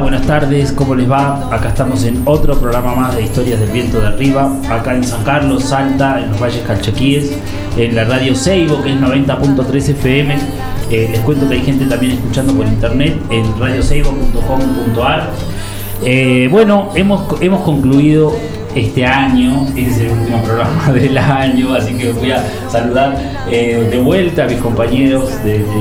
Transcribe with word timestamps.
Buenas 0.00 0.26
tardes, 0.26 0.72
¿cómo 0.72 0.94
les 0.94 1.10
va? 1.10 1.54
Acá 1.54 1.68
estamos 1.68 2.04
en 2.04 2.22
otro 2.24 2.58
programa 2.58 2.94
más 2.94 3.16
de 3.16 3.22
Historias 3.22 3.60
del 3.60 3.70
Viento 3.70 4.00
de 4.00 4.08
Arriba, 4.08 4.50
acá 4.70 4.94
en 4.94 5.04
San 5.04 5.22
Carlos, 5.24 5.64
Salta, 5.64 6.20
en 6.20 6.30
los 6.30 6.40
Valles 6.40 6.62
Calchaquíes, 6.66 7.32
en 7.76 7.94
la 7.94 8.04
radio 8.04 8.34
Seibo, 8.34 8.82
que 8.82 8.92
es 8.92 9.00
90.3 9.00 9.88
FM. 9.90 10.38
Eh, 10.90 11.08
les 11.12 11.20
cuento 11.20 11.48
que 11.48 11.54
hay 11.54 11.62
gente 11.62 11.84
también 11.84 12.12
escuchando 12.12 12.54
por 12.54 12.66
internet 12.66 13.16
en 13.30 13.60
radioseibo.com.ar. 13.60 15.30
Eh, 16.04 16.48
bueno, 16.50 16.90
hemos, 16.94 17.40
hemos 17.42 17.60
concluido 17.62 18.32
este 18.74 19.04
año, 19.04 19.66
este 19.68 19.86
es 19.86 19.98
el 19.98 20.10
último 20.10 20.42
programa 20.42 20.92
del 20.94 21.18
año, 21.18 21.74
así 21.74 21.94
que 21.94 22.12
voy 22.12 22.30
a 22.30 22.44
saludar 22.70 23.16
eh, 23.50 23.88
de 23.90 23.98
vuelta 24.00 24.44
a 24.44 24.46
mis 24.46 24.58
compañeros 24.58 25.30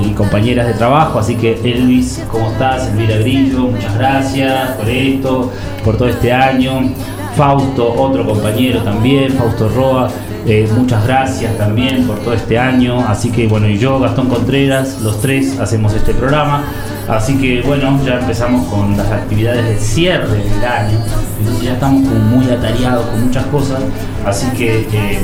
y 0.03 0.09
compañeras 0.11 0.67
de 0.67 0.73
trabajo, 0.73 1.19
así 1.19 1.35
que 1.35 1.53
Elvis, 1.63 2.23
¿cómo 2.31 2.51
estás? 2.51 2.87
Elvira 2.89 3.17
Grillo, 3.17 3.67
muchas 3.67 3.95
gracias 3.97 4.71
por 4.71 4.89
esto, 4.89 5.51
por 5.83 5.97
todo 5.97 6.09
este 6.09 6.31
año. 6.31 6.91
Fausto, 7.35 7.93
otro 7.93 8.25
compañero 8.25 8.81
también, 8.81 9.31
Fausto 9.33 9.69
Roa, 9.69 10.09
eh, 10.45 10.69
muchas 10.75 11.05
gracias 11.05 11.57
también 11.57 12.07
por 12.07 12.19
todo 12.19 12.33
este 12.33 12.57
año. 12.57 12.99
Así 13.07 13.31
que 13.31 13.47
bueno, 13.47 13.67
y 13.67 13.77
yo, 13.77 13.99
Gastón 13.99 14.29
Contreras, 14.29 15.01
los 15.01 15.21
tres 15.21 15.59
hacemos 15.59 15.93
este 15.93 16.13
programa. 16.13 16.63
Así 17.07 17.37
que 17.37 17.61
bueno, 17.61 17.99
ya 18.05 18.19
empezamos 18.19 18.67
con 18.67 18.95
las 18.97 19.11
actividades 19.11 19.65
de 19.65 19.79
cierre 19.79 20.37
del 20.37 20.65
año. 20.65 20.99
Entonces 21.39 21.63
ya 21.63 21.73
estamos 21.73 22.07
como 22.07 22.19
muy 22.21 22.49
atareados 22.49 23.05
con 23.07 23.25
muchas 23.25 23.45
cosas. 23.47 23.81
Así 24.25 24.47
que 24.51 24.81
eh, 24.81 24.87
eh, 24.93 25.19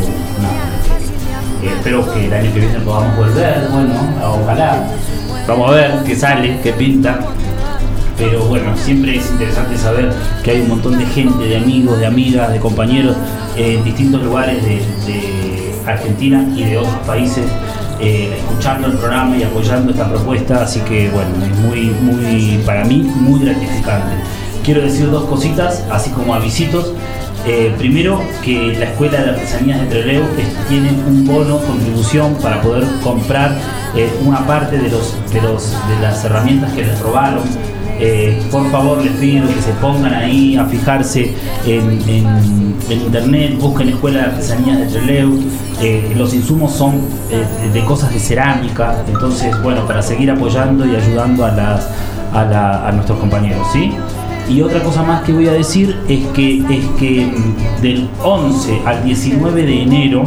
espero 1.77 2.11
que 2.13 2.25
el 2.25 2.33
año 2.33 2.53
que 2.53 2.59
viene 2.59 2.79
podamos 2.79 3.15
volver. 3.17 3.67
Bueno, 3.71 3.93
ojalá. 4.23 4.87
Vamos 5.47 5.69
a 5.69 5.73
ver 5.75 5.91
qué 6.05 6.15
sale, 6.15 6.59
qué 6.63 6.73
pinta 6.73 7.19
pero 8.17 8.45
bueno, 8.45 8.75
siempre 8.77 9.17
es 9.17 9.29
interesante 9.31 9.77
saber 9.77 10.13
que 10.43 10.51
hay 10.51 10.61
un 10.61 10.69
montón 10.69 10.97
de 10.97 11.05
gente, 11.05 11.43
de 11.43 11.57
amigos, 11.57 11.99
de 11.99 12.05
amigas, 12.05 12.51
de 12.51 12.59
compañeros 12.59 13.15
en 13.57 13.83
distintos 13.83 14.23
lugares 14.23 14.63
de, 14.63 14.81
Argentina 15.85 16.43
y 16.55 16.63
de 16.63 16.79
otros 16.79 16.97
países 17.05 17.45
eh, 17.99 18.35
escuchando 18.39 18.87
el 18.87 18.97
programa 18.97 19.37
y 19.37 19.43
apoyando 19.43 19.91
esta 19.91 20.09
propuesta, 20.09 20.63
así 20.63 20.79
que 20.79 21.11
bueno, 21.11 21.29
es 21.45 21.55
muy, 21.59 21.91
muy, 22.01 22.57
para 22.65 22.85
mí, 22.85 23.03
muy 23.03 23.41
gratificante. 23.41 24.15
Quiero 24.63 24.81
decir 24.81 25.11
dos 25.11 25.25
cositas, 25.25 25.85
así 25.91 26.09
como 26.09 26.33
avisitos. 26.33 26.91
Eh, 27.45 27.71
primero, 27.77 28.19
que 28.43 28.75
la 28.79 28.85
Escuela 28.85 29.21
de 29.21 29.29
Artesanías 29.29 29.79
de 29.81 29.85
Trelew 29.85 30.23
tiene 30.67 30.89
un 31.07 31.23
bono 31.27 31.59
contribución 31.59 32.33
para 32.41 32.59
poder 32.63 32.83
comprar 33.03 33.55
eh, 33.95 34.09
una 34.25 34.39
parte 34.47 34.79
de, 34.79 34.89
los, 34.89 35.13
de, 35.31 35.41
los, 35.43 35.71
de 35.87 35.99
las 36.01 36.25
herramientas 36.25 36.73
que 36.73 36.83
les 36.83 36.99
robaron 36.99 37.43
eh, 37.99 38.41
por 38.51 38.69
favor 38.71 39.01
les 39.01 39.13
pido 39.13 39.47
que 39.47 39.61
se 39.61 39.71
pongan 39.73 40.13
ahí 40.13 40.57
a 40.57 40.65
fijarse 40.65 41.33
en, 41.65 42.75
internet, 42.89 43.57
busquen 43.59 43.89
Escuela 43.89 44.19
de 44.19 44.25
Artesanías 44.25 44.79
de 44.79 44.85
Trelew. 44.87 45.39
Eh, 45.81 46.13
los 46.15 46.33
insumos 46.33 46.73
son 46.73 46.95
eh, 47.31 47.45
de 47.73 47.83
cosas 47.85 48.13
de 48.13 48.19
cerámica, 48.19 49.03
entonces 49.07 49.61
bueno, 49.61 49.85
para 49.85 50.01
seguir 50.01 50.29
apoyando 50.31 50.85
y 50.85 50.95
ayudando 50.95 51.45
a, 51.45 51.51
las, 51.51 51.89
a, 52.33 52.91
nuestros 52.93 53.19
compañeros, 53.19 53.65
¿sí? 53.71 53.91
Y 54.49 54.61
otra 54.61 54.81
cosa 54.83 55.01
más 55.03 55.23
que 55.23 55.33
voy 55.33 55.47
a 55.47 55.53
decir 55.53 55.97
es 56.07 56.25
que, 56.27 56.59
es 56.59 56.85
que 56.99 57.25
mm, 57.25 57.81
del 57.81 58.09
11 58.23 58.81
al 58.85 59.03
19 59.03 59.63
de 59.63 59.81
enero 59.81 60.23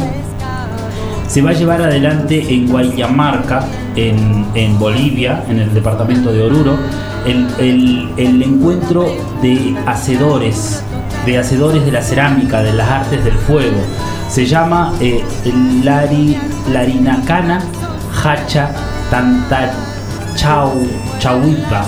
se 1.27 1.41
va 1.41 1.51
a 1.51 1.53
llevar 1.53 1.81
adelante 1.81 2.43
en 2.49 2.67
Guayamarca, 2.67 3.63
en, 3.95 4.45
en 4.55 4.77
Bolivia, 4.79 5.43
en 5.47 5.59
el 5.59 5.73
departamento 5.73 6.31
de 6.31 6.41
Oruro, 6.41 6.77
el, 7.25 8.41
encuentro 8.41 9.07
de 9.41 9.75
hacedores, 9.85 10.83
de 11.25 11.37
hacedores 11.37 11.85
de 11.85 11.91
la 11.91 12.01
cerámica, 12.01 12.61
de 12.61 12.73
las 12.73 12.89
artes 12.89 13.23
del 13.23 13.35
fuego. 13.35 13.81
Se 14.29 14.45
llama 14.45 14.93
eh, 15.01 15.23
Lari, 15.83 16.37
Larinacana 16.71 17.61
Hacha 18.23 18.71
Tanta 19.09 19.71
Chau, 20.35 20.87
Chauipa. 21.19 21.83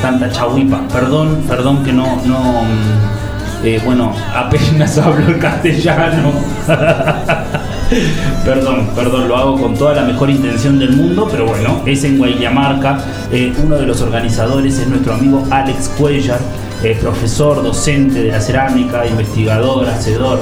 Tanta 0.00 0.30
Chauipa. 0.30 0.80
Perdón, 0.88 1.42
perdón 1.48 1.84
que 1.84 1.92
no, 1.92 2.16
no 2.24 2.62
mm, 2.62 3.64
eh, 3.64 3.80
bueno, 3.84 4.12
apenas 4.34 4.98
hablo 4.98 5.26
el 5.26 5.38
castellano. 5.38 6.32
perdón, 8.44 8.88
perdón, 8.94 9.28
lo 9.28 9.36
hago 9.36 9.60
con 9.60 9.74
toda 9.74 9.94
la 9.94 10.02
mejor 10.02 10.30
intención 10.30 10.78
del 10.78 10.92
mundo, 10.92 11.28
pero 11.30 11.46
bueno, 11.46 11.82
es 11.86 12.04
en 12.04 12.18
Guayamarca. 12.18 12.98
Eh, 13.30 13.52
uno 13.62 13.76
de 13.76 13.86
los 13.86 14.00
organizadores 14.00 14.78
es 14.78 14.88
nuestro 14.88 15.14
amigo 15.14 15.46
Alex 15.50 15.90
Cuellar, 15.98 16.40
eh, 16.82 16.96
profesor, 17.00 17.62
docente 17.62 18.22
de 18.22 18.32
la 18.32 18.40
cerámica, 18.40 19.06
investigador, 19.06 19.88
hacedor. 19.88 20.40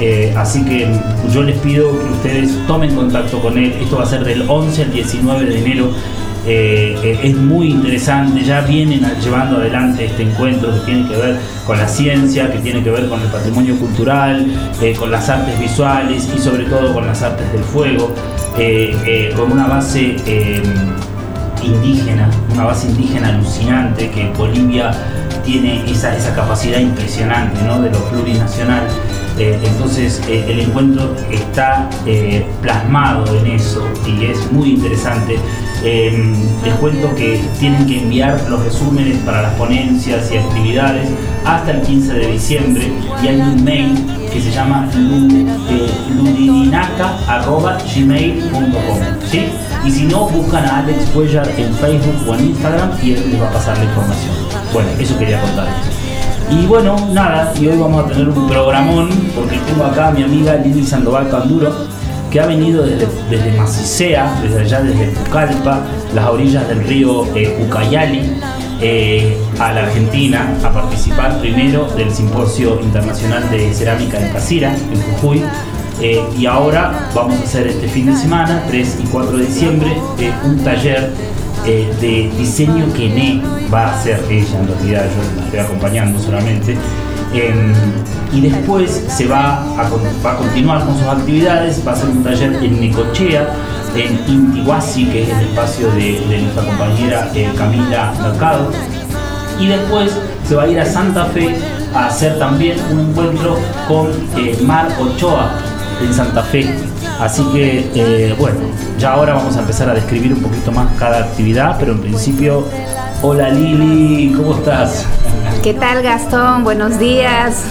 Eh, 0.00 0.32
así 0.36 0.64
que 0.64 0.86
yo 1.32 1.42
les 1.42 1.58
pido 1.58 1.90
que 1.90 2.12
ustedes 2.12 2.66
tomen 2.66 2.94
contacto 2.94 3.40
con 3.40 3.58
él. 3.58 3.74
Esto 3.80 3.96
va 3.96 4.04
a 4.04 4.06
ser 4.06 4.24
del 4.24 4.44
11 4.48 4.82
al 4.82 4.92
19 4.92 5.44
de 5.46 5.58
enero 5.58 5.90
eh, 6.50 6.96
eh, 7.02 7.20
es 7.24 7.36
muy 7.36 7.72
interesante, 7.72 8.42
ya 8.42 8.62
vienen 8.62 9.02
llevando 9.22 9.58
adelante 9.58 10.06
este 10.06 10.22
encuentro 10.22 10.72
que 10.72 10.80
tiene 10.80 11.06
que 11.06 11.14
ver 11.14 11.36
con 11.66 11.76
la 11.76 11.86
ciencia, 11.86 12.50
que 12.50 12.58
tiene 12.60 12.82
que 12.82 12.90
ver 12.90 13.06
con 13.06 13.20
el 13.20 13.28
patrimonio 13.28 13.76
cultural, 13.76 14.46
eh, 14.80 14.94
con 14.98 15.10
las 15.10 15.28
artes 15.28 15.60
visuales 15.60 16.26
y 16.34 16.38
sobre 16.38 16.64
todo 16.64 16.94
con 16.94 17.06
las 17.06 17.22
artes 17.22 17.52
del 17.52 17.62
fuego, 17.62 18.14
con 19.36 19.52
una 19.52 19.66
base 19.66 20.16
indígena, 21.62 22.30
una 22.50 22.64
base 22.64 22.88
indígena 22.88 23.28
alucinante 23.28 24.10
que 24.10 24.30
Bolivia 24.30 24.90
tiene 25.44 25.84
esa, 25.90 26.16
esa 26.16 26.34
capacidad 26.34 26.78
impresionante 26.78 27.60
¿no? 27.62 27.82
de 27.82 27.90
lo 27.90 27.98
plurinacional. 28.06 28.84
entonces 29.38 30.22
el 30.26 30.60
encuentro 30.60 31.14
está 31.30 31.90
plasmado 32.62 33.36
en 33.36 33.48
eso 33.48 33.86
y 34.06 34.24
es 34.24 34.50
muy 34.50 34.70
interesante. 34.70 35.38
Em, 35.84 36.34
les 36.64 36.74
cuento 36.74 37.14
que 37.14 37.40
tienen 37.60 37.86
que 37.86 38.00
enviar 38.00 38.36
los 38.48 38.64
resúmenes 38.64 39.16
para 39.18 39.42
las 39.42 39.54
ponencias 39.54 40.28
y 40.32 40.36
actividades 40.36 41.08
hasta 41.44 41.70
el 41.70 41.82
15 41.82 42.14
de 42.14 42.32
diciembre 42.32 42.90
y 43.22 43.28
hay 43.28 43.40
un 43.40 43.62
mail 43.62 43.94
que 44.32 44.42
se 44.42 44.50
llama 44.50 44.88
eh, 44.92 45.88
ludininaca.gmail.com 46.16 48.98
¿sí? 49.30 49.44
Y 49.84 49.90
si 49.92 50.06
no, 50.06 50.28
buscan 50.28 50.64
a 50.64 50.78
Alex 50.78 51.04
Cuellar 51.14 51.48
en 51.56 51.72
Facebook 51.74 52.28
o 52.28 52.34
en 52.34 52.46
Instagram 52.46 52.90
y 53.00 53.12
él 53.12 53.30
les 53.30 53.40
va 53.40 53.48
a 53.48 53.52
pasar 53.52 53.78
la 53.78 53.84
información. 53.84 54.34
Bueno, 54.72 54.88
eso 54.98 55.16
quería 55.16 55.40
contarles. 55.40 55.76
Y 56.50 56.66
bueno, 56.66 56.96
nada, 57.12 57.52
y 57.60 57.68
hoy 57.68 57.78
vamos 57.78 58.04
a 58.04 58.08
tener 58.08 58.28
un 58.28 58.48
programón 58.48 59.10
porque 59.36 59.58
tengo 59.58 59.84
acá 59.84 60.08
a 60.08 60.10
mi 60.10 60.24
amiga 60.24 60.56
Lili 60.56 60.84
Sandoval 60.84 61.30
Canduro 61.30 61.86
que 62.30 62.40
ha 62.40 62.46
venido 62.46 62.84
desde, 62.84 63.06
desde 63.30 63.52
Macicea, 63.56 64.40
desde 64.42 64.60
allá, 64.60 64.80
desde 64.82 65.06
Pucallpa, 65.08 65.82
las 66.14 66.26
orillas 66.28 66.68
del 66.68 66.84
río 66.84 67.24
eh, 67.34 67.64
Ucayali, 67.66 68.32
eh, 68.80 69.36
a 69.58 69.72
la 69.72 69.84
Argentina 69.84 70.54
a 70.62 70.70
participar 70.70 71.40
primero 71.40 71.88
del 71.96 72.12
Simposio 72.12 72.80
Internacional 72.80 73.50
de 73.50 73.72
Cerámica 73.74 74.20
en 74.20 74.32
Casira, 74.32 74.74
en 74.74 75.02
Jujuy. 75.02 75.42
Eh, 76.00 76.22
y 76.38 76.46
ahora 76.46 77.10
vamos 77.12 77.40
a 77.40 77.42
hacer 77.42 77.66
este 77.66 77.88
fin 77.88 78.06
de 78.06 78.16
semana, 78.16 78.62
3 78.68 78.98
y 79.02 79.06
4 79.08 79.36
de 79.36 79.46
diciembre, 79.46 79.96
un 80.44 80.62
taller 80.62 81.10
de 81.66 82.30
diseño 82.38 82.90
que 82.94 83.10
ne 83.10 83.42
va 83.72 83.88
a 83.88 83.94
hacer 83.94 84.24
ella, 84.30 84.58
en 84.58 84.68
realidad 84.68 85.04
yo 85.04 85.36
la 85.36 85.44
estoy 85.44 85.58
acompañando 85.58 86.18
solamente. 86.18 86.76
Em, 87.32 87.72
y 88.32 88.40
después 88.42 89.04
se 89.08 89.26
va 89.26 89.62
a, 89.78 89.88
continuar 90.36 90.84
con 90.84 90.98
sus 90.98 91.06
actividades, 91.06 91.86
va 91.86 91.92
a 91.92 91.94
hacer 91.94 92.08
un 92.08 92.22
taller 92.22 92.54
en 92.62 92.80
Necochea, 92.80 93.48
en 93.94 94.20
Intihuasi, 94.26 95.06
que 95.06 95.22
es 95.22 95.28
el 95.28 95.40
espacio 95.40 95.90
de, 95.92 96.40
nuestra 96.42 96.64
compañera 96.64 97.30
eh, 97.34 97.50
Camila 97.56 98.12
Mercado. 98.20 98.70
y 99.58 99.66
después 99.66 100.12
se 100.46 100.54
va 100.54 100.64
a 100.64 100.68
ir 100.68 100.78
a 100.80 100.86
Santa 100.86 101.26
Fe 101.26 101.56
a 101.94 102.06
hacer 102.06 102.38
también 102.38 102.78
un 102.90 103.00
encuentro 103.00 103.58
con 103.86 104.08
eh, 104.36 104.56
Mar 104.62 104.88
Ochoa 105.00 105.50
en 106.02 106.12
Santa 106.14 106.42
Fe. 106.42 106.66
Así 107.18 107.42
que, 107.52 107.90
eh, 107.94 108.34
bueno, 108.38 108.58
ya 108.98 109.14
ahora 109.14 109.34
vamos 109.34 109.56
a 109.56 109.60
empezar 109.60 109.90
a 109.90 109.94
describir 109.94 110.32
un 110.32 110.40
poquito 110.40 110.70
más 110.70 110.88
cada 110.98 111.18
actividad, 111.18 111.76
pero 111.78 111.92
en 111.92 112.00
principio, 112.00 112.64
hola 113.22 113.48
Lili, 113.50 114.32
¿cómo 114.34 114.54
estás? 114.54 115.04
¿Qué 115.62 115.74
tal 115.74 116.02
Gastón? 116.02 116.62
Buenos 116.62 116.98
días. 116.98 117.64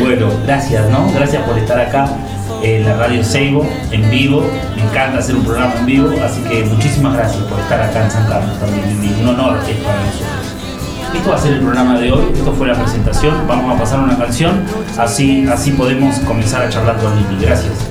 Bueno, 0.00 0.30
gracias, 0.44 0.88
¿no? 0.88 1.10
Gracias 1.12 1.42
por 1.42 1.58
estar 1.58 1.78
acá 1.78 2.08
en 2.62 2.84
la 2.86 2.96
radio 2.96 3.22
Seibo, 3.22 3.66
en 3.90 4.10
vivo. 4.10 4.42
Me 4.74 4.82
encanta 4.82 5.18
hacer 5.18 5.36
un 5.36 5.44
programa 5.44 5.74
en 5.78 5.86
vivo, 5.86 6.10
así 6.24 6.40
que 6.42 6.64
muchísimas 6.64 7.14
gracias 7.14 7.44
por 7.44 7.60
estar 7.60 7.80
acá 7.80 8.04
en 8.04 8.10
San 8.10 8.26
Carlos 8.26 8.58
también. 8.58 8.84
Un 9.20 9.28
honor 9.28 9.58
es 9.68 9.76
para 9.76 10.00
nosotros. 10.00 11.14
Esto 11.14 11.30
va 11.30 11.36
a 11.36 11.38
ser 11.38 11.52
el 11.54 11.60
programa 11.60 11.98
de 11.98 12.10
hoy, 12.10 12.32
esto 12.34 12.52
fue 12.52 12.66
la 12.66 12.74
presentación, 12.74 13.46
vamos 13.46 13.74
a 13.74 13.78
pasar 13.78 14.00
una 14.00 14.16
canción, 14.16 14.62
así, 14.98 15.46
así 15.46 15.70
podemos 15.72 16.18
comenzar 16.20 16.62
a 16.62 16.68
charlar 16.68 16.96
con 16.96 17.14
Lili. 17.16 17.44
Gracias. 17.44 17.87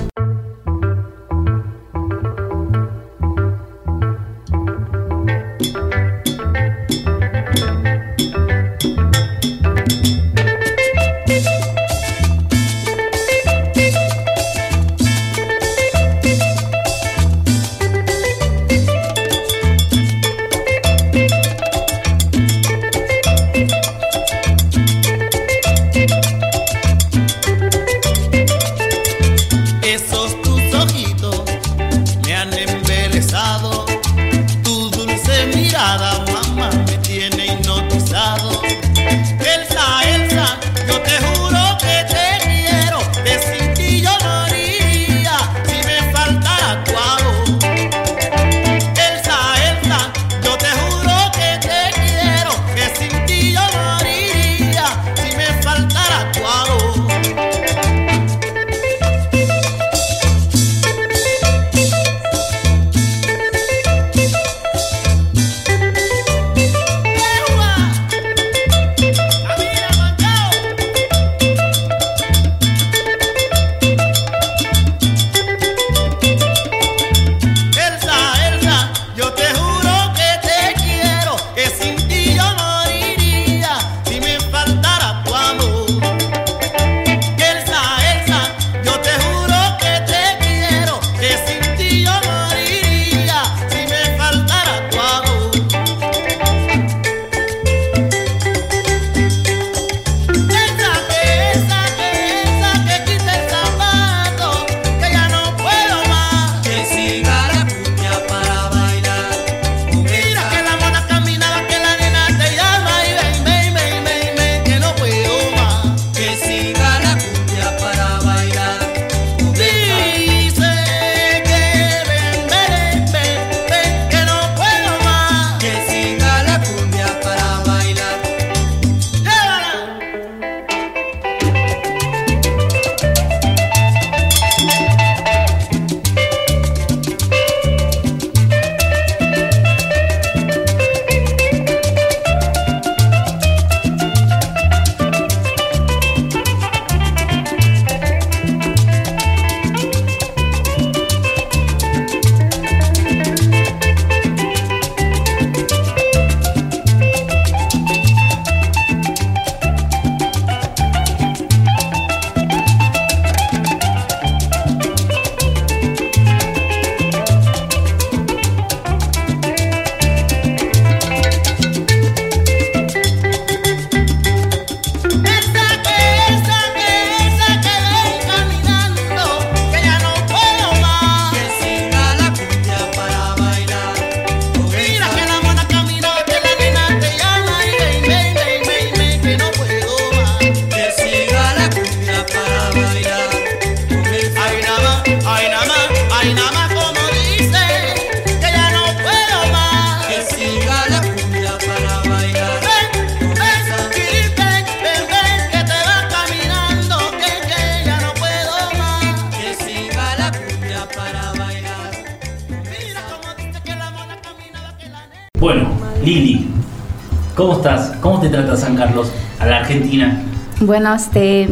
Bueno, 220.88 221.02
este, 221.02 221.48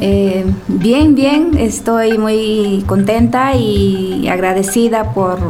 eh, 0.00 0.44
bien, 0.68 1.16
bien, 1.16 1.58
estoy 1.58 2.18
muy 2.18 2.84
contenta 2.86 3.56
y 3.56 4.28
agradecida 4.28 5.12
por, 5.12 5.40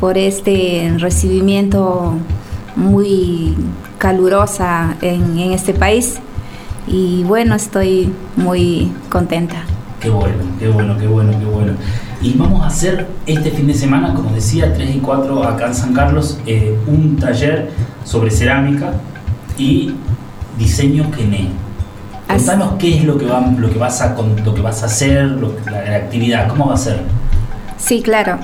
por 0.00 0.18
este 0.18 0.92
recibimiento 0.98 2.14
muy 2.74 3.54
calurosa 3.98 4.96
en, 5.00 5.38
este 5.52 5.74
país 5.74 6.16
y 6.88 7.22
bueno, 7.22 7.54
estoy 7.54 8.12
muy 8.34 8.90
contenta. 9.10 9.62
Qué 10.00 10.10
bueno, 10.10 10.42
qué 10.58 10.66
bueno, 10.66 10.98
qué 10.98 11.06
bueno, 11.06 11.38
qué 11.38 11.44
bueno. 11.44 11.72
Y 12.20 12.32
vamos 12.36 12.64
a 12.64 12.66
hacer 12.66 13.06
este 13.26 13.52
fin 13.52 13.68
de 13.68 13.74
semana, 13.74 14.12
como 14.12 14.30
decía, 14.30 14.74
3 14.74 14.96
y 14.96 14.98
4 14.98 15.44
acá 15.44 15.68
en 15.68 15.74
San 15.76 15.94
Carlos, 15.94 16.40
eh, 16.46 16.76
un 16.88 17.14
taller 17.14 17.70
sobre 18.04 18.32
cerámica 18.32 18.92
y 19.56 19.94
diseño 20.58 21.08
Kené. 21.12 21.63
Contanos 22.28 22.74
qué 22.78 22.98
es 22.98 23.04
lo 23.04 23.18
que, 23.18 23.26
lo 23.26 23.70
que, 23.70 23.78
vas, 23.78 24.00
a, 24.00 24.16
lo 24.44 24.54
que 24.54 24.60
vas 24.60 24.82
a 24.82 24.86
hacer, 24.86 25.38
la, 25.70 25.96
actividad, 25.96 26.48
cómo 26.48 26.68
va 26.68 26.74
a 26.74 26.78
ser. 26.78 27.00
Sí, 27.78 28.02
claro. 28.02 28.38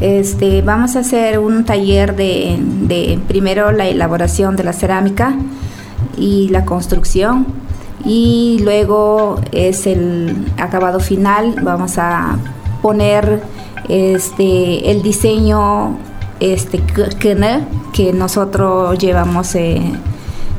Este, 0.00 0.62
vamos 0.62 0.94
a 0.96 1.00
hacer 1.00 1.38
un 1.38 1.64
taller 1.64 2.14
de, 2.16 2.58
de 2.60 3.18
primero 3.26 3.72
la 3.72 3.86
elaboración 3.86 4.54
de 4.56 4.64
la 4.64 4.72
cerámica 4.72 5.34
y 6.16 6.48
la 6.50 6.64
construcción 6.64 7.46
y 8.06 8.60
luego 8.62 9.40
es 9.52 9.86
el 9.86 10.46
acabado 10.58 11.00
final. 11.00 11.56
Vamos 11.62 11.98
a 11.98 12.38
poner 12.80 13.42
este, 13.88 14.90
el 14.90 15.02
diseño 15.02 15.98
este, 16.40 16.80
que 17.92 18.12
nosotros 18.12 18.98
llevamos 18.98 19.54
eh, 19.56 19.82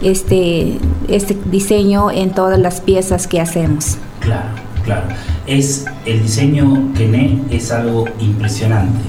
este, 0.02 0.78
este 1.08 1.38
diseño 1.46 2.12
en 2.12 2.32
todas 2.32 2.60
las 2.60 2.82
piezas 2.82 3.28
que 3.28 3.42
hacemos. 3.42 3.98
Claro, 4.20 4.50
claro. 4.84 5.08
Es 5.46 5.86
el 6.06 6.22
diseño 6.22 6.94
que 6.96 7.40
es 7.50 7.72
algo 7.72 8.06
impresionante. 8.20 9.00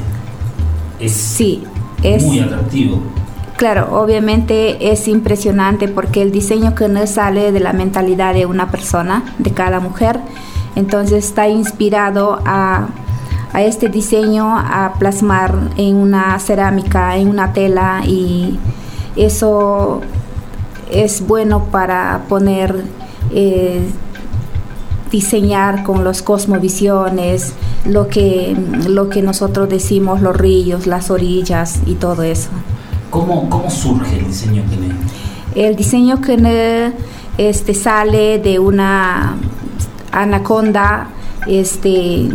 Es 1.00 1.12
sí, 1.12 1.64
es 2.02 2.24
muy 2.24 2.40
atractivo. 2.40 3.02
Claro, 3.56 4.00
obviamente 4.00 4.92
es 4.92 5.08
impresionante 5.08 5.88
porque 5.88 6.22
el 6.22 6.30
diseño 6.30 6.74
no 6.88 7.06
sale 7.08 7.50
de 7.50 7.58
la 7.58 7.72
mentalidad 7.72 8.32
de 8.32 8.46
una 8.46 8.70
persona, 8.70 9.34
de 9.38 9.50
cada 9.50 9.80
mujer, 9.80 10.20
entonces 10.76 11.24
está 11.24 11.48
inspirado 11.48 12.38
a, 12.44 12.86
a 13.52 13.62
este 13.62 13.88
diseño 13.88 14.56
a 14.56 14.94
plasmar 15.00 15.56
en 15.76 15.96
una 15.96 16.38
cerámica, 16.38 17.16
en 17.16 17.28
una 17.28 17.52
tela 17.52 18.02
y 18.06 18.60
eso 19.16 20.02
es 20.90 21.26
bueno 21.26 21.64
para 21.64 22.22
poner, 22.28 22.84
eh, 23.32 23.80
diseñar 25.10 25.84
con 25.84 26.04
los 26.04 26.22
cosmovisiones, 26.22 27.54
lo 27.84 28.08
que, 28.08 28.56
lo 28.86 29.08
que 29.08 29.22
nosotros 29.22 29.68
decimos, 29.68 30.20
los 30.20 30.36
ríos, 30.36 30.86
las 30.86 31.10
orillas 31.10 31.80
y 31.86 31.94
todo 31.94 32.22
eso. 32.22 32.50
¿Cómo, 33.10 33.48
cómo 33.48 33.70
surge 33.70 34.18
el 34.18 34.26
diseño 34.26 34.62
Kene? 34.68 34.94
El 35.54 35.76
diseño 35.76 36.20
Kene 36.20 36.92
este, 37.38 37.72
sale 37.72 38.38
de 38.38 38.58
una 38.58 39.36
anaconda 40.12 41.08
este, 41.46 42.28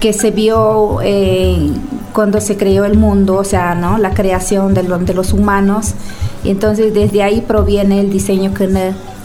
que 0.00 0.12
se 0.12 0.30
vio 0.30 1.00
eh, 1.02 1.70
cuando 2.18 2.40
se 2.40 2.56
creó 2.56 2.84
el 2.84 2.98
mundo, 2.98 3.36
o 3.36 3.44
sea, 3.44 3.76
¿no? 3.76 3.96
la 3.96 4.10
creación 4.10 4.74
de, 4.74 4.82
de 4.82 5.14
los 5.14 5.32
humanos. 5.32 5.94
Y 6.42 6.50
entonces 6.50 6.92
desde 6.92 7.22
ahí 7.22 7.42
proviene 7.42 8.00
el 8.00 8.10
diseño 8.10 8.52
que 8.54 8.68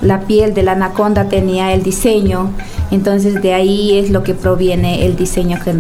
la 0.04 0.20
piel 0.28 0.54
de 0.54 0.62
la 0.62 0.74
anaconda 0.74 1.28
tenía 1.28 1.74
el 1.74 1.82
diseño, 1.82 2.52
entonces 2.92 3.42
de 3.42 3.56
ahí 3.56 3.98
es 3.98 4.12
lo 4.12 4.22
que 4.22 4.36
proviene 4.36 5.08
el 5.08 5.16
diseño 5.16 5.58
que 5.64 5.72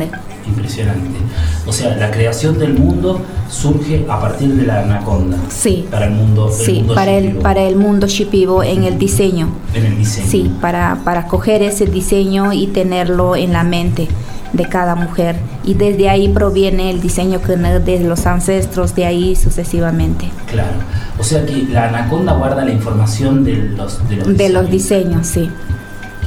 Impresionante. 0.47 1.19
O 1.67 1.71
sea, 1.71 1.95
la 1.97 2.09
creación 2.09 2.57
del 2.57 2.73
mundo 2.73 3.21
surge 3.47 4.07
a 4.09 4.19
partir 4.19 4.55
de 4.55 4.65
la 4.65 4.79
anaconda. 4.79 5.37
Sí. 5.49 5.85
Para 5.91 6.07
el 6.07 6.13
mundo. 6.13 6.49
sí, 6.51 6.83
para 6.95 7.11
el 7.11 7.33
para 7.35 7.61
el 7.61 7.75
mundo 7.75 8.07
shipibo 8.07 8.63
en 8.63 8.85
el 8.85 8.97
diseño. 8.97 9.49
En 9.75 9.85
el 9.85 9.97
diseño. 9.99 10.27
Sí, 10.27 10.51
para 10.59 11.01
para 11.05 11.27
coger 11.27 11.61
ese 11.61 11.85
diseño 11.85 12.53
y 12.53 12.65
tenerlo 12.65 13.35
en 13.35 13.53
la 13.53 13.63
mente 13.63 14.07
de 14.53 14.69
cada 14.69 14.95
mujer 14.95 15.35
y 15.63 15.73
desde 15.73 16.09
ahí 16.09 16.29
proviene 16.29 16.91
el 16.91 17.01
diseño 17.01 17.41
que 17.41 17.57
de 17.57 17.99
los 18.01 18.25
ancestros 18.25 18.95
de 18.95 19.05
ahí 19.05 19.35
sucesivamente. 19.35 20.29
Claro, 20.49 20.77
o 21.19 21.23
sea 21.23 21.45
que 21.45 21.63
la 21.69 21.89
anaconda 21.89 22.33
guarda 22.33 22.63
la 22.63 22.71
información 22.71 23.43
de 23.43 23.55
los 23.55 24.07
de 24.07 24.15
los, 24.17 24.37
de 24.37 24.49
los 24.49 24.69
diseños, 24.69 25.27
sí. 25.27 25.49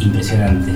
Impresionante. 0.00 0.73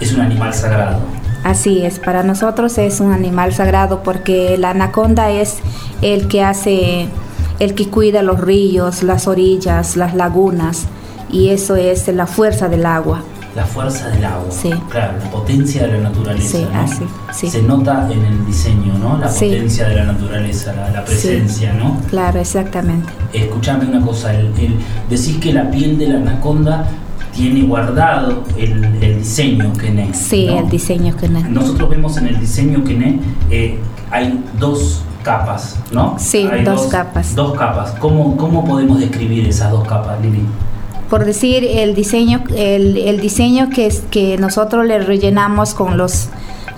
Es 0.00 0.12
un 0.12 0.22
animal 0.22 0.52
sagrado. 0.52 0.98
Así 1.44 1.84
es, 1.84 1.98
para 1.98 2.22
nosotros 2.22 2.78
es 2.78 3.00
un 3.00 3.12
animal 3.12 3.52
sagrado 3.52 4.02
porque 4.02 4.56
la 4.56 4.70
anaconda 4.70 5.30
es 5.30 5.58
el 6.00 6.26
que 6.26 6.42
hace, 6.42 7.08
el 7.58 7.74
que 7.74 7.88
cuida 7.90 8.22
los 8.22 8.40
ríos, 8.40 9.02
las 9.02 9.28
orillas, 9.28 9.96
las 9.96 10.14
lagunas 10.14 10.86
y 11.30 11.50
eso 11.50 11.76
es 11.76 12.08
la 12.08 12.26
fuerza 12.26 12.68
del 12.68 12.86
agua. 12.86 13.22
La 13.54 13.64
fuerza 13.64 14.08
del 14.08 14.24
agua, 14.24 14.50
sí. 14.50 14.70
claro, 14.90 15.12
la 15.22 15.30
potencia 15.30 15.86
de 15.86 15.92
la 15.92 16.08
naturaleza. 16.08 16.58
Sí, 16.58 16.66
¿no? 16.72 16.80
así, 16.80 17.04
sí. 17.32 17.50
Se 17.50 17.62
nota 17.62 18.08
en 18.10 18.24
el 18.24 18.46
diseño, 18.46 18.98
¿no? 18.98 19.16
La 19.18 19.28
potencia 19.28 19.88
de 19.88 19.94
la 19.94 20.04
naturaleza, 20.06 20.72
la, 20.92 21.04
presencia, 21.04 21.72
¿no? 21.72 22.00
Claro, 22.10 22.40
exactamente. 22.40 23.08
Escuchame 23.32 23.86
una 23.86 24.04
cosa, 24.04 24.34
el, 24.34 24.52
decís 25.08 25.38
que 25.38 25.52
la 25.52 25.70
piel 25.70 25.98
de 25.98 26.08
la 26.08 26.16
anaconda 26.16 26.88
tiene 27.32 27.62
guardado 27.62 28.44
el, 28.56 29.18
diseño 29.18 29.72
Kené. 29.74 30.12
Sí, 30.14 30.48
el 30.48 30.68
diseño 30.68 31.16
Kené. 31.16 31.42
Nosotros 31.48 31.90
vemos 31.90 32.16
en 32.16 32.28
el 32.28 32.40
diseño 32.40 32.82
Kené 32.82 33.20
eh, 33.50 33.78
hay 34.10 34.42
dos 34.58 35.02
capas, 35.22 35.76
¿no? 35.90 36.16
Sí, 36.18 36.48
dos, 36.64 36.86
capas. 36.86 37.34
Dos 37.34 37.56
capas. 37.58 37.92
¿Cómo, 37.98 38.36
¿Cómo 38.36 38.64
podemos 38.64 39.00
describir 39.00 39.48
esas 39.48 39.70
dos 39.70 39.86
capas, 39.88 40.20
Lili? 40.22 40.42
Por 41.14 41.26
decir, 41.26 41.64
el 41.64 41.94
diseño, 41.94 42.42
el, 42.56 42.96
el 42.96 43.20
diseño 43.20 43.70
que, 43.70 43.86
es, 43.86 44.02
que 44.10 44.36
nosotros 44.36 44.84
le 44.84 44.98
rellenamos 44.98 45.72
con 45.72 45.96
los, 45.96 46.28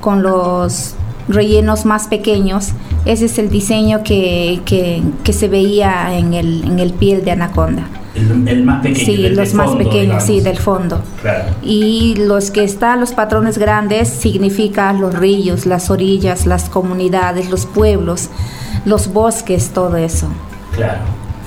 con 0.02 0.22
los 0.22 0.94
rellenos 1.26 1.86
más 1.86 2.08
pequeños, 2.08 2.72
ese 3.06 3.24
es 3.24 3.38
el 3.38 3.48
diseño 3.48 4.02
que, 4.02 4.60
que, 4.66 5.02
que 5.24 5.32
se 5.32 5.48
veía 5.48 6.18
en 6.18 6.34
el, 6.34 6.64
en 6.64 6.80
el 6.80 6.92
piel 6.92 7.24
de 7.24 7.30
anaconda. 7.30 7.88
El, 8.14 8.62
más 8.62 8.82
pequeño. 8.82 9.06
Sí, 9.06 9.28
los 9.30 9.54
más 9.54 9.74
pequeños, 9.74 10.22
sí, 10.22 10.40
del 10.40 10.58
fondo. 10.58 11.00
Claro. 11.22 11.54
Y 11.62 12.16
los 12.18 12.50
que 12.50 12.62
están, 12.62 13.00
los 13.00 13.12
patrones 13.12 13.56
grandes, 13.56 14.06
significan 14.10 15.00
los 15.00 15.14
ríos, 15.14 15.64
las 15.64 15.88
orillas, 15.88 16.44
las 16.44 16.68
comunidades, 16.68 17.48
los 17.48 17.64
pueblos, 17.64 18.28
los 18.84 19.10
bosques, 19.14 19.70
todo 19.70 19.96
eso. 19.96 20.28
Claro, 20.74 21.00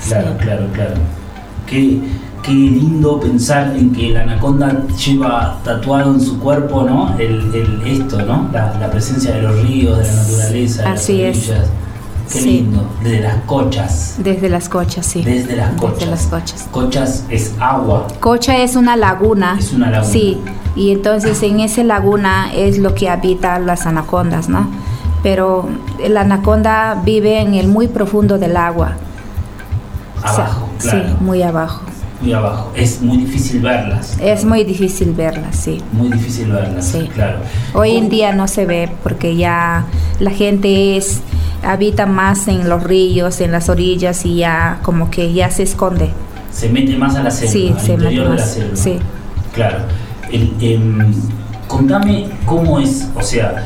claro, 0.08 0.38
claro, 0.40 0.68
claro. 0.74 0.96
Qué, 1.68 2.00
qué 2.50 2.56
lindo 2.56 3.20
pensar 3.20 3.76
en 3.78 3.92
que 3.92 4.10
la 4.10 4.24
anaconda 4.24 4.88
lleva 4.98 5.60
tatuado 5.64 6.16
en 6.16 6.20
su 6.20 6.40
cuerpo, 6.40 6.84
¿no? 6.84 7.16
El, 7.20 7.54
el 7.54 7.82
esto, 7.86 8.20
¿no? 8.24 8.50
La, 8.52 8.74
la, 8.80 8.90
presencia 8.90 9.36
de 9.36 9.44
los 9.44 9.62
ríos, 9.62 10.00
de 10.00 10.04
la 10.06 10.14
naturaleza, 10.14 10.82
de 10.82 10.88
Así 10.90 11.22
las 11.22 11.38
orillas. 11.38 11.60
es. 11.60 11.70
Qué 12.34 12.42
lindo, 12.42 12.88
desde 13.04 13.22
las 13.22 13.36
cochas. 13.46 14.16
Desde 14.20 14.50
las 14.50 14.70
cochas, 14.70 15.06
sí. 15.06 15.24
Desde 15.24 15.56
las 15.56 15.74
cochas. 15.76 16.00
Desde 16.00 16.12
las 16.12 16.26
cochas. 16.28 16.68
Cochas 16.72 17.26
es 17.30 17.54
agua. 17.60 18.08
Cocha 18.20 18.58
es 18.58 18.76
una 18.76 18.96
laguna. 18.96 19.56
Es 19.58 19.74
una 19.74 19.90
laguna. 19.90 20.12
Sí, 20.12 20.40
y 20.76 20.92
entonces 20.92 21.42
en 21.44 21.60
esa 21.60 21.84
laguna 21.84 22.52
es 22.54 22.78
lo 22.78 22.94
que 22.94 23.10
habitan 23.10 23.66
las 23.66 23.86
anacondas, 23.88 24.48
¿no? 24.48 24.68
Pero 25.24 25.70
la 26.08 26.22
anaconda 26.22 27.02
vive 27.04 27.42
en 27.42 27.56
el 27.56 27.68
muy 27.68 27.88
profundo 27.88 28.38
del 28.38 28.58
agua. 28.58 28.94
Abajo, 30.24 30.70
o 30.78 30.82
sea, 30.82 30.92
claro. 30.92 31.10
Sí, 31.10 31.16
muy 31.24 31.42
abajo. 31.42 31.82
Muy 32.22 32.34
abajo. 32.34 32.72
Es 32.76 33.02
muy 33.02 33.18
difícil 33.18 33.62
verlas. 33.62 34.18
Es 34.22 34.44
muy 34.44 34.64
difícil 34.66 35.14
verlas, 35.14 35.56
sí. 35.56 35.82
Muy 35.94 36.10
difícil 36.10 36.52
verlas, 36.52 36.86
Sí. 36.86 37.10
claro. 37.14 37.40
Hoy 37.74 37.92
en 37.92 37.98
¿Cómo- 38.06 38.10
día 38.10 38.34
no 38.34 38.48
se 38.48 38.66
ve 38.66 38.90
porque 39.04 39.36
ya 39.38 39.86
la 40.20 40.32
gente 40.32 40.98
es 40.98 41.22
habita 41.64 42.06
más 42.06 42.48
en 42.48 42.68
los 42.70 42.84
ríos, 42.84 43.40
en 43.42 43.52
las 43.52 43.70
orillas 43.70 44.26
y 44.26 44.36
ya 44.38 44.80
como 44.84 45.10
que 45.10 45.34
ya 45.34 45.50
se 45.52 45.64
esconde. 45.64 46.10
se 46.52 46.68
mete 46.68 46.98
más 46.98 47.16
a 47.16 47.24
la 47.24 47.32
selva, 47.32 47.52
Sí, 47.54 47.70
al 47.74 47.80
se 47.80 47.92
mete 47.92 48.04
interior 48.04 48.24
de 48.32 48.36
la 48.36 48.42
más, 48.42 48.52
selva. 48.54 48.76
sí. 48.76 49.00
Claro. 49.54 49.78
El, 50.32 50.54
em, 50.60 51.14
contame 51.68 52.28
cómo 52.46 52.80
es, 52.80 53.08
o 53.16 53.22
sea, 53.22 53.66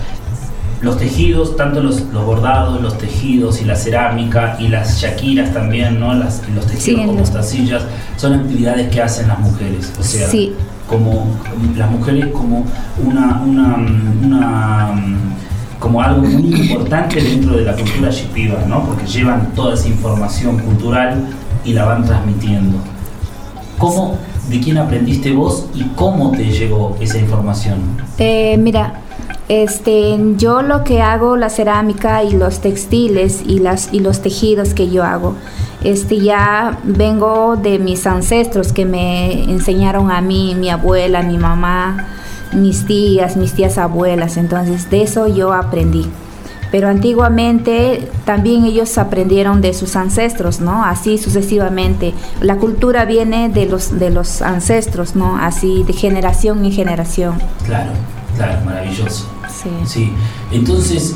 los 0.83 0.97
tejidos, 0.97 1.55
tanto 1.55 1.81
los, 1.81 2.01
los 2.11 2.25
bordados, 2.25 2.81
los 2.81 2.97
tejidos 2.97 3.61
y 3.61 3.65
la 3.65 3.75
cerámica 3.75 4.57
y 4.59 4.67
las 4.67 4.99
shakiras 5.01 5.53
también, 5.53 5.99
¿no? 5.99 6.13
Las, 6.13 6.41
los 6.53 6.65
tejidos 6.65 6.83
Sí, 6.83 6.95
como 6.95 7.19
los- 7.19 7.31
tacillas, 7.31 7.83
son 8.17 8.33
actividades 8.33 8.89
que 8.91 9.01
hacen 9.01 9.27
las 9.29 9.39
mujeres. 9.39 9.93
O 9.99 10.03
sea, 10.03 10.27
Sí. 10.27 10.53
como 10.87 11.25
las 11.77 11.89
mujeres 11.89 12.27
como 12.33 12.65
una, 13.03 13.41
una, 13.45 13.75
una 14.23 14.91
como 15.79 16.01
algo 16.01 16.21
muy 16.21 16.53
importante 16.61 17.21
dentro 17.21 17.57
de 17.57 17.63
la 17.63 17.73
cultura 17.75 18.09
shipiba, 18.09 18.59
¿no? 18.67 18.83
Porque 18.85 19.05
llevan 19.05 19.53
toda 19.55 19.73
esa 19.73 19.87
información 19.87 20.57
cultural 20.59 21.27
y 21.65 21.73
la 21.73 21.85
van 21.85 22.05
transmitiendo. 22.05 22.77
¿Cómo, 23.77 24.17
de 24.49 24.59
quién 24.59 24.77
aprendiste 24.77 25.31
vos 25.33 25.65
y 25.73 25.83
cómo 25.95 26.31
te 26.31 26.45
llegó 26.45 26.95
esa 27.01 27.17
información? 27.17 27.79
Eh, 28.17 28.57
mira, 28.59 29.01
este, 29.49 30.17
yo 30.37 30.61
lo 30.61 30.83
que 30.83 31.01
hago, 31.01 31.35
la 31.35 31.49
cerámica 31.49 32.23
y 32.23 32.31
los 32.31 32.59
textiles 32.59 33.43
y, 33.45 33.59
las, 33.59 33.93
y 33.93 33.99
los 33.99 34.21
tejidos 34.21 34.73
que 34.73 34.89
yo 34.89 35.03
hago, 35.03 35.35
este, 35.83 36.19
ya 36.19 36.79
vengo 36.83 37.57
de 37.57 37.77
mis 37.77 38.07
ancestros 38.07 38.71
que 38.71 38.85
me 38.85 39.43
enseñaron 39.43 40.11
a 40.11 40.21
mí, 40.21 40.55
mi 40.55 40.69
abuela, 40.69 41.23
mi 41.23 41.37
mamá, 41.37 42.07
mis 42.53 42.85
tías, 42.85 43.35
mis 43.35 43.53
tías 43.53 43.77
abuelas, 43.77 44.37
entonces 44.37 44.89
de 44.89 45.03
eso 45.03 45.27
yo 45.27 45.53
aprendí. 45.53 46.05
Pero 46.73 46.87
antiguamente 46.87 48.09
también 48.25 48.65
ellos 48.65 48.97
aprendieron 48.97 49.61
de 49.61 49.75
sus 49.75 49.95
ancestros, 49.95 50.59
¿no? 50.59 50.83
Así 50.83 51.19
sucesivamente. 51.19 52.15
La 52.41 52.55
cultura 52.55 53.05
viene 53.05 53.49
de 53.49 53.67
los, 53.67 53.99
de 53.99 54.09
los 54.09 54.41
ancestros, 54.41 55.15
¿no? 55.15 55.37
Así 55.37 55.83
de 55.83 55.93
generación 55.93 56.65
en 56.65 56.71
generación. 56.71 57.35
Claro, 57.67 57.91
claro, 58.35 58.65
maravilloso. 58.65 59.29
Sí. 59.47 59.69
Sí, 59.85 60.11
entonces 60.51 61.15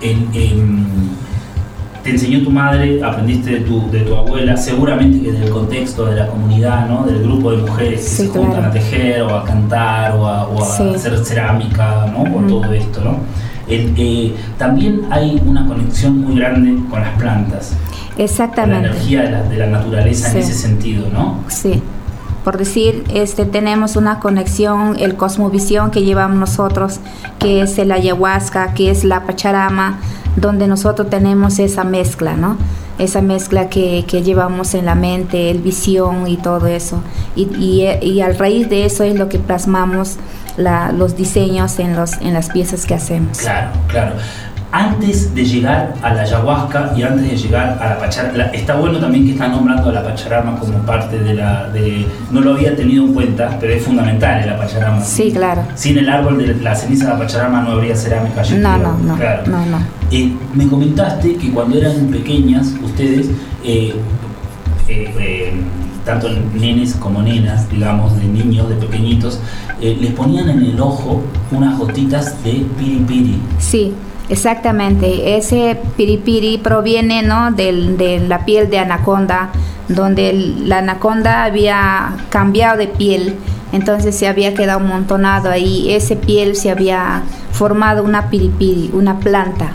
te 0.00 2.10
enseñó 2.10 2.42
tu 2.42 2.50
madre, 2.50 3.04
aprendiste 3.04 3.50
de 3.50 3.60
tu, 3.60 3.90
de 3.90 4.00
tu 4.00 4.16
abuela, 4.16 4.56
seguramente 4.56 5.20
que 5.20 5.32
del 5.32 5.50
contexto 5.50 6.06
de 6.06 6.16
la 6.16 6.28
comunidad, 6.28 6.88
¿no? 6.88 7.04
del 7.04 7.22
grupo 7.22 7.50
de 7.50 7.58
mujeres 7.58 8.00
que 8.00 8.06
se 8.06 8.28
juntan 8.28 8.64
a 8.64 8.70
tejer 8.70 9.20
o 9.20 9.36
a 9.36 9.44
cantar 9.44 10.16
o 10.16 10.26
a, 10.26 10.48
hacer 10.94 11.22
cerámica, 11.22 12.10
¿no? 12.10 12.22
o 12.22 12.40
todo 12.48 12.72
esto. 12.72 13.04
¿no? 13.04 13.43
Eh, 13.68 14.34
también 14.58 15.02
hay 15.10 15.40
una 15.44 15.66
conexión 15.66 16.20
muy 16.20 16.36
grande 16.36 16.76
con 16.90 17.00
las 17.00 17.16
plantas. 17.18 17.76
Exactamente. 18.16 18.88
la 18.88 18.94
energía 18.94 19.22
de 19.22 19.30
la, 19.30 19.42
de 19.42 19.56
la 19.56 19.66
naturaleza 19.66 20.30
en 20.30 20.38
ese 20.38 20.54
sentido, 20.54 21.08
¿no? 21.12 21.40
Sí 21.48 21.82
por 22.44 22.58
decir, 22.58 23.04
este, 23.12 23.46
tenemos 23.46 23.96
una 23.96 24.20
conexión, 24.20 24.96
el 24.98 25.16
cosmovisión 25.16 25.90
que 25.90 26.02
llevamos 26.02 26.38
nosotros, 26.38 27.00
que 27.38 27.62
es 27.62 27.78
el 27.78 27.90
ayahuasca, 27.90 28.74
que 28.74 28.90
es 28.90 29.02
la 29.02 29.24
pacharama, 29.24 29.98
donde 30.36 30.68
nosotros 30.68 31.08
tenemos 31.08 31.58
esa 31.58 31.84
mezcla, 31.84 32.36
¿no? 32.36 32.58
Esa 32.98 33.22
mezcla 33.22 33.70
que, 33.70 34.04
que 34.06 34.22
llevamos 34.22 34.74
en 34.74 34.84
la 34.84 34.94
mente, 34.94 35.50
el 35.50 35.58
visión 35.58 36.26
y 36.26 36.36
todo 36.36 36.66
eso. 36.66 37.02
Y, 37.34 37.48
y, 37.58 38.20
al 38.20 38.38
raíz 38.38 38.68
de 38.68 38.84
eso 38.84 39.04
es 39.04 39.16
lo 39.16 39.28
que 39.28 39.38
plasmamos 39.38 40.16
la, 40.56 40.92
los 40.92 41.16
diseños 41.16 41.78
en, 41.78 41.96
los, 41.96 42.12
en 42.20 42.34
las 42.34 42.50
piezas 42.50 42.84
que 42.84 42.94
hacemos. 42.94 43.38
Claro, 43.38 43.70
claro 43.88 44.14
antes 44.74 45.32
de 45.32 45.44
llegar 45.44 45.94
a 46.02 46.12
la 46.12 46.22
ayahuasca 46.22 46.92
y 46.96 47.02
antes 47.04 47.30
de 47.30 47.36
llegar 47.36 47.78
a 47.80 47.90
la 47.90 47.98
pacharama, 48.00 48.46
está 48.46 48.74
bueno 48.74 48.98
también 48.98 49.24
que 49.24 49.30
están 49.30 49.52
nombrando 49.52 49.88
a 49.88 49.92
la 49.92 50.02
pacharama 50.02 50.58
como 50.58 50.78
parte 50.78 51.20
de 51.20 51.34
la... 51.34 51.68
De, 51.68 52.04
no 52.32 52.40
lo 52.40 52.54
había 52.54 52.74
tenido 52.74 53.04
en 53.04 53.14
cuenta, 53.14 53.56
pero 53.60 53.72
es 53.72 53.84
fundamental 53.84 54.42
en 54.42 54.48
la 54.48 54.58
pacharama. 54.58 55.00
Sí, 55.00 55.30
claro. 55.30 55.62
Sin 55.76 55.96
el 55.96 56.08
árbol 56.08 56.38
de 56.38 56.56
la 56.56 56.74
ceniza 56.74 57.04
de 57.04 57.10
la 57.12 57.18
pacharama 57.20 57.62
no 57.62 57.70
habría 57.70 57.94
cerámica. 57.94 58.42
No, 58.58 58.76
no, 58.76 58.98
no, 58.98 59.16
no, 59.46 59.66
no. 59.66 59.78
Eh, 60.10 60.32
me 60.54 60.66
comentaste 60.66 61.36
que 61.36 61.52
cuando 61.52 61.78
eran 61.78 62.08
pequeñas 62.08 62.74
ustedes... 62.82 63.28
Eh, 63.62 63.94
eh, 64.88 65.52
tanto 66.04 66.28
nenes 66.52 66.94
como 66.96 67.22
nenas, 67.22 67.70
digamos, 67.70 68.14
de 68.18 68.24
niños, 68.24 68.68
de 68.68 68.74
pequeñitos, 68.74 69.40
les 69.80 70.12
ponían 70.12 70.50
en 70.50 70.62
el 70.62 70.78
ojo 70.78 71.22
unas 71.50 71.78
gotitas 71.78 72.44
de 72.44 72.66
piripiri. 72.76 73.38
Sí, 73.58 73.94
Exactamente, 74.28 75.36
ese 75.36 75.78
piripiri 75.96 76.56
proviene 76.56 77.22
¿no? 77.22 77.52
de 77.52 78.24
la 78.26 78.44
piel 78.46 78.70
de 78.70 78.78
anaconda, 78.78 79.50
donde 79.88 80.32
la 80.64 80.78
anaconda 80.78 81.44
había 81.44 82.16
cambiado 82.30 82.78
de 82.78 82.86
piel, 82.86 83.36
entonces 83.72 84.16
se 84.16 84.26
había 84.26 84.54
quedado 84.54 84.80
montonado 84.80 85.50
ahí, 85.50 85.92
ese 85.92 86.16
piel 86.16 86.56
se 86.56 86.70
había 86.70 87.22
formado 87.52 88.02
una 88.02 88.30
piripiri, 88.30 88.90
una 88.94 89.18
planta. 89.18 89.70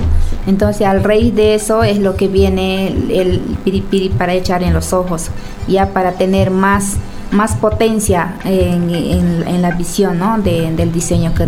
Entonces 0.47 0.87
al 0.87 1.03
raíz 1.03 1.35
de 1.35 1.53
eso 1.53 1.83
es 1.83 1.99
lo 1.99 2.15
que 2.15 2.27
viene 2.27 2.87
el, 2.87 3.39
piripiri 3.63 4.09
para 4.09 4.33
echar 4.33 4.63
en 4.63 4.73
los 4.73 4.93
ojos, 4.93 5.27
ya 5.67 5.89
para 5.89 6.13
tener 6.13 6.49
más, 6.49 6.95
más 7.29 7.55
potencia 7.55 8.33
en, 8.45 9.61
la 9.61 9.71
visión 9.71 10.17
¿no? 10.17 10.39
del 10.39 10.91
diseño 10.91 11.35
que 11.35 11.47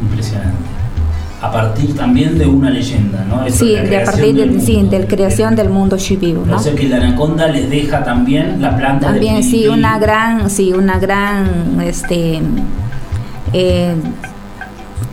Impresionante 0.00 0.73
a 1.44 1.52
partir 1.52 1.94
también 1.94 2.38
de 2.38 2.46
una 2.46 2.70
leyenda, 2.70 3.22
¿no? 3.28 3.48
sí, 3.50 3.74
de 3.74 3.98
a 3.98 4.04
partir 4.04 4.34
de, 4.34 4.60
sí, 4.60 4.80
de 4.90 4.98
la 4.98 5.06
creación 5.06 5.54
del 5.54 5.68
mundo 5.68 5.98
Shibibu, 5.98 6.46
¿no? 6.46 6.56
O 6.56 6.58
sea 6.58 6.74
que 6.74 6.88
la 6.88 6.96
anaconda 6.96 7.48
les 7.48 7.68
deja 7.68 8.02
también 8.02 8.62
la 8.62 8.74
planta 8.74 9.08
También, 9.08 9.42
sí, 9.42 9.68
una 9.68 9.98
gran, 9.98 10.48
sí, 10.48 10.72
una 10.72 10.98
gran, 10.98 11.78
este, 11.82 12.40
eh, 13.52 13.94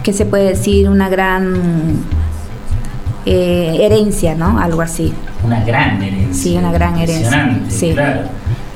¿qué 0.04 0.14
se 0.14 0.26
puede 0.26 0.50
decir? 0.50 0.90
Una 0.90 1.10
gran 1.10 1.54
eh, 3.26 3.80
herencia, 3.82 4.34
¿no? 4.34 4.58
Algo 4.58 4.82
así. 4.82 5.12
Una 5.44 5.66
gran 5.66 6.02
herencia. 6.02 6.34
Sí, 6.34 6.58
una 6.58 6.72
gran 6.72 6.98
herencia. 6.98 7.60
Sí. 7.68 7.92
claro. 7.92 8.22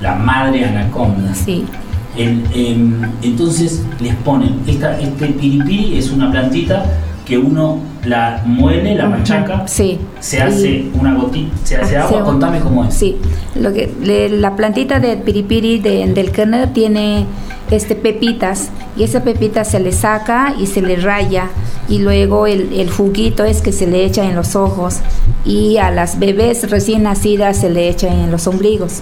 La 0.01 0.15
madre 0.15 0.65
anaconda. 0.65 1.33
Sí. 1.33 1.65
Em, 2.17 3.01
entonces 3.21 3.83
les 4.01 4.13
ponen, 4.15 4.59
esta, 4.67 4.99
este 4.99 5.27
piripiri 5.27 5.97
es 5.97 6.11
una 6.11 6.29
plantita 6.31 6.85
que 7.25 7.37
uno 7.37 7.79
la 8.05 8.41
muele, 8.45 8.95
la 8.95 9.07
machaca, 9.07 9.67
sí. 9.67 9.99
se 10.19 10.41
hace 10.41 10.85
una 10.93 11.15
gotita, 11.15 11.51
se 11.63 11.75
hace 11.75 11.97
agua, 11.97 12.23
contame 12.23 12.59
cómo 12.59 12.85
es. 12.85 12.93
Sí, 12.93 13.17
lo 13.55 13.73
que, 13.73 13.91
la 14.31 14.55
plantita 14.55 14.99
de 14.99 15.17
piripiri 15.17 15.79
del 15.79 16.31
kernel 16.31 16.71
tiene 16.71 17.25
este, 17.71 17.95
pepitas 17.95 18.69
y 18.95 19.03
esa 19.03 19.23
pepita 19.23 19.63
se 19.63 19.79
le 19.79 19.91
saca 19.91 20.53
y 20.59 20.67
se 20.67 20.81
le 20.81 20.97
raya 20.97 21.49
y 21.89 21.99
luego 21.99 22.45
el, 22.47 22.73
el 22.73 22.89
juguito 22.91 23.43
es 23.43 23.61
que 23.61 23.71
se 23.71 23.87
le 23.87 24.05
echa 24.05 24.23
en 24.23 24.35
los 24.35 24.55
ojos 24.55 24.99
y 25.43 25.77
a 25.77 25.89
las 25.91 26.19
bebés 26.19 26.69
recién 26.69 27.03
nacidas 27.03 27.57
se 27.57 27.69
le 27.69 27.89
echa 27.89 28.07
en 28.07 28.31
los 28.31 28.47
ombligos. 28.47 29.01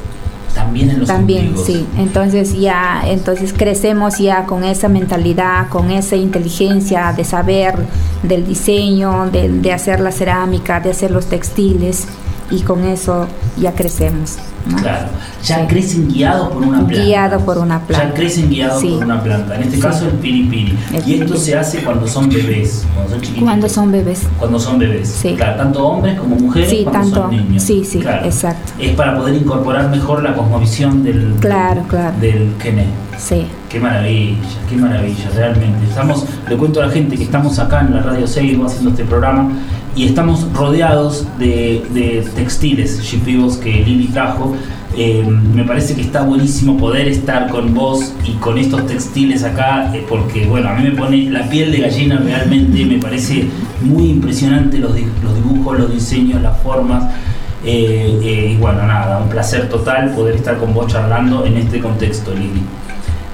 También 0.53 0.89
en 0.91 0.99
los 0.99 1.07
También, 1.07 1.55
sí. 1.57 1.85
Entonces 1.97 2.59
ya, 2.59 3.03
entonces 3.05 3.53
crecemos 3.53 4.19
ya 4.19 4.45
con 4.45 4.63
esa 4.63 4.87
mentalidad, 4.87 5.67
con 5.69 5.89
esa 5.89 6.15
inteligencia 6.15 7.13
de 7.13 7.23
saber 7.23 7.75
del 8.21 8.45
diseño, 8.45 9.29
de, 9.31 9.49
de 9.49 9.73
hacer 9.73 9.99
la 9.99 10.11
cerámica, 10.11 10.79
de 10.79 10.91
hacer 10.91 11.11
los 11.11 11.25
textiles 11.25 12.07
y 12.53 12.61
con 12.61 12.83
eso 12.85 13.27
ya 13.57 13.73
crecemos. 13.73 14.37
Claro, 14.79 15.07
ya 15.43 15.67
crecen 15.67 16.07
guiados 16.07 16.49
por 16.49 16.61
una 16.61 16.87
planta. 16.87 17.03
Guiado 17.03 17.39
por 17.39 17.57
una 17.57 17.79
planta. 17.81 18.07
Ya 18.07 18.13
crecen 18.13 18.49
guiados 18.49 18.83
por 18.83 19.03
una 19.03 19.21
planta. 19.21 19.55
En 19.55 19.63
este 19.63 19.79
caso 19.79 20.05
el 20.05 20.13
piripiri. 20.13 20.77
y 21.05 21.13
esto 21.15 21.35
se 21.35 21.57
hace 21.57 21.83
cuando 21.83 22.07
son 22.07 22.29
bebés, 22.29 22.85
cuando 22.93 23.11
son 23.11 23.21
chiquitos. 23.21 23.43
Cuando 23.43 23.69
son 23.69 23.91
bebés. 23.91 24.27
Cuando 24.39 24.59
son 24.59 24.79
bebés. 24.79 25.09
Sí. 25.09 25.33
Claro, 25.35 25.57
tanto 25.57 25.85
hombres 25.85 26.17
como 26.17 26.35
mujeres 26.35 26.69
sí, 26.69 26.83
cuando 26.83 27.01
tanto, 27.01 27.21
son 27.23 27.31
niños. 27.31 27.63
Sí, 27.63 27.83
sí, 27.83 28.03
exacto. 28.23 28.71
Es 28.79 28.95
para 28.95 29.17
poder 29.17 29.35
incorporar 29.35 29.89
mejor 29.89 30.23
la 30.23 30.33
cosmovisión 30.33 31.03
del, 31.03 31.35
claro, 31.39 31.83
claro. 31.89 32.15
del 32.21 32.53
Kené. 32.57 32.85
Sí. 33.17 33.47
Qué 33.69 33.79
maravilla, 33.79 34.37
qué 34.69 34.75
maravilla, 34.77 35.29
realmente. 35.35 35.87
Estamos, 35.89 36.25
le 36.47 36.55
cuento 36.55 36.81
a 36.81 36.85
la 36.85 36.91
gente 36.91 37.17
que 37.17 37.23
estamos 37.23 37.57
acá 37.59 37.81
en 37.81 37.95
la 37.95 38.01
Radio 38.01 38.27
Seibo 38.27 38.65
haciendo 38.65 38.91
este 38.91 39.03
programa 39.03 39.49
y 39.95 40.05
estamos 40.05 40.51
rodeados 40.53 41.25
de, 41.37 42.25
textiles 42.35 43.01
shipibos 43.01 43.57
que 43.57 43.71
Lili 43.71 44.07
trajo 44.07 44.55
eh, 44.95 45.25
me 45.25 45.63
parece 45.63 45.95
que 45.95 46.01
está 46.01 46.21
buenísimo 46.21 46.77
poder 46.77 47.07
estar 47.07 47.49
con 47.49 47.73
vos 47.73 48.13
y 48.25 48.33
con 48.33 48.59
estos 48.59 48.85
textiles 48.85 49.43
acá, 49.43 49.91
eh, 49.95 50.05
porque 50.07 50.45
bueno, 50.45 50.69
a 50.69 50.75
mí 50.75 50.83
me 50.83 50.91
pone 50.91 51.31
la 51.31 51.49
piel 51.49 51.71
de 51.71 51.79
gallina 51.79 52.21
realmente, 52.23 52.85
me 52.85 52.99
parece 52.99 53.47
muy 53.81 54.11
impresionante 54.11 54.77
los, 54.77 54.93
dibujos, 54.93 55.79
los 55.79 55.91
diseños, 55.91 56.43
las 56.43 56.61
formas. 56.61 57.11
Eh, 57.65 58.51
y 58.53 58.57
bueno, 58.57 58.83
nada, 58.85 59.17
un 59.17 59.29
placer 59.29 59.67
total 59.67 60.11
poder 60.11 60.35
estar 60.35 60.57
con 60.57 60.75
vos 60.75 60.85
charlando 60.91 61.43
en 61.43 61.57
este 61.57 61.79
contexto, 61.79 62.31
Lili. 62.31 62.61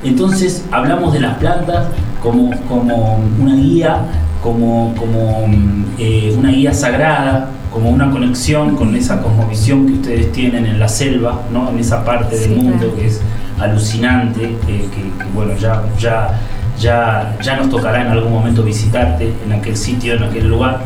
Entonces, 0.02 0.64
hablamos 0.72 1.12
de 1.12 1.20
las 1.20 1.38
plantas 1.40 1.88
como, 2.24 2.52
como 2.70 3.20
una 3.38 3.56
guía, 3.56 4.02
como, 4.42 4.94
como 4.98 5.46
una 5.46 6.50
guía 6.50 6.74
sagrada, 6.74 7.50
como 7.72 7.90
una 7.90 8.10
conexión 8.10 8.76
con 8.76 8.96
esa 8.96 9.22
cosmovisión 9.22 9.86
que 9.86 9.94
ustedes 9.94 10.32
tienen 10.32 10.66
en 10.66 10.80
la 10.80 10.88
selva, 10.88 11.42
¿no? 11.52 11.70
en 11.70 11.80
esa 11.80 12.04
parte 12.04 12.38
del 12.38 12.56
mundo 12.56 12.94
que 12.96 13.08
es 13.08 13.22
alucinante, 13.60 14.56
que, 14.66 14.88
bueno, 15.34 15.56
ya, 15.58 15.84
ya, 16.00 16.40
ya, 16.80 17.38
ya 17.42 17.58
nos 17.58 17.70
tocará 17.70 18.02
en 18.02 18.08
algún 18.08 18.32
momento 18.32 18.64
visitarte 18.64 19.34
en 19.46 19.54
aquel 19.54 19.76
sitio, 19.76 20.16
en 20.16 20.24
aquel 20.24 20.48
lugar. 20.48 20.82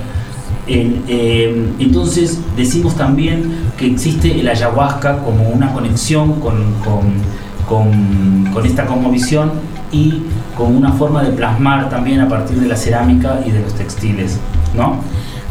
Eh, 0.65 1.73
entonces 1.79 2.39
decimos 2.55 2.95
también 2.95 3.53
que 3.77 3.85
existe 3.85 4.39
el 4.39 4.47
ayahuasca 4.47 5.19
como 5.19 5.49
una 5.49 5.73
conexión 5.73 6.39
con, 6.39 6.73
con, 7.67 8.51
con 8.53 8.65
esta 8.65 8.85
cosmovisión 8.85 9.51
y 9.93 10.23
con 10.57 10.75
una 10.75 10.91
forma 10.91 11.23
de 11.23 11.31
plasmar 11.31 11.89
también 11.89 12.19
a 12.19 12.27
partir 12.27 12.57
de 12.57 12.67
la 12.67 12.75
cerámica 12.75 13.39
y 13.45 13.51
de 13.51 13.61
los 13.61 13.73
textiles, 13.75 14.39
¿no? 14.75 14.97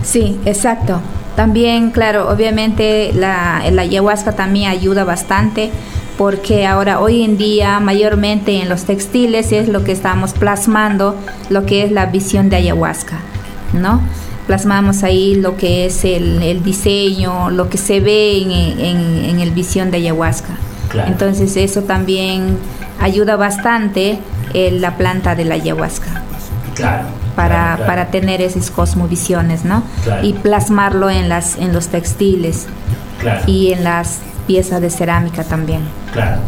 Sí, 0.02 0.38
exacto. 0.44 1.00
También, 1.36 1.92
claro, 1.92 2.28
obviamente 2.28 3.12
la, 3.14 3.58
ayahuasca 3.58 4.32
también 4.32 4.68
ayuda 4.70 5.04
bastante 5.04 5.70
porque 6.18 6.66
ahora 6.66 7.00
hoy 7.00 7.22
en 7.22 7.38
día 7.38 7.80
mayormente 7.80 8.60
en 8.60 8.68
los 8.68 8.84
textiles 8.84 9.50
es 9.52 9.68
lo 9.68 9.82
que 9.82 9.92
estamos 9.92 10.34
plasmando, 10.34 11.16
lo 11.48 11.64
que 11.64 11.84
es 11.84 11.92
la 11.92 12.06
visión 12.06 12.50
de 12.50 12.56
ayahuasca, 12.56 13.18
¿no? 13.72 14.02
Plasmamos 14.46 15.04
ahí 15.04 15.36
lo 15.36 15.56
que 15.56 15.86
es 15.86 16.04
el, 16.04 16.62
diseño, 16.62 17.50
lo 17.50 17.70
que 17.70 17.78
se 17.78 18.00
ve 18.00 18.42
en, 18.42 19.40
el 19.40 19.50
visión 19.52 19.90
de 19.90 19.98
ayahuasca. 19.98 20.58
Entonces 21.06 21.56
eso 21.56 21.82
también 21.84 22.58
ayuda 23.02 23.36
bastante 23.36 24.18
en 24.54 24.80
la 24.80 24.96
planta 24.96 25.34
de 25.34 25.44
la 25.44 25.54
ayahuasca. 25.54 26.22
Claro 26.74 27.22
para, 27.36 27.78
para 27.86 28.06
tener 28.06 28.40
esas 28.40 28.70
cosmovisiones, 28.70 29.64
¿no? 29.64 29.82
Y 30.22 30.34
plasmarlo 30.34 31.10
en, 31.10 31.28
las, 31.28 31.56
en 31.56 31.72
los 31.72 31.88
textiles 31.88 32.66
y 33.46 33.72
en 33.72 33.84
las 33.84 34.18
piezas 34.46 34.80
de 34.80 34.90
cerámica 34.90 35.44
también. 35.44 35.82
Claro. 36.12 36.40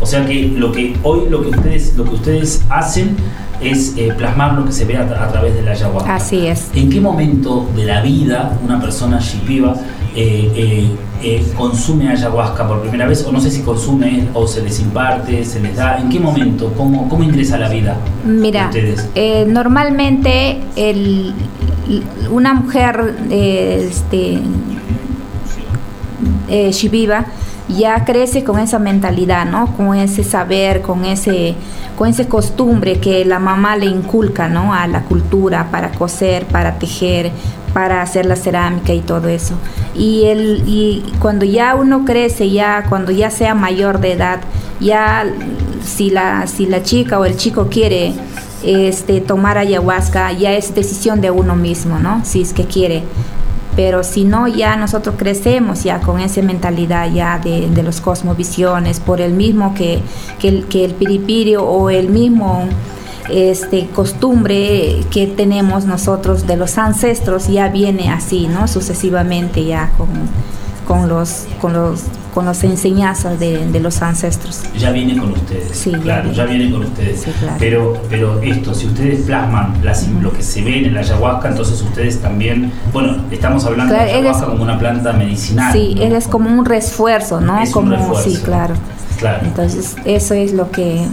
O 0.00 0.06
sea 0.06 0.24
que 0.26 0.52
lo 0.56 0.72
que 0.72 0.96
hoy 1.02 1.28
lo 1.28 1.42
que 1.42 1.48
ustedes 1.48 1.96
lo 1.96 2.04
que 2.04 2.14
ustedes 2.14 2.64
hacen 2.68 3.16
es 3.60 3.94
eh, 3.96 4.12
plasmar 4.16 4.54
lo 4.54 4.64
que 4.64 4.72
se 4.72 4.84
ve 4.84 4.96
a, 4.96 5.02
a, 5.02 5.28
través 5.32 5.54
de 5.54 5.62
la 5.62 5.72
ayahuasca. 5.72 6.14
Así 6.14 6.46
es. 6.46 6.68
¿En 6.74 6.90
qué 6.90 7.00
momento 7.00 7.68
de 7.74 7.84
la 7.84 8.02
vida 8.02 8.56
una 8.64 8.80
persona 8.80 9.18
shipiba 9.18 9.74
eh, 10.14 10.52
eh, 10.54 10.90
eh, 11.22 11.46
consume 11.56 12.08
ayahuasca 12.08 12.66
por 12.68 12.80
primera 12.80 13.06
vez? 13.06 13.24
O 13.24 13.32
no 13.32 13.40
sé 13.40 13.50
si 13.50 13.62
consume 13.62 14.28
o 14.34 14.46
se 14.46 14.62
les 14.62 14.78
imparte, 14.80 15.44
se 15.44 15.60
les 15.60 15.76
da. 15.76 15.98
¿En 15.98 16.08
qué 16.08 16.20
momento? 16.20 16.72
¿Cómo, 16.76 17.08
cómo 17.08 17.24
ingresa 17.24 17.56
a 17.56 17.58
la 17.58 17.68
vida? 17.68 17.96
Mira, 18.24 18.70
eh, 19.14 19.44
normalmente 19.48 20.60
el, 20.76 21.34
una 22.30 22.54
mujer 22.54 23.14
este, 23.28 24.40
shipiba 26.70 27.26
ya 27.68 28.04
crece 28.04 28.44
con 28.44 28.58
esa 28.58 28.78
mentalidad, 28.78 29.44
¿no? 29.46 29.76
Con 29.76 29.94
ese 29.94 30.24
saber, 30.24 30.80
con 30.82 31.04
ese, 31.04 31.54
con 31.96 32.08
ese 32.08 32.26
costumbre 32.26 32.98
que 32.98 33.24
la 33.24 33.38
mamá 33.38 33.76
le 33.76 33.86
inculca, 33.86 34.48
¿no? 34.48 34.72
A 34.72 34.86
la 34.86 35.02
cultura 35.02 35.68
para 35.70 35.90
coser, 35.90 36.46
para 36.46 36.78
tejer, 36.78 37.30
para 37.74 38.02
hacer 38.02 38.26
la 38.26 38.36
cerámica 38.36 38.92
y 38.94 39.00
todo 39.00 39.28
eso. 39.28 39.54
Y, 39.94 40.24
el, 40.24 40.62
y 40.66 41.04
cuando 41.18 41.44
ya 41.44 41.74
uno 41.74 42.04
crece, 42.04 42.50
ya 42.50 42.84
cuando 42.88 43.12
ya 43.12 43.30
sea 43.30 43.54
mayor 43.54 44.00
de 44.00 44.12
edad, 44.12 44.40
ya 44.80 45.24
si 45.84 46.10
la, 46.10 46.46
si 46.46 46.66
la 46.66 46.82
chica 46.82 47.18
o 47.18 47.24
el 47.24 47.36
chico 47.36 47.68
quiere 47.68 48.14
este, 48.62 49.20
tomar 49.20 49.58
ayahuasca, 49.58 50.32
ya 50.32 50.52
es 50.52 50.74
decisión 50.74 51.20
de 51.20 51.30
uno 51.30 51.54
mismo, 51.54 51.98
¿no? 51.98 52.22
Si 52.24 52.42
es 52.42 52.52
que 52.52 52.64
quiere 52.64 53.02
pero 53.78 54.02
si 54.02 54.24
no, 54.24 54.48
ya 54.48 54.74
nosotros 54.74 55.14
crecemos 55.16 55.84
ya 55.84 56.00
con 56.00 56.18
esa 56.18 56.42
mentalidad 56.42 57.12
ya 57.12 57.38
de, 57.38 57.70
de 57.70 57.84
los 57.84 58.00
cosmovisiones, 58.00 58.98
por 58.98 59.20
el 59.20 59.34
mismo 59.34 59.72
que, 59.72 60.00
que, 60.40 60.48
el, 60.48 60.64
que 60.66 60.84
el 60.84 60.94
piripirio 60.94 61.62
o 61.62 61.88
el 61.88 62.08
mismo 62.08 62.68
este 63.30 63.86
costumbre 63.86 65.04
que 65.12 65.28
tenemos 65.28 65.84
nosotros 65.84 66.44
de 66.44 66.56
los 66.56 66.76
ancestros 66.76 67.46
ya 67.46 67.68
viene 67.68 68.10
así, 68.10 68.48
¿no? 68.48 68.66
Sucesivamente 68.66 69.64
ya 69.64 69.92
con, 69.96 70.08
con 70.88 71.06
los 71.06 71.46
con 71.60 71.74
los 71.74 72.04
con 72.34 72.46
las 72.46 72.62
enseñanzas 72.64 73.38
de, 73.40 73.66
de, 73.66 73.80
los 73.80 74.00
ancestros. 74.00 74.62
Ya 74.78 74.92
viene 74.92 75.18
con 75.18 75.32
ustedes. 75.32 75.76
Sí, 75.76 75.90
claro, 75.90 76.30
ya 76.30 76.44
viene, 76.44 76.70
con 76.70 76.84
ustedes. 76.84 77.22
Sí, 77.22 77.32
claro. 77.40 77.56
Pero, 77.58 78.02
pero 78.08 78.40
esto, 78.42 78.74
si 78.74 78.86
ustedes 78.86 79.22
plasman 79.26 79.74
las, 79.82 80.06
lo 80.08 80.32
que 80.32 80.42
se 80.42 80.62
ve 80.62 80.86
en 80.86 80.94
la 80.94 81.00
ayahuasca, 81.00 81.48
entonces 81.48 81.82
ustedes 81.82 82.20
también, 82.20 82.70
bueno, 82.92 83.16
estamos 83.32 83.64
hablando 83.64 83.92
claro, 83.92 84.06
de 84.06 84.12
la 84.12 84.18
ayahuasca 84.20 84.46
como 84.46 84.62
una 84.62 84.78
planta 84.78 85.12
medicinal. 85.14 85.72
Sí, 85.72 85.96
¿no? 85.96 86.02
es 86.16 86.28
como 86.28 86.48
un 86.48 86.64
refuerzo, 86.64 87.40
¿no? 87.40 87.60
Es 87.60 87.70
como 87.70 87.88
un 87.88 87.92
refuerzo. 87.94 88.30
sí, 88.30 88.36
claro. 88.36 88.74
Claro. 89.18 89.44
Entonces, 89.44 89.96
eso 90.04 90.34
es 90.34 90.52
lo 90.52 90.70
que 90.70 91.04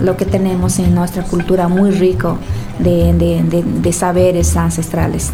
lo 0.00 0.16
que 0.16 0.26
tenemos 0.26 0.78
en 0.80 0.94
nuestra 0.94 1.22
cultura 1.22 1.68
muy 1.68 1.92
rico 1.92 2.36
de, 2.78 3.14
de, 3.14 3.42
de, 3.42 3.62
de 3.62 3.92
saberes 3.92 4.54
ancestrales. 4.56 5.32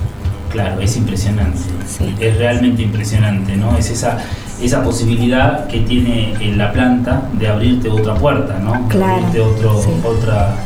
Claro, 0.51 0.81
es 0.81 0.97
impresionante. 0.97 1.59
Sí. 1.87 2.15
Es 2.19 2.37
realmente 2.39 2.83
impresionante, 2.83 3.57
¿no? 3.57 3.77
Es 3.77 3.91
esa, 3.91 4.19
esa 4.61 4.83
posibilidad 4.83 5.67
que 5.69 5.81
tiene 5.81 6.35
en 6.41 6.59
la 6.59 6.73
planta 6.73 7.23
de 7.39 7.49
abrirte 7.49 7.89
otra 7.89 8.15
puerta, 8.15 8.59
¿no? 8.59 8.73
De 8.73 8.89
Claro, 8.89 9.15
abrirte 9.27 9.41
otro, 9.41 9.81
sí. 9.83 9.89
otra, 10.05 10.57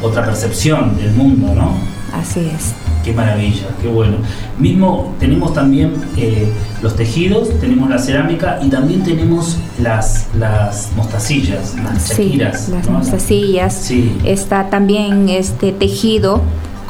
otra 0.00 0.24
percepción 0.24 0.96
del 0.96 1.12
mundo, 1.12 1.54
¿no? 1.54 1.72
Así 2.16 2.40
es. 2.54 2.72
Qué 3.04 3.12
maravilla, 3.12 3.66
qué 3.80 3.88
bueno. 3.88 4.18
Mismo 4.58 5.12
tenemos 5.18 5.52
también 5.54 5.92
eh, 6.16 6.52
los 6.82 6.94
tejidos, 6.94 7.48
tenemos 7.58 7.90
la 7.90 7.98
cerámica 7.98 8.60
y 8.62 8.68
también 8.68 9.02
tenemos 9.02 9.56
las, 9.82 10.28
las 10.38 10.90
mostacillas, 10.96 11.74
las 11.82 12.00
Sí, 12.00 12.08
chaquiras. 12.14 12.68
las 12.68 12.86
¿no? 12.88 12.98
mostacillas. 12.98 13.74
Sí. 13.74 14.16
Está 14.24 14.70
también 14.70 15.28
este 15.30 15.72
tejido 15.72 16.42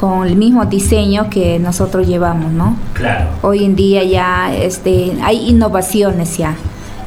con 0.02 0.26
el 0.26 0.34
mismo 0.34 0.64
diseño 0.64 1.30
que 1.30 1.60
nosotros 1.60 2.08
llevamos, 2.08 2.50
¿no? 2.50 2.76
Claro, 2.92 3.26
Hoy 3.42 3.64
en 3.64 3.76
día 3.76 4.02
ya 4.02 4.52
este, 4.52 5.12
hay 5.22 5.48
innovaciones 5.48 6.36
ya. 6.38 6.56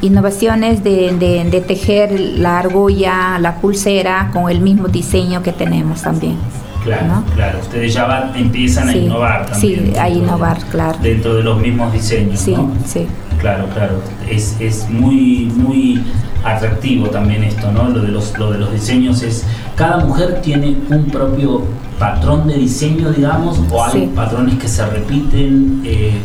Innovaciones 0.00 0.82
de, 0.82 1.14
de, 1.18 1.44
de 1.50 1.60
tejer 1.60 2.18
la 2.18 2.58
argolla, 2.58 3.38
la 3.38 3.56
pulsera 3.56 4.30
con 4.32 4.48
el 4.50 4.60
mismo 4.60 4.88
diseño 4.88 5.42
que 5.42 5.52
tenemos 5.52 6.00
también. 6.00 6.36
claro, 6.82 7.06
¿no? 7.06 7.24
claro. 7.34 7.58
Ustedes 7.60 7.92
ya 7.92 8.06
van- 8.06 8.34
empiezan 8.34 8.88
a 8.88 8.92
Sí, 8.92 8.98
innovar 9.00 9.44
sí, 9.44 9.50
también. 9.52 9.78
a 9.80 9.82
dentro 9.84 10.02
de- 10.04 10.10
innovar, 10.24 10.58
claro. 10.70 10.98
Dentro 11.02 11.34
de 11.34 11.42
los 11.42 11.58
mismos 11.60 11.92
diseños, 11.92 12.40
Sí, 12.40 12.52
¿no? 12.52 12.70
sí. 12.86 13.06
Claro, 13.38 13.66
claro. 13.74 14.00
Es, 14.30 14.56
es 14.58 14.88
muy, 14.88 15.52
muy 15.54 16.02
atractivo 16.44 17.08
también 17.08 17.44
esto, 17.44 17.70
¿no? 17.72 17.90
Lo 17.90 18.00
de 18.00 18.08
los, 18.08 18.38
lo 18.38 18.50
de 18.52 18.58
los 18.58 18.72
diseños 18.72 19.22
es. 19.22 19.44
Cada 19.76 19.98
mujer 20.04 20.40
tiene 20.42 20.76
un 20.90 21.04
propio 21.06 21.62
patrón 21.98 22.46
de 22.48 22.54
diseño, 22.54 23.10
digamos, 23.10 23.60
o 23.70 23.84
hay 23.84 23.92
Sí. 23.92 24.12
patrones 24.14 24.54
que 24.58 24.68
se 24.68 24.84
repiten. 24.86 25.82
eh, 25.84 26.20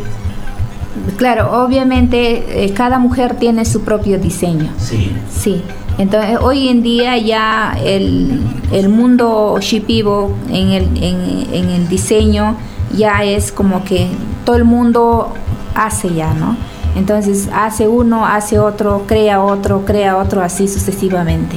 Claro, 1.16 1.62
obviamente 1.64 2.64
eh, 2.64 2.72
cada 2.74 2.98
mujer 2.98 3.36
tiene 3.36 3.64
su 3.64 3.80
propio 3.82 4.18
diseño. 4.18 4.70
sí, 4.78 5.10
Sí, 5.30 5.62
entonces 5.98 6.38
hoy 6.40 6.68
en 6.68 6.82
día 6.82 7.16
ya 7.16 7.74
el, 7.82 8.40
el 8.72 8.88
mundo 8.90 9.56
shipibo 9.60 10.32
en 10.50 10.68
el, 10.70 10.84
en, 11.02 11.46
en 11.54 11.68
el 11.70 11.88
diseño 11.88 12.56
ya 12.96 13.24
es 13.24 13.52
como 13.52 13.84
que 13.84 14.08
todo 14.44 14.56
el 14.56 14.64
mundo 14.64 15.32
hace 15.74 16.12
ya, 16.14 16.34
¿no? 16.34 16.56
Entonces 16.94 17.48
hace 17.54 17.88
uno, 17.88 18.26
hace 18.26 18.58
otro, 18.58 19.04
crea 19.06 19.42
otro, 19.42 19.84
crea 19.86 20.18
otro, 20.18 20.42
así 20.42 20.68
sucesivamente, 20.68 21.56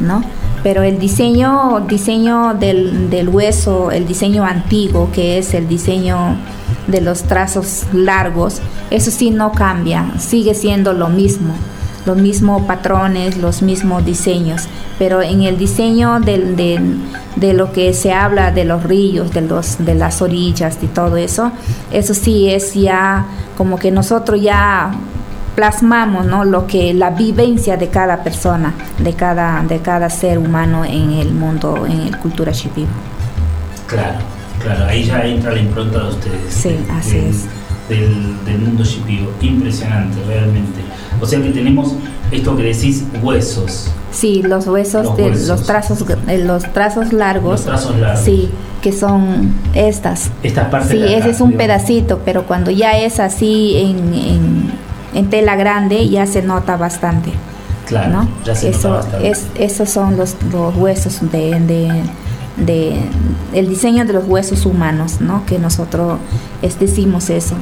¿no? 0.00 0.20
Pero 0.64 0.82
el 0.82 0.98
diseño, 0.98 1.86
diseño 1.86 2.54
del, 2.54 3.08
del 3.10 3.28
hueso, 3.28 3.92
el 3.92 4.08
diseño 4.08 4.44
antiguo, 4.44 5.10
que 5.12 5.38
es 5.38 5.54
el 5.54 5.68
diseño 5.68 6.36
de 6.88 7.00
los 7.00 7.22
trazos 7.22 7.84
largos, 7.92 8.60
eso 8.90 9.12
sí 9.12 9.30
no 9.30 9.52
cambia, 9.52 10.10
sigue 10.18 10.54
siendo 10.54 10.92
lo 10.92 11.08
mismo 11.08 11.54
los 12.06 12.16
mismos 12.16 12.62
patrones, 12.64 13.36
los 13.38 13.62
mismos 13.62 14.04
diseños, 14.04 14.64
pero 14.98 15.22
en 15.22 15.42
el 15.42 15.56
diseño 15.56 16.20
de, 16.20 16.78
de 17.36 17.52
lo 17.52 17.72
que 17.72 17.92
se 17.94 18.12
habla 18.12 18.52
de 18.52 18.64
los 18.64 18.82
ríos, 18.82 19.32
de, 19.32 19.40
los, 19.40 19.84
de 19.84 19.94
las 19.94 20.20
orillas 20.22 20.78
y 20.82 20.86
todo 20.86 21.16
eso, 21.16 21.50
eso 21.92 22.14
sí 22.14 22.50
es 22.50 22.74
ya 22.74 23.26
como 23.56 23.78
que 23.78 23.90
nosotros 23.90 24.40
ya 24.40 24.92
plasmamos 25.54 26.26
¿no? 26.26 26.44
lo 26.44 26.66
que 26.66 26.92
la 26.94 27.10
vivencia 27.10 27.76
de 27.76 27.88
cada 27.88 28.22
persona, 28.22 28.74
de 28.98 29.12
cada, 29.14 29.62
de 29.62 29.78
cada 29.80 30.10
ser 30.10 30.38
humano 30.38 30.84
en 30.84 31.12
el 31.12 31.32
mundo, 31.32 31.86
en 31.86 32.10
la 32.10 32.18
cultura 32.18 32.52
shipibo. 32.52 32.88
claro, 33.86 34.18
claro. 34.62 34.84
Ahí 34.86 35.04
ya 35.04 35.24
entra 35.24 35.52
la 35.52 35.60
impronta 35.60 35.98
de 36.02 36.08
ustedes. 36.08 36.38
Sí, 36.52 36.70
de- 36.70 36.90
así 36.92 37.16
del- 37.16 37.26
es. 37.30 37.44
Del, 37.88 38.44
del 38.46 38.58
mundo 38.60 38.82
shipibo. 38.82 39.30
Impresionante, 39.42 40.16
realmente. 40.26 40.80
O 41.20 41.26
sea 41.26 41.40
que 41.42 41.50
tenemos 41.50 41.92
esto 42.32 42.56
que 42.56 42.62
decís, 42.62 43.04
huesos. 43.22 43.90
Sí, 44.10 44.42
los 44.42 44.66
huesos 44.66 45.04
Los 45.04 45.16
de 45.18 45.46
los 45.46 45.62
trazos, 45.64 46.02
eh, 46.28 46.38
los 46.38 46.62
trazos 46.72 47.12
largos. 47.12 47.50
Los 47.52 47.64
trazos 47.64 47.96
largos. 47.98 48.24
Sí, 48.24 48.48
que 48.80 48.90
son 48.92 49.52
estas. 49.74 50.30
Estas 50.42 50.68
partes 50.68 50.90
Sí, 50.92 51.02
acá, 51.02 51.12
ese 51.16 51.30
es 51.30 51.40
un 51.42 51.50
digamos. 51.50 51.66
pedacito, 51.66 52.20
pero 52.24 52.44
cuando 52.46 52.70
ya 52.70 52.96
es 52.96 53.20
así 53.20 53.76
en, 53.76 54.14
en, 54.14 54.70
en 55.14 55.30
tela 55.30 55.56
grande 55.56 56.08
ya 56.08 56.26
se 56.26 56.42
nota 56.42 56.76
bastante. 56.76 57.32
Claro, 57.86 58.10
¿no? 58.12 58.28
ya 58.44 58.54
se 58.54 58.70
Eso, 58.70 58.88
nota 58.88 59.02
bastante. 59.02 59.28
es, 59.30 59.46
esos 59.56 59.90
son 59.90 60.16
los, 60.16 60.36
los 60.52 60.74
huesos 60.76 61.18
de, 61.30 61.60
de, 61.60 62.02
de- 62.56 63.00
el 63.52 63.68
diseño 63.68 64.04
de 64.04 64.12
los 64.14 64.26
huesos 64.26 64.64
humanos, 64.66 65.20
¿no? 65.20 65.44
Que 65.46 65.58
nosotros 65.58 66.18
es, 66.62 66.78
decimos 66.78 67.28
eso 67.30 67.54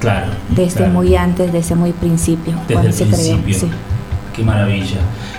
Claro. 0.00 0.26
desde 0.50 0.76
claro. 0.78 0.92
muy 0.92 1.16
antes, 1.16 1.52
desde 1.52 1.74
muy 1.74 1.92
principio, 1.92 2.54
Desde 2.68 2.86
el 2.86 2.92
se 2.92 3.04
principio. 3.06 3.58
Sí. 3.58 3.68
Qué 4.36 4.42
maravilla. 4.44 4.98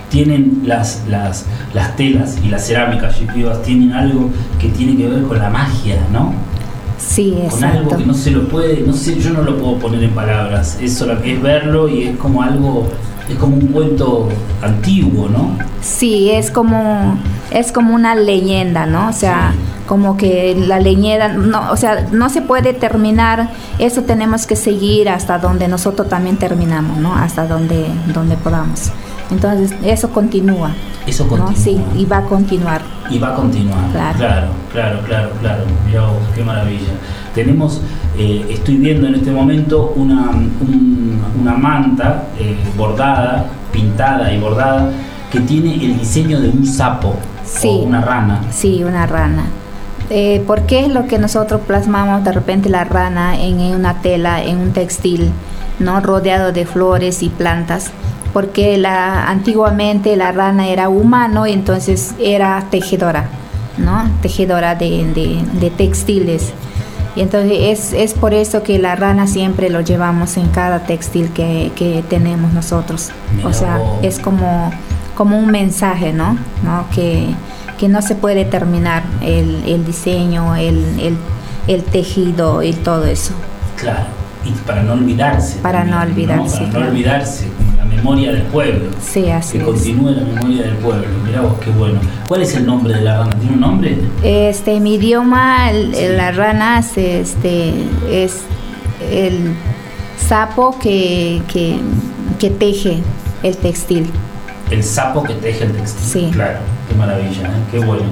Tienen 0.09 0.61
las, 0.65 1.01
las, 1.09 1.45
las 1.73 1.95
telas 1.95 2.37
y 2.43 2.47
las 2.47 2.65
cerámicas 2.65 3.15
tienen 3.63 3.91
algo 3.93 4.29
que 4.59 4.69
tiene 4.69 4.95
que 4.95 5.07
ver 5.07 5.23
con 5.23 5.37
la 5.39 5.49
magia, 5.49 5.97
¿no? 6.13 6.33
Sí, 7.07 7.37
Con 7.49 7.63
algo 7.63 7.97
que 7.97 8.05
no 8.05 8.13
se 8.13 8.31
lo 8.31 8.47
puede, 8.47 8.81
no 8.81 8.93
sé, 8.93 9.19
yo 9.19 9.31
no 9.31 9.41
lo 9.43 9.57
puedo 9.57 9.77
poner 9.77 10.03
en 10.03 10.11
palabras. 10.11 10.77
Es, 10.81 10.93
solo- 10.97 11.21
es 11.23 11.41
verlo 11.41 11.87
y 11.87 12.03
es 12.03 12.17
como 12.17 12.41
algo, 12.41 12.87
es 13.29 13.35
como 13.35 13.55
un 13.57 13.67
cuento 13.67 14.27
antiguo, 14.61 15.29
¿no? 15.29 15.57
Sí, 15.81 16.31
es 16.31 16.49
como 16.51 17.17
es 17.51 17.71
como 17.71 17.93
una 17.93 18.15
leyenda, 18.15 18.85
¿no? 18.85 19.07
O 19.09 19.13
sea, 19.13 19.51
Sí. 19.53 19.59
como 19.87 20.17
que 20.17 20.55
la 20.67 20.79
leyenda, 20.79 21.27
no, 21.29 21.71
o 21.71 21.77
sea, 21.77 22.07
no 22.11 22.29
se 22.29 22.41
puede 22.41 22.73
terminar. 22.73 23.49
Eso 23.77 24.01
tenemos 24.01 24.47
que 24.47 24.55
seguir 24.55 25.07
hasta 25.09 25.37
donde 25.37 25.67
nosotros 25.67 26.09
también 26.09 26.37
terminamos, 26.37 26.97
¿no? 26.97 27.13
Hasta 27.15 27.45
donde 27.47 27.85
donde 28.13 28.35
podamos. 28.35 28.91
Entonces 29.31 29.73
eso 29.83 30.09
continúa, 30.11 30.71
Eso 31.07 31.23
¿no? 31.23 31.29
continúa. 31.31 31.55
Sí, 31.55 31.81
y 31.97 32.05
va 32.05 32.17
a 32.19 32.21
continuar. 32.23 32.81
Y 33.09 33.17
va 33.19 33.29
a 33.29 33.33
continuar. 33.35 33.89
Claro. 33.91 34.17
claro, 34.17 34.47
claro, 34.71 34.99
claro. 35.07 35.29
claro. 35.41 35.63
Mirá 35.87 36.01
vos, 36.01 36.17
qué 36.35 36.43
maravilla. 36.43 36.93
Tenemos, 37.33 37.81
eh, 38.17 38.45
estoy 38.49 38.77
viendo 38.77 39.07
en 39.07 39.15
este 39.15 39.31
momento 39.31 39.93
una, 39.95 40.29
un- 40.29 41.21
una 41.41 41.53
manta 41.53 42.23
eh, 42.39 42.55
bordada, 42.77 43.45
pintada 43.71 44.31
y 44.33 44.39
bordada, 44.39 44.91
que 45.31 45.39
tiene 45.41 45.73
el 45.75 45.99
diseño 45.99 46.39
de 46.39 46.49
un 46.49 46.65
sapo 46.65 47.15
Sí. 47.43 47.67
o 47.67 47.77
una 47.85 48.01
rana. 48.01 48.41
Sí, 48.51 48.83
una 48.83 49.05
rana. 49.05 49.43
Eh, 50.09 50.43
¿Por 50.45 50.61
qué 50.63 50.85
es 50.85 50.93
lo 50.93 51.07
que 51.07 51.17
nosotros 51.17 51.61
plasmamos 51.65 52.23
de 52.23 52.31
repente 52.31 52.69
la 52.69 52.83
rana 52.83 53.39
en, 53.39 53.59
en 53.59 53.75
una 53.75 54.01
tela, 54.01 54.43
en 54.43 54.57
un 54.59 54.71
textil, 54.71 55.31
no 55.79 55.99
rodeado 55.99 56.51
de 56.51 56.65
flores 56.65 57.21
y 57.23 57.29
plantas? 57.29 57.91
Porque 58.35 58.77
la, 58.77 59.29
antiguamente 59.29 60.17
la 60.17 60.33
rana 60.33 60.67
era 60.67 60.89
humano, 60.89 61.45
entonces 61.45 62.13
era 62.19 62.65
tejedora, 62.69 63.29
¿no? 63.77 64.09
Tejedora 64.21 64.75
de, 64.75 65.05
de- 65.13 65.41
de 65.57 65.69
textiles. 65.69 66.51
Y 67.15 67.21
entonces 67.21 67.53
es, 67.61 67.93
es 67.93 68.13
por 68.13 68.33
eso 68.33 68.61
que 68.61 68.77
la 68.77 68.97
rana 68.97 69.25
siempre 69.25 69.69
lo 69.69 69.79
llevamos 69.79 70.35
en 70.35 70.49
cada 70.49 70.79
textil 70.79 71.29
que, 71.29 71.71
que 71.77 72.03
tenemos 72.09 72.51
nosotros. 72.51 73.11
Mira 73.37 73.47
o 73.47 73.53
sea, 73.53 73.79
es 74.01 74.19
como, 74.19 74.69
como 75.15 75.37
un 75.39 75.49
mensaje, 75.49 76.11
¿no? 76.11 76.33
¿No? 76.61 76.87
Que, 76.93 77.27
que 77.79 77.87
no 77.87 78.01
se 78.01 78.15
puede 78.15 78.43
terminar 78.43 79.03
el, 79.21 79.63
el 79.65 79.85
diseño, 79.85 80.57
el, 80.57 80.83
el, 80.99 81.17
el 81.67 81.83
tejido 81.85 82.63
y 82.63 82.73
todo 82.73 83.05
eso. 83.05 83.31
Claro. 83.79 84.07
Y 84.43 84.51
para 84.67 84.83
no 84.83 84.91
olvidarse. 84.91 85.59
Para 85.59 85.85
no 85.85 86.01
olvidarse, 86.01 86.57
Para 86.57 86.69
claro. 86.69 86.85
no 86.85 86.91
olvidarse, 86.91 87.45
memoria 87.95 88.31
del 88.31 88.43
pueblo. 88.43 88.89
Sí, 89.01 89.29
así 89.29 89.53
que 89.57 89.63
es. 89.63 89.69
continúe 89.69 90.11
la 90.11 90.23
memoria 90.23 90.63
del 90.63 90.75
pueblo. 90.77 91.05
Mirá 91.25 91.41
vos, 91.41 91.53
qué 91.63 91.69
bueno. 91.71 91.99
¿Cuál 92.27 92.41
es 92.43 92.55
el 92.55 92.65
nombre 92.65 92.93
de 92.93 93.01
la 93.01 93.17
rana? 93.19 93.35
¿Tiene 93.39 93.53
un 93.55 93.59
nombre? 93.61 93.97
Este, 94.23 94.73
en 94.75 94.83
mi 94.83 94.95
idioma, 94.95 95.69
el- 95.71 95.93
Sí. 95.95 96.05
la 96.15 96.31
rana 96.31 96.79
este, 96.79 97.73
es 98.09 98.41
el 99.11 99.53
sapo 100.17 100.77
que, 100.79 101.41
que, 101.51 101.77
que 102.39 102.49
teje 102.49 102.99
el 103.43 103.55
textil. 103.57 104.09
El 104.71 104.83
sapo 104.83 105.21
que 105.23 105.33
teje 105.35 105.65
el 105.65 105.71
textil. 105.73 106.21
Sí. 106.23 106.29
Claro, 106.33 106.59
qué 106.89 106.95
maravilla, 106.95 107.47
¿eh? 107.47 107.51
qué 107.71 107.79
bueno. 107.79 108.03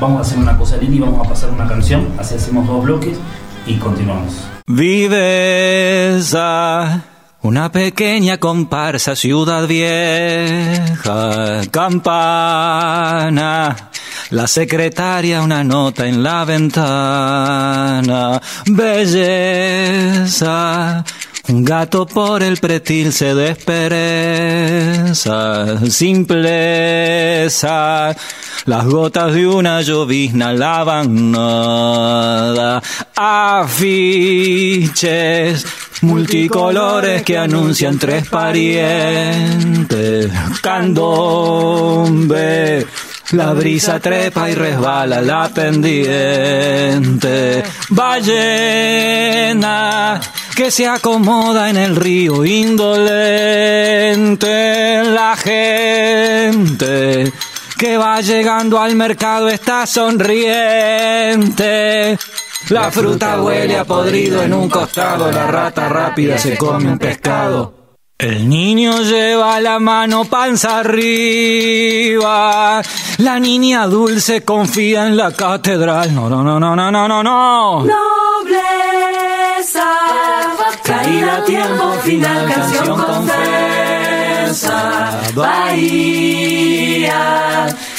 Vamos 0.00 0.18
a 0.18 0.20
hacer 0.22 0.38
una 0.38 0.56
cosa, 0.56 0.76
Lili, 0.78 0.98
vamos 0.98 1.26
a 1.26 1.28
pasar 1.28 1.50
una 1.50 1.66
canción, 1.68 2.08
así 2.18 2.34
hacemos 2.36 2.66
dos 2.66 2.82
bloques 2.82 3.18
y 3.66 3.74
continuamos. 3.76 4.44
Viveza, 6.00 7.02
una 7.42 7.72
pequeña 7.72 8.38
comparsa, 8.38 9.16
ciudad 9.16 9.66
vieja, 9.66 11.62
campana. 11.70 13.76
La 14.30 14.46
secretaria 14.46 15.42
una 15.42 15.64
nota 15.64 16.06
en 16.06 16.22
la 16.22 16.44
ventana. 16.44 18.40
Belleza. 18.66 20.44
Gato 21.52 22.06
por 22.06 22.44
el 22.44 22.58
pretil 22.58 23.12
se 23.12 23.34
despereza. 23.34 25.10
Simpleza. 25.90 26.54
Las 28.66 28.86
gotas 28.86 29.34
de 29.34 29.48
una 29.48 29.82
llovizna 29.82 30.52
lavan 30.52 31.32
nada. 31.32 32.80
Afiches 33.16 33.96
multicolores 36.02 37.24
que 37.24 37.36
anuncian 37.36 37.98
tres 37.98 38.28
parientes. 38.28 40.30
Candombe. 40.62 42.06
La 43.32 43.54
brisa 43.54 43.98
trepa 43.98 44.48
y 44.50 44.54
resbala 44.54 45.20
la 45.20 45.48
pendiente. 45.48 46.04
Ballena 47.88 48.60
que 50.54 50.70
se 50.70 50.86
acomoda 50.86 51.68
en 51.70 51.76
el 51.76 51.96
río 51.96 52.44
indolente. 52.44 53.02
La 55.04 55.34
gente 55.36 57.32
que 57.78 57.96
va 57.96 58.20
llegando 58.20 58.78
al 58.80 58.94
mercado 58.94 59.48
está 59.48 59.86
sonriente. 59.86 61.58
La 62.68 62.90
fruta 62.90 63.40
huele 63.40 63.78
a 63.78 63.84
podrido 63.84 64.42
en 64.42 64.52
un 64.52 64.68
costado, 64.68 65.32
la 65.32 65.46
rata 65.46 65.88
rápida 65.88 66.36
se 66.38 66.58
come 66.58 66.90
un 66.90 66.98
pescado. 66.98 67.96
El 68.18 68.50
niño 68.50 69.00
lleva 69.00 69.58
la 69.60 69.78
mano 69.78 70.26
panza 70.26 70.80
arriba. 70.80 72.82
La 73.16 73.40
niña 73.40 73.86
dulce 73.86 74.44
confía 74.44 75.06
en 75.06 75.16
la 75.16 75.32
catedral. 75.32 76.14
No, 76.14 76.28
no, 76.28 76.44
no, 76.44 76.60
no, 76.60 76.76
no, 76.76 76.90
no, 76.90 77.08
no, 77.08 77.22
no. 77.22 77.86
Nobleza, 79.60 79.92
caída 80.82 81.36
a 81.36 81.44
tiempo 81.44 81.92
final, 82.02 82.50
canción 82.50 82.98
confesa. 83.04 84.80
Bahía, 85.34 87.18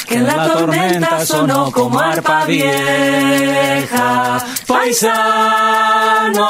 que 0.07 0.15
en 0.15 0.25
la 0.25 0.47
tormenta 0.47 1.23
sonó 1.23 1.71
como 1.71 1.99
arpa 1.99 2.45
vieja. 2.45 4.43
Paisano, 4.65 6.45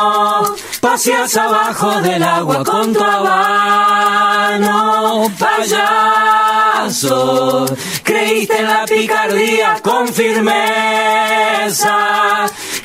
paseas 0.80 1.36
abajo 1.36 2.00
del 2.02 2.24
agua 2.24 2.64
con 2.64 2.94
tu 2.94 3.04
habano. 3.04 4.10
Payaso, 5.38 7.06
creíste 8.04 8.60
en 8.60 8.68
la 8.68 8.86
picardía 8.86 9.78
con 9.84 10.08
firmeza. 10.08 10.62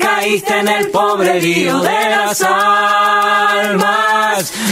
Caíste 0.06 0.58
en 0.60 0.68
el 0.68 0.90
pobrerío 0.90 1.80
de 1.80 2.08
las 2.10 2.40
almas. 2.42 3.82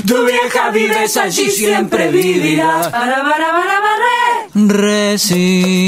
Tu 0.06 0.24
vieja 0.24 0.70
vives 0.70 1.16
allí, 1.16 1.50
siempre 1.50 2.08
vivirá. 2.08 2.88
Para, 2.90 3.22
para, 3.22 3.50
para, 3.50 3.80
para. 3.80 4.14
Recinto, 4.54 5.80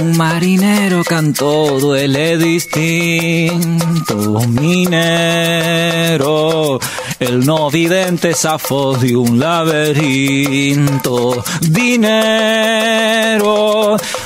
un 0.00 0.16
marinero 0.16 1.04
cantó, 1.04 1.78
duele 1.78 2.38
distinto, 2.38 4.14
minero, 4.48 6.80
el 7.18 7.44
no 7.44 7.70
vidente 7.70 8.32
zafó 8.34 8.96
de 8.96 9.14
un 9.16 9.38
laberinto, 9.38 11.44
dinero, 11.62 13.48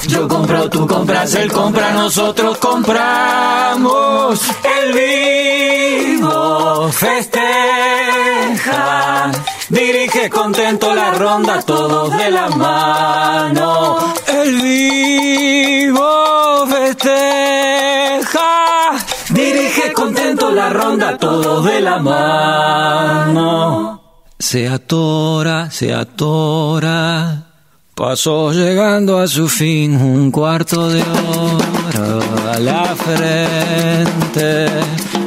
yo 0.07 0.29
compro, 0.29 0.71
tú 0.71 0.87
compras, 0.87 1.35
él 1.35 1.51
compra, 1.51 1.93
nosotros 1.93 2.59
compramos, 2.59 4.41
el 4.79 4.93
vivo 4.93 5.33
festeja. 6.93 7.53
Dirige 9.73 10.29
contento 10.29 10.95
la 10.95 11.13
ronda, 11.13 11.63
todos 11.63 12.15
de 12.15 12.31
la 12.31 12.51
mano. 12.51 14.13
El 14.27 14.61
vivo 14.61 16.67
festeja. 16.67 18.43
Dirige 19.31 19.95
contento 19.95 20.51
la 20.51 20.69
ronda, 20.69 21.17
todos 21.17 21.65
de 21.65 21.81
la 21.81 21.99
mano. 22.01 24.03
Se 24.39 24.69
atora, 24.69 25.71
se 25.71 25.95
atora. 25.95 27.52
Pasó 27.95 28.53
llegando 28.53 29.19
a 29.19 29.29
su 29.29 29.49
fin 29.51 30.01
un 30.01 30.31
cuarto 30.31 30.89
de 30.89 31.03
hora 31.03 32.55
a 32.55 32.59
la 32.59 32.97
frente 32.97 34.67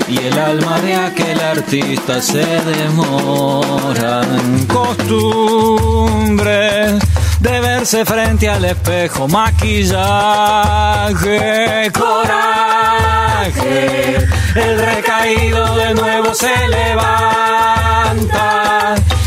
y 0.09 0.17
el 0.17 0.33
alma 0.39 0.81
de 0.81 0.95
aquel 0.95 1.39
artista 1.39 2.19
se 2.19 2.43
demora 2.43 4.23
en 4.23 4.65
costumbre 4.65 5.77
de 7.45 7.59
verse 7.59 8.03
frente 8.05 8.49
al 8.49 8.65
espejo, 8.65 9.27
maquillaje, 9.27 9.91
coraje, 11.91 13.47
el 14.55 14.79
recaído 14.79 15.75
de 15.75 15.93
nuevo 15.93 16.33
se 16.33 16.67
levanta, 16.67 18.15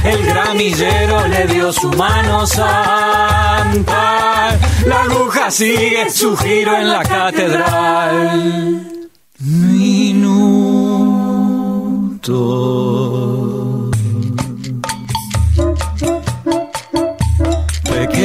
el 0.02 0.26
gramillero 0.26 1.28
le 1.28 1.46
dio 1.46 1.72
su 1.72 1.92
mano 1.92 2.44
santa, 2.44 3.78
la 4.84 5.02
aguja 5.02 5.48
sigue 5.52 6.10
su 6.10 6.36
giro 6.36 6.76
en 6.76 6.88
la 6.88 7.02
catedral. 7.04 8.82
Minuto. 9.38 10.38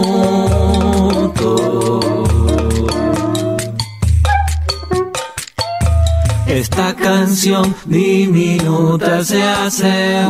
Esta 6.46 6.94
canción 6.94 7.74
diminuta 7.87 9.24
se 9.24 9.42
hace. 9.42 10.26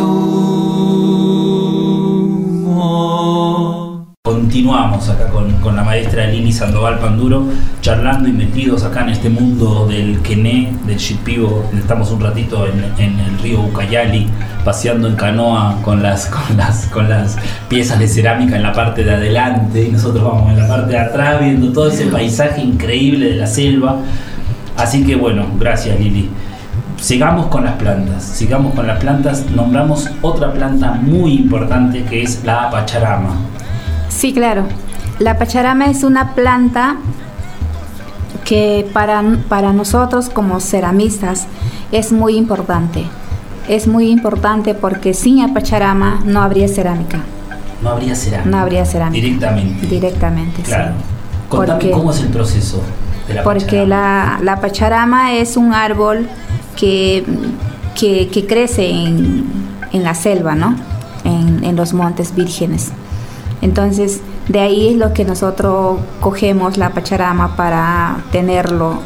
Continuamos 4.55 5.09
acá 5.09 5.27
con, 5.31 5.75
la 5.75 5.83
maestra 5.83 6.29
Lili 6.29 6.53
Sandoval 6.53 7.01
Panduro, 7.01 7.45
charlando 7.81 8.29
y 8.29 8.33
metidos 8.33 8.85
acá 8.85 9.01
en 9.01 9.09
este 9.09 9.29
mundo 9.29 9.85
del 9.88 10.21
quené, 10.21 10.73
del 10.87 10.97
shipivo. 10.97 11.69
Estamos 11.77 12.12
un 12.12 12.21
ratito 12.21 12.64
en, 12.69 13.19
el 13.19 13.38
río 13.43 13.62
Ucayali, 13.62 14.29
paseando 14.64 15.09
en 15.09 15.17
canoa 15.17 15.79
con 15.83 16.05
las, 16.05 16.27
con, 16.47 16.57
las, 16.57 16.87
con 16.87 17.09
las 17.09 17.37
piezas 17.69 17.99
de 17.99 18.07
cerámica 18.07 18.55
en 18.55 18.62
la 18.62 18.73
parte 18.73 19.03
de 19.03 19.14
adelante 19.14 19.88
y 19.88 19.90
nosotros 19.90 20.23
vamos 20.23 20.53
en 20.53 20.61
la 20.61 20.69
parte 20.69 20.93
de 20.93 20.99
atrás 21.01 21.40
viendo 21.40 21.73
todo 21.73 21.88
ese 21.88 22.07
paisaje 22.07 22.61
increíble 22.62 23.31
de 23.31 23.35
la 23.35 23.49
selva. 23.49 23.97
Así 24.77 25.05
que 25.05 25.17
bueno, 25.17 25.47
gracias 25.59 25.99
Lili. 25.99 26.31
Sigamos 27.01 27.47
con 27.47 27.64
las 27.64 27.75
plantas, 27.75 28.23
sigamos 28.23 28.73
con 28.73 28.87
las 28.87 29.01
plantas. 29.01 29.51
Nombramos 29.51 30.09
otra 30.23 30.53
planta 30.53 30.93
muy 30.93 31.33
importante 31.33 32.05
que 32.05 32.23
es 32.23 32.45
la 32.45 32.69
apacharama. 32.69 33.35
Sí, 34.16 34.33
claro. 34.33 34.64
La 35.18 35.38
pacharama 35.38 35.87
es 35.87 36.05
una 36.05 36.35
planta 36.35 36.96
que 38.44 38.88
para, 38.92 39.22
para 39.48 39.72
nosotros 39.72 40.29
como 40.29 40.61
ceramistas 40.61 41.46
es 41.92 42.12
muy 42.12 42.37
importante. 42.37 43.05
Es 43.68 43.87
muy 43.87 44.11
importante 44.11 44.74
porque 44.74 45.14
sin 45.14 45.40
apacharama 45.40 46.20
no 46.24 46.42
habría 46.42 46.68
cerámica. 46.68 47.20
No 47.83 47.90
habría 47.90 48.14
cerámica. 48.14 48.50
No 48.50 48.59
habría 48.59 48.85
cerámica. 48.85 49.22
Directamente. 49.22 49.87
Directamente, 49.87 50.62
claro. 50.62 50.94
Contame 51.48 51.90
cómo 51.90 52.11
es 52.11 52.20
el 52.20 52.29
proceso 52.29 52.83
de 53.29 53.35
la 53.35 53.42
Porque 53.42 53.87
la, 53.87 54.38
la, 54.42 54.61
pacharama 54.61 55.35
es 55.35 55.57
un 55.57 55.72
árbol 55.72 56.27
que, 56.77 57.24
que, 57.94 58.46
crece 58.46 58.88
en, 58.90 59.44
en, 59.92 60.03
la 60.03 60.14
selva, 60.14 60.55
¿no? 60.55 60.77
En, 61.24 61.62
en 61.64 61.77
los 61.77 61.92
montes 61.94 62.35
vírgenes. 62.35 62.92
Entonces, 63.61 64.21
de 64.49 64.61
ahí 64.61 64.88
es 64.88 64.97
lo 64.97 65.12
que 65.12 65.25
nosotros 65.25 65.99
cogemos 66.21 66.77
la 66.77 66.90
pacharama 66.90 67.57
para 67.57 68.19
tenerlo 68.31 69.01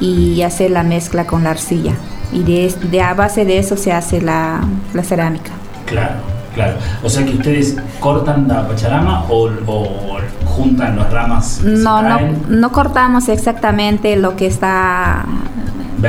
y 0.00 0.42
hacer 0.42 0.70
la 0.70 0.82
mezcla 0.82 1.26
con 1.26 1.44
la 1.44 1.50
arcilla. 1.50 1.94
Y 2.32 2.42
de, 2.42 3.02
a 3.02 3.14
base 3.14 3.44
de 3.44 3.58
eso 3.58 3.76
se 3.76 3.92
hace 3.92 4.20
la, 4.20 4.60
cerámica. 5.02 5.50
Claro, 5.86 6.16
claro. 6.54 6.76
O 7.02 7.08
sea 7.08 7.24
que 7.24 7.32
ustedes 7.32 7.76
cortan 8.00 8.48
la 8.48 8.66
pacharama 8.66 9.24
o, 9.28 9.48
juntan 10.46 10.96
las 10.96 11.12
ramas. 11.12 11.60
no, 11.62 12.02
no, 12.02 12.18
no 12.48 12.72
cortamos 12.72 13.28
exactamente 13.28 14.16
lo 14.16 14.36
que 14.36 14.46
está 14.46 15.24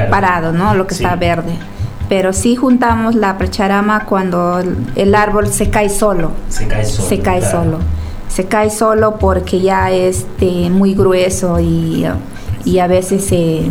parado, 0.09 0.51
¿no? 0.51 0.75
Lo 0.75 0.87
que 0.87 0.93
está 0.93 1.15
verde 1.15 1.57
pero 2.07 2.33
sí 2.33 2.55
juntamos 2.55 3.15
la 3.15 3.37
pacharama 3.37 4.05
cuando 4.05 4.61
el 4.95 5.15
árbol 5.15 5.47
se 5.47 5.69
cae 5.69 5.89
solo. 5.89 6.31
Se 6.49 6.67
cae 6.67 6.85
solo. 6.85 7.09
Se 7.09 7.19
cae 7.19 7.41
solo. 7.41 7.79
Se 8.27 8.45
cae 8.45 8.69
solo 8.69 9.17
porque 9.17 9.61
ya 9.61 9.91
es 9.91 10.19
este, 10.19 10.69
muy 10.69 10.93
grueso 10.93 11.59
y, 11.59 12.05
a 12.05 12.87
veces 12.87 13.25
se, 13.25 13.69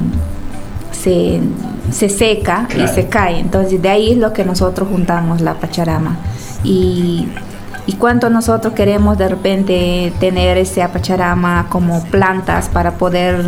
se, 0.93 2.09
seca 2.09 2.69
y 2.77 2.89
se 2.89 3.07
cae. 3.09 3.39
Entonces 3.39 3.81
de 3.81 3.89
ahí 3.89 4.13
es 4.13 4.19
lo 4.19 4.33
que 4.33 4.45
nosotros 4.45 4.89
juntamos 4.89 5.41
la 5.41 5.55
pacharama. 5.55 6.17
Y, 6.65 7.29
y 7.87 7.93
cuánto 7.95 8.31
nosotros 8.31 8.73
queremos 8.73 9.19
de 9.19 9.29
repente 9.29 10.13
tener 10.19 10.57
ese 10.57 10.87
pacharama 10.89 11.67
como 11.69 12.03
plantas 12.05 12.69
para 12.69 12.93
poder 12.93 13.45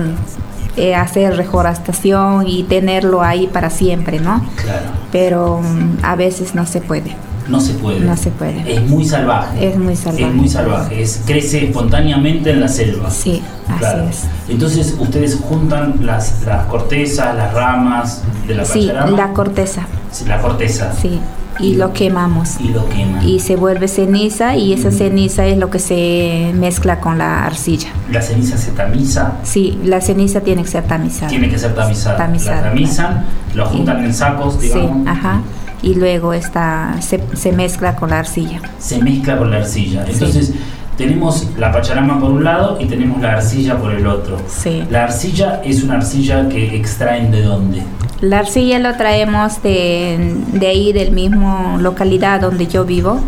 eh, 0.77 0.95
hacer 0.95 1.37
reforestación 1.37 2.47
y 2.47 2.65
tenerlo 2.65 3.23
ahí 3.23 3.47
para 3.47 3.71
siempre, 3.71 4.21
¿no? 4.21 4.45
Claro. 4.57 4.87
Pero 5.13 5.61
mm, 5.63 6.05
a 6.05 6.17
veces 6.17 6.55
no 6.55 6.67
se 6.67 6.81
puede. 6.81 7.17
No 7.49 7.61
se 7.61 7.75
puede. 7.75 8.01
No 8.01 8.17
se 8.17 8.31
puede. 8.31 8.75
Es 8.75 8.83
muy 8.83 9.05
salvaje. 9.05 9.69
Es 9.69 9.79
muy 9.79 9.95
salvaje. 9.95 10.27
Es 10.27 10.35
muy 10.35 10.49
salvaje. 10.49 11.03
Es, 11.03 11.23
crece 11.25 11.65
espontáneamente 11.67 12.51
en 12.51 12.61
la 12.61 12.69
selva. 12.69 13.11
Sí, 13.11 13.41
así 13.69 14.01
es. 14.09 14.25
Entonces 14.49 14.97
ustedes 14.99 15.37
juntan 15.37 16.05
las, 16.05 16.43
las 16.45 16.67
cortezas, 16.67 17.37
las 17.37 17.55
ramas 17.55 18.23
de 18.49 18.55
la 18.55 18.65
Sí, 18.65 18.87
la 18.87 19.33
corteza. 19.33 19.87
Sí, 20.11 20.25
la 20.27 20.41
corteza. 20.41 20.93
Sí 21.01 21.21
y 21.59 21.75
lo 21.75 21.93
quemamos. 21.93 22.61
Y 22.61 22.69
lo 22.69 22.89
queman. 22.89 23.27
Y 23.27 23.41
se 23.41 23.57
vuelve 23.57 23.89
ceniza 23.89 24.57
y 24.57 24.73
esa 24.73 24.91
ceniza 24.91 25.47
es 25.47 25.59
lo 25.59 25.71
que 25.71 25.79
se 25.79 26.53
mezcla 26.55 27.01
con 27.01 27.19
la 27.19 27.45
arcilla. 27.45 27.89
¿La 28.11 28.23
ceniza 28.23 28.57
se 28.57 28.73
tamiza? 28.73 29.35
Sí, 29.43 29.79
la 29.85 30.01
ceniza 30.01 30.41
tiene 30.41 30.63
que 30.63 30.69
ser 30.69 30.85
tamizada. 30.85 31.29
Tiene 31.29 31.49
que 31.49 31.59
ser 31.59 31.75
tamizada. 31.75 32.19
La 32.19 32.63
tamizan, 32.63 33.25
lo 33.55 33.67
juntan 33.67 34.05
en 34.05 34.15
sacos, 34.15 34.61
digamos. 34.61 35.05
Sí, 35.05 35.09
ajá. 35.09 35.43
Y 35.83 35.95
luego 35.95 36.33
está, 36.33 36.97
se, 37.01 37.23
se, 37.35 37.53
mezcla 37.53 37.97
con 37.97 38.11
la 38.11 38.19
arcilla. 38.19 38.61
Se 38.79 38.99
mezcla 39.03 39.37
con 39.37 39.51
la 39.51 39.59
arcilla. 39.59 40.05
Entonces, 40.09 40.55
tenemos 40.97 41.47
la 41.59 41.71
pacharama 41.71 42.19
por 42.19 42.31
un 42.31 42.45
lado 42.45 42.79
y 42.81 42.87
tenemos 42.87 43.21
la 43.21 43.33
arcilla 43.33 43.77
por 43.77 43.93
el 43.93 44.07
otro. 44.07 44.39
Sí. 44.49 44.83
La 44.91 45.05
arcilla 45.05 45.61
es 45.63 45.83
una 45.83 45.97
arcilla 45.97 46.49
que 46.49 46.75
extraen 46.75 47.31
de 47.31 47.43
dónde? 47.43 47.83
La 48.21 48.39
arcilla 48.39 48.79
lo 48.79 48.97
traemos 48.97 49.63
de, 49.63 50.35
de 50.53 50.67
ahí, 50.67 50.93
del 50.93 51.13
mismo 51.13 51.77
localidad 51.79 52.41
donde 52.41 52.67
yo 52.67 52.85
vivo. 52.85 53.21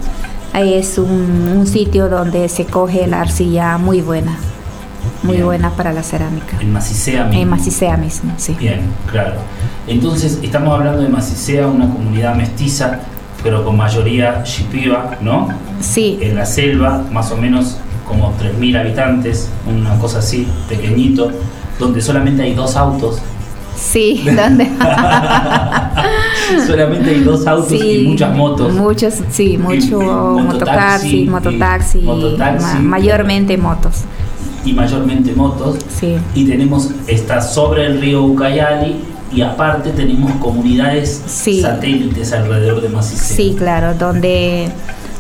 Ahí 0.55 0.74
es 0.74 0.96
un, 0.96 1.66
sitio 1.66 2.09
donde 2.09 2.48
se 2.48 2.64
coge 2.64 3.07
la 3.07 3.20
arcilla 3.20 3.77
muy 3.77 4.01
buena, 4.01 4.37
muy 5.22 5.42
buena 5.42 5.70
para 5.70 5.92
la 5.92 6.03
cerámica. 6.03 6.57
En 6.61 6.72
Macicea 6.72 7.24
mismo. 7.24 7.42
En 7.42 7.48
Macicea 7.51 7.96
mismo, 7.98 8.33
sí. 8.38 8.57
Bien, 8.59 8.81
claro. 9.11 9.35
Entonces, 9.87 10.38
estamos 10.42 10.74
hablando 10.74 11.03
de 11.03 11.09
Macicea, 11.09 11.66
una 11.66 11.92
comunidad 11.92 12.35
mestiza, 12.35 13.01
pero 13.42 13.64
con 13.64 13.77
mayoría 13.77 14.42
shipiba, 14.44 15.18
¿no? 15.20 15.48
Sí. 15.81 16.18
En 16.22 16.35
la 16.35 16.46
selva, 16.46 17.05
más 17.12 17.31
o 17.31 17.37
menos 17.37 17.77
como 18.07 18.33
3.000 18.38 18.81
habitantes, 18.81 19.51
una 19.66 19.98
cosa 19.98 20.20
así, 20.20 20.48
pequeñito, 20.66 21.31
donde 21.79 22.01
solamente 22.01 22.42
hay 22.42 22.55
dos 22.55 22.74
autos 22.74 23.20
Sí, 23.76 24.24
¿dónde? 24.37 24.68
Solamente 26.66 27.11
hay 27.11 27.20
dos 27.20 27.46
autos 27.46 27.72
y 27.72 28.07
muchas 28.09 28.37
motos. 28.37 28.74
Muchos, 28.74 29.14
sí, 29.31 29.59
mucho 29.59 30.00
mototaxi, 30.00 31.26
mototaxi, 31.26 31.98
mayormente 32.81 33.57
motos. 33.57 34.04
Y 34.64 34.72
mayormente 34.72 35.33
motos. 35.35 35.78
Sí. 35.88 36.16
Y 36.35 36.44
tenemos, 36.44 36.90
está 37.07 37.40
sobre 37.40 37.87
el 37.87 38.00
río 38.00 38.24
Ucayali 38.24 38.96
y 39.33 39.42
aparte 39.42 39.90
tenemos 39.90 40.33
comunidades 40.37 41.22
satélites 41.26 42.33
alrededor 42.33 42.81
de 42.81 42.88
Macicena. 42.88 43.37
Sí, 43.37 43.54
claro, 43.57 43.94
donde 43.94 44.70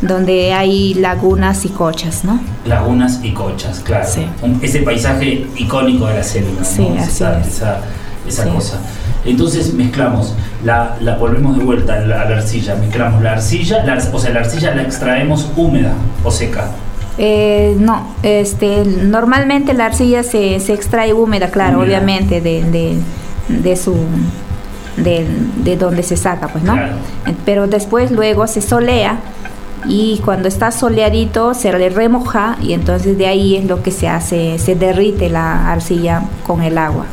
donde 0.00 0.52
hay 0.52 0.94
lagunas 0.94 1.64
y 1.64 1.70
cochas, 1.70 2.24
¿no? 2.24 2.40
Lagunas 2.64 3.20
y 3.22 3.32
cochas, 3.32 3.80
claro. 3.80 4.06
Sí. 4.08 4.24
ese 4.62 4.80
paisaje 4.82 5.46
icónico 5.56 6.06
de 6.06 6.14
la 6.14 6.22
selva, 6.22 6.62
sí, 6.62 6.86
así 6.96 7.24
es 7.24 7.48
esa 7.48 7.80
cosa. 8.28 8.80
Entonces 9.24 9.74
mezclamos, 9.74 10.34
la, 10.64 10.96
la 11.00 11.16
volvemos 11.16 11.58
de 11.58 11.64
vuelta 11.64 11.94
a 11.94 12.00
la, 12.00 12.22
arcilla, 12.22 12.76
mezclamos 12.76 13.22
la 13.22 13.32
arcilla, 13.32 13.84
o 14.12 14.18
sea, 14.18 14.32
la 14.32 14.40
arcilla 14.40 14.74
la 14.74 14.82
extraemos 14.82 15.50
húmeda 15.56 15.92
o 16.24 16.30
seca. 16.30 16.70
Eh, 17.18 17.76
no, 17.78 18.14
este, 18.22 18.84
normalmente 18.84 19.74
la 19.74 19.86
arcilla 19.86 20.22
se, 20.22 20.60
se 20.60 20.72
extrae 20.72 21.12
húmeda, 21.12 21.50
claro, 21.50 21.80
obviamente, 21.80 22.40
de, 22.40 22.96
de, 23.48 23.76
su 23.76 23.96
de, 24.96 25.26
de, 25.64 25.76
donde 25.76 26.04
se 26.04 26.16
saca, 26.16 26.46
pues, 26.48 26.62
¿no? 26.62 26.78
Pero 27.44 27.66
después 27.66 28.12
luego 28.12 28.46
se 28.46 28.60
solea 28.60 29.18
y 29.86 30.20
cuando 30.24 30.48
está 30.48 30.70
soleadito 30.70 31.54
se 31.54 31.76
le 31.76 31.88
remoja 31.90 32.56
y 32.62 32.72
entonces 32.72 33.18
de 33.18 33.26
ahí 33.26 33.56
es 33.56 33.64
lo 33.64 33.82
que 33.82 33.90
se 33.90 34.08
hace, 34.08 34.58
se 34.58 34.74
derrite 34.74 35.28
la 35.28 35.72
arcilla 35.72 36.22
con 36.46 36.62
el 36.62 36.78
agua. 36.78 37.06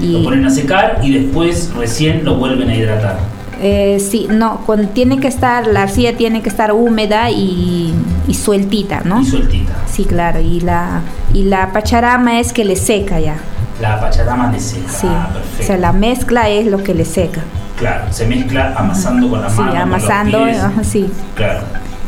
Lo 0.00 0.22
ponen 0.22 0.44
a 0.44 0.50
secar 0.50 1.00
y 1.02 1.12
después 1.12 1.72
recién 1.76 2.24
lo 2.24 2.36
vuelven 2.36 2.70
a 2.70 2.76
hidratar. 2.76 3.18
Eh, 3.60 3.98
sí, 3.98 4.28
no, 4.30 4.60
tiene 4.94 5.18
que 5.18 5.26
estar, 5.26 5.66
la 5.66 5.82
arcilla 5.82 6.16
tiene 6.16 6.42
que 6.42 6.48
estar 6.48 6.72
húmeda 6.72 7.30
y, 7.30 7.92
sueltita, 8.32 9.00
¿no? 9.04 9.20
Y 9.20 9.24
sueltita. 9.24 9.72
Sí, 9.90 10.04
claro, 10.04 10.40
y 10.40 10.60
la, 10.60 11.00
y 11.34 11.44
la 11.44 11.72
pacharama 11.72 12.38
es 12.38 12.52
que 12.52 12.64
le 12.64 12.76
seca 12.76 13.18
ya. 13.18 13.36
La 13.80 14.00
pacharama 14.00 14.52
le 14.52 14.60
seca, 14.60 14.88
sí. 14.88 15.06
Ah, 15.10 15.30
perfecto. 15.32 15.62
O 15.62 15.66
sea, 15.66 15.76
la 15.76 15.92
mezcla 15.92 16.48
es 16.48 16.66
lo 16.66 16.82
que 16.84 16.94
le 16.94 17.04
seca. 17.04 17.40
Claro, 17.78 18.04
se 18.12 18.26
mezcla 18.26 18.74
amasando 18.76 19.28
con 19.28 19.40
la 19.40 19.48
mano. 19.48 19.72
Sí, 19.72 19.76
amasando, 19.76 20.46
sí. 20.82 21.10
Claro. 21.34 21.60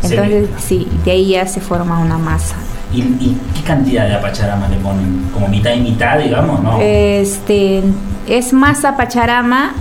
Entonces, 0.03 0.49
sí, 0.59 0.89
de 1.05 1.11
ahí 1.11 1.31
ya 1.31 1.47
se 1.47 1.61
forma 1.61 1.99
una 1.99 2.19
masa. 2.19 2.57
¿Y, 2.93 3.37
qué 3.55 3.63
cantidad 3.65 4.07
de 4.09 4.15
apacharama 4.15 4.69
le 4.69 4.77
ponen? 4.77 5.29
¿Como 5.33 5.49
mitad 5.49 5.73
y 5.73 5.81
mitad, 5.81 6.19
digamos, 6.19 6.63
no? 6.63 6.81
Este, 6.81 7.83
es 8.29 8.53
masa 8.53 8.97
pacharama, 8.97 9.75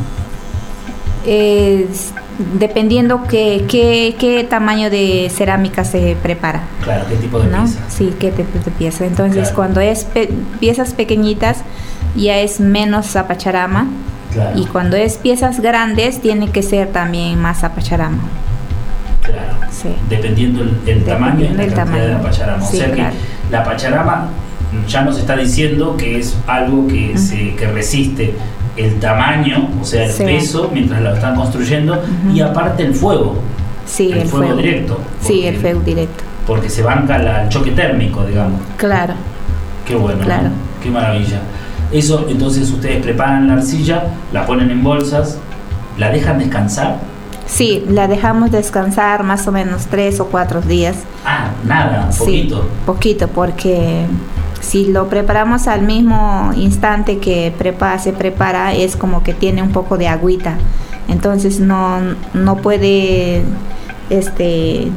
dependiendo 2.60 3.24
qué, 3.28 3.66
qué, 3.68 4.48
tamaño 4.50 4.90
de 4.90 5.32
cerámica 5.34 5.84
se 5.84 6.16
prepara. 6.22 6.62
Claro, 6.84 7.06
qué 7.10 7.16
tipo 7.16 7.40
de 7.40 7.48
pieza. 7.50 7.80
Sí, 7.90 8.14
qué 8.20 8.32
tipo 8.32 8.60
de 8.64 8.72
pieza. 8.72 9.06
Entonces, 9.06 9.52
cuando 9.52 9.82
es 9.82 10.08
piezas 10.60 10.94
pequeñitas, 10.94 11.64
ya 12.16 12.38
es 12.38 12.60
menos 12.60 13.16
apacharama. 13.16 13.88
Claro. 14.34 14.60
Y 14.60 14.66
cuando 14.66 14.96
es 14.96 15.18
piezas 15.18 15.60
grandes, 15.60 16.22
tiene 16.22 16.52
que 16.52 16.62
ser 16.62 16.90
también 16.90 17.42
más 17.42 17.64
apacharama. 17.64 18.20
Sí. 19.82 19.90
Dependiendo 20.10 20.62
el, 20.64 20.78
el 20.86 21.04
tamaño 21.04 21.46
y 21.46 21.54
la 21.56 21.68
cantidad 21.68 22.02
de 22.06 22.14
la 22.14 22.22
pacharama. 22.22 22.62
Sí, 22.66 22.78
o 22.78 22.80
sea 22.82 22.92
claro. 22.92 23.14
que 23.48 23.52
la 23.52 23.64
pacharama 23.64 24.28
ya 24.88 25.02
nos 25.04 25.18
está 25.18 25.36
diciendo 25.38 25.96
que 25.98 26.20
es 26.20 26.38
algo 26.48 26.88
que, 26.88 27.18
se, 27.18 27.56
que 27.56 27.68
resiste 27.68 28.34
el 28.78 29.00
tamaño, 29.00 29.70
o 29.82 29.86
sea, 29.86 30.06
el 30.06 30.12
Sí. 30.12 30.24
peso 30.24 30.70
mientras 30.74 31.02
lo 31.02 31.14
están 31.14 31.36
construyendo 31.36 32.02
y 32.34 32.42
aparte 32.42 32.84
el 32.84 32.94
fuego. 32.94 33.38
Sí, 33.86 34.12
el, 34.12 34.20
el, 34.20 34.28
fuego, 34.28 34.46
fuego. 34.48 34.62
directo. 34.62 35.00
Sí, 35.22 35.28
porque- 35.34 35.50
el 35.50 35.58
fuego 35.58 35.80
directo. 35.82 36.24
Porque 36.46 36.70
se 36.70 36.82
banca 36.84 37.18
la- 37.18 37.44
el 37.44 37.50
choque 37.50 37.72
térmico, 37.72 38.26
digamos. 38.26 38.62
Claro. 38.78 39.14
Qué 39.86 39.96
bueno, 39.96 40.20
¿no? 40.20 40.26
Claro. 40.26 40.50
qué 40.84 40.90
maravilla. 40.92 41.40
Eso, 41.92 42.26
entonces 42.30 42.70
ustedes 42.70 43.02
preparan 43.02 43.48
la 43.48 43.54
arcilla, 43.54 44.04
la 44.32 44.46
ponen 44.46 44.70
en 44.72 44.84
bolsas, 44.84 45.38
la 45.98 46.10
dejan 46.12 46.38
descansar. 46.38 46.98
Sí, 47.50 47.84
la 47.90 48.08
dejamos 48.08 48.52
descansar 48.52 49.24
más 49.24 49.48
o 49.48 49.52
menos 49.52 49.88
tres 49.88 50.20
o 50.20 50.28
cuatro 50.28 50.62
días. 50.62 50.96
Ah, 51.26 51.50
nada, 51.66 52.12
Sí, 52.12 52.20
poquito. 52.20 52.66
poquito, 52.86 53.28
porque 53.28 54.06
si 54.62 54.86
lo 54.86 55.10
preparamos 55.10 55.68
al 55.68 55.82
mismo 55.82 56.52
instante 56.56 57.18
que 57.18 57.52
se 58.00 58.14
prepara, 58.14 58.74
es 58.74 58.96
como 58.96 59.24
que 59.24 59.34
tiene 59.34 59.64
un 59.64 59.72
poco 59.72 59.98
de 59.98 60.08
agüita. 60.08 60.58
Entonces 61.08 61.60
no, 61.60 62.00
no 62.36 62.58
puede 62.58 63.42
este, 64.12 64.90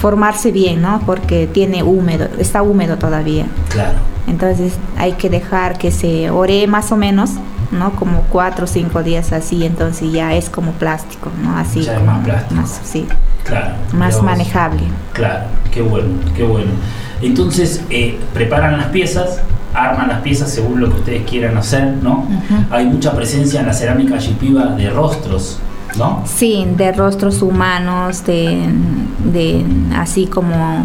formarse 0.00 0.52
bien, 0.52 0.82
¿no? 0.82 1.00
Porque 1.04 1.48
tiene 1.48 1.82
húmedo, 1.82 2.28
está 2.38 2.62
húmedo 2.62 2.96
todavía. 2.96 3.46
Claro. 3.70 3.98
Entonces 4.28 4.74
hay 4.96 5.12
que 5.14 5.28
dejar 5.28 5.78
que 5.78 5.90
se 5.90 6.30
ore 6.30 6.66
más 6.68 6.92
o 6.92 6.96
menos, 6.96 7.30
¿no? 7.72 7.92
Como 7.92 8.20
cuatro 8.30 8.64
o 8.64 8.68
cinco 8.68 9.02
días 9.02 9.32
así, 9.32 9.64
entonces 9.64 10.12
ya 10.12 10.34
es 10.34 10.48
como 10.50 10.72
plástico, 10.72 11.30
¿no? 11.42 11.56
Así 11.56 11.82
Ya 11.82 11.96
es 11.96 12.04
más 12.04 12.24
plástico. 12.24 12.60
más- 12.60 12.80
sí, 12.84 13.06
Claro. 13.44 13.74
más 13.94 14.22
manejable. 14.22 14.82
Claro, 15.12 15.44
qué 15.72 15.82
bueno, 15.82 16.08
qué 16.36 16.44
bueno. 16.44 16.70
Entonces, 17.20 17.82
eh, 17.90 18.18
preparan 18.34 18.76
las 18.76 18.86
piezas, 18.88 19.40
arman 19.74 20.08
las 20.08 20.20
piezas 20.20 20.50
según 20.50 20.80
lo 20.80 20.90
que 20.90 20.96
ustedes 20.96 21.22
quieran 21.28 21.56
hacer, 21.56 21.94
¿no? 22.02 22.26
Hay 22.70 22.86
mucha 22.86 23.12
presencia 23.12 23.60
en 23.60 23.66
la 23.66 23.72
cerámica 23.72 24.18
yipiba 24.18 24.66
de 24.66 24.90
rostros, 24.90 25.58
¿no? 25.96 26.22
Sí, 26.26 26.66
de 26.76 26.92
rostros 26.92 27.42
humanos, 27.42 28.24
de, 28.24 28.68
de 29.24 29.64
así 29.96 30.26
como, 30.26 30.84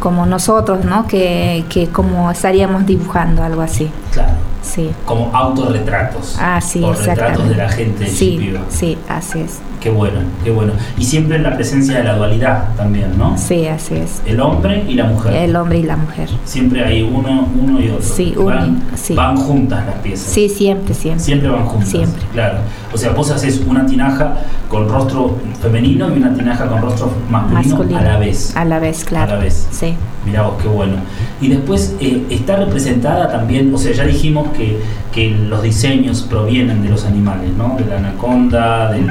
como 0.00 0.26
nosotros, 0.26 0.84
¿no? 0.84 1.06
Que, 1.06 1.64
que 1.68 1.88
como 1.88 2.30
estaríamos 2.30 2.84
dibujando 2.86 3.42
algo 3.42 3.62
así. 3.62 3.90
Claro. 4.12 4.32
Sí. 4.66 4.90
Como 5.04 5.30
autorretratos. 5.34 6.36
Ah, 6.40 6.60
sí, 6.60 6.82
o 6.82 6.92
retratos 6.92 7.48
de 7.48 7.54
la 7.54 7.68
gente 7.68 8.06
Sí, 8.08 8.32
yipiba. 8.32 8.60
sí, 8.68 8.98
así 9.08 9.40
es. 9.40 9.58
Qué 9.80 9.90
bueno, 9.90 10.18
qué 10.42 10.50
bueno. 10.50 10.72
Y 10.98 11.04
siempre 11.04 11.36
en 11.36 11.44
la 11.44 11.54
presencia 11.54 11.98
de 11.98 12.04
la 12.04 12.16
dualidad 12.16 12.74
también, 12.76 13.16
¿no? 13.16 13.38
Sí, 13.38 13.66
así 13.68 13.94
es. 13.94 14.20
El 14.26 14.40
hombre 14.40 14.84
y 14.88 14.94
la 14.94 15.04
mujer. 15.04 15.32
El 15.34 15.54
hombre 15.54 15.78
y 15.78 15.82
la 15.84 15.96
mujer. 15.96 16.28
Siempre 16.44 16.84
hay 16.84 17.02
uno, 17.02 17.46
uno 17.62 17.80
y 17.80 17.90
otro. 17.90 18.02
Sí, 18.02 18.34
van, 18.36 18.82
sí. 18.96 19.14
van 19.14 19.36
juntas 19.36 19.86
las 19.86 19.94
piezas. 19.96 20.26
Sí, 20.32 20.48
siempre, 20.48 20.92
siempre. 20.94 21.22
Siempre 21.24 21.48
van 21.50 21.66
juntas. 21.66 21.88
Siempre. 21.90 22.22
Claro. 22.32 22.58
O 22.92 22.98
sea, 22.98 23.12
vos 23.12 23.30
haces 23.30 23.62
una 23.66 23.86
tinaja 23.86 24.34
con 24.68 24.88
rostro 24.88 25.36
femenino 25.62 26.08
y 26.12 26.18
una 26.18 26.34
tinaja 26.34 26.66
con 26.66 26.80
rostro 26.82 27.12
masculino, 27.30 27.68
Masculino. 27.68 27.98
a 27.98 28.02
la 28.02 28.18
vez. 28.18 28.56
A 28.56 28.64
la 28.64 28.78
vez, 28.80 29.04
claro. 29.04 29.32
A 29.32 29.36
la 29.36 29.42
vez. 29.42 29.68
Sí. 29.70 29.94
Mirá 30.24 30.42
vos, 30.42 30.54
qué 30.60 30.66
bueno. 30.66 30.94
Y 31.40 31.48
después 31.48 31.94
eh, 32.00 32.24
está 32.30 32.56
representada 32.56 33.30
también, 33.30 33.72
o 33.72 33.78
sea, 33.78 33.92
ya 33.92 34.04
dijimos 34.04 34.48
que, 34.56 34.80
que 35.12 35.30
los 35.30 35.62
diseños 35.62 36.22
provienen 36.22 36.82
de 36.82 36.88
los 36.88 37.04
animales, 37.04 37.50
¿no? 37.56 37.76
De 37.76 37.84
la 37.84 37.98
anaconda, 37.98 38.92
del, 38.92 39.06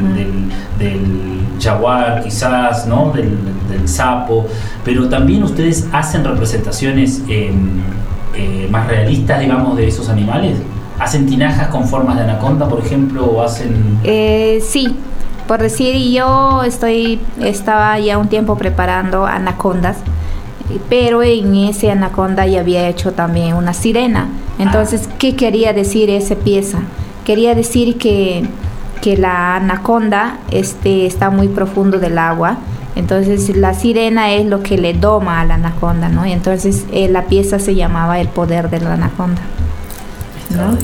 del 0.80 1.42
jaguar 1.62 2.24
quizás, 2.24 2.88
¿no? 2.88 3.12
Del, 3.12 3.38
del 3.70 3.88
sapo, 3.88 4.48
pero 4.84 5.08
también 5.10 5.44
ustedes 5.44 5.88
hacen 5.92 6.24
representaciones 6.24 7.24
eh, 7.30 7.52
eh, 8.36 8.68
más 8.70 8.88
realistas, 8.88 9.40
digamos, 9.40 9.78
de 9.78 9.88
esos 9.88 10.10
animales. 10.10 10.58
¿Hacen 11.00 11.26
tinajas 11.26 11.68
con 11.68 11.88
formas 11.88 12.16
de 12.16 12.24
anaconda, 12.24 12.70
por 12.70 12.80
ejemplo, 12.80 13.26
o 13.26 13.42
hacen... 13.42 14.00
Eh, 14.04 14.64
sí, 14.66 14.96
por 15.48 15.62
decir, 15.62 15.96
yo 16.14 16.64
estoy, 16.64 17.20
estaba 17.42 18.00
ya 18.00 18.18
un 18.18 18.30
tiempo 18.30 18.58
preparando 18.58 19.26
anacondas, 19.26 19.98
pero 20.90 21.24
en 21.24 21.56
ese 21.56 21.92
anaconda 21.92 22.46
ya 22.46 22.62
había 22.62 22.88
hecho 22.88 23.14
también 23.14 23.56
una 23.56 23.74
sirena. 23.74 24.30
Entonces, 24.58 25.10
¿qué 25.20 25.36
quería 25.36 25.74
decir 25.74 26.10
esa 26.10 26.36
pieza? 26.36 26.80
Quería 27.26 27.56
decir 27.56 27.98
que, 27.98 28.48
que 29.02 29.18
la 29.18 29.58
anaconda 29.58 30.40
este, 30.52 31.06
está 31.06 31.30
muy 31.30 31.48
profundo 31.48 32.00
del 32.00 32.18
agua. 32.18 32.58
Entonces 32.96 33.56
la 33.58 33.74
sirena 33.74 34.32
es 34.32 34.46
lo 34.46 34.64
que 34.64 34.78
le 34.78 34.94
doma 34.94 35.42
a 35.42 35.46
la 35.46 35.56
anaconda, 35.56 36.08
¿no? 36.08 36.26
Y 36.26 36.32
entonces 36.32 36.86
eh, 36.94 37.10
la 37.10 37.24
pieza 37.24 37.60
se 37.60 37.76
llamaba 37.76 38.20
El 38.20 38.30
poder 38.30 38.70
de 38.70 38.80
la 38.80 38.94
anaconda. 38.94 39.42
¿no? 40.52 40.78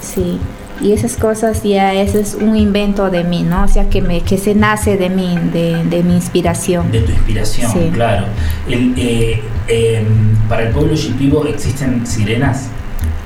Sí, 0.00 0.38
y 0.80 0.92
esas 0.92 1.16
cosas 1.16 1.62
ya, 1.62 1.92
ese 1.94 2.20
es 2.20 2.34
un 2.34 2.56
invento 2.56 3.10
de 3.10 3.24
mí, 3.24 3.42
¿no? 3.42 3.64
O 3.64 3.68
sea, 3.68 3.88
que, 3.88 4.00
me, 4.02 4.20
que 4.22 4.38
se 4.38 4.54
nace 4.54 4.96
de 4.96 5.08
mí, 5.10 5.36
de, 5.52 5.84
de 5.84 6.02
mi 6.02 6.14
inspiración. 6.14 6.90
De 6.90 7.00
tu 7.00 7.12
inspiración, 7.12 7.70
Sí. 7.72 7.90
claro. 7.92 8.26
El, 8.68 8.94
eh, 8.96 9.42
em, 9.68 10.36
para 10.48 10.64
el 10.64 10.70
pueblo 10.72 10.94
shipibo 10.96 11.44
existen 11.46 12.06
sirenas, 12.06 12.68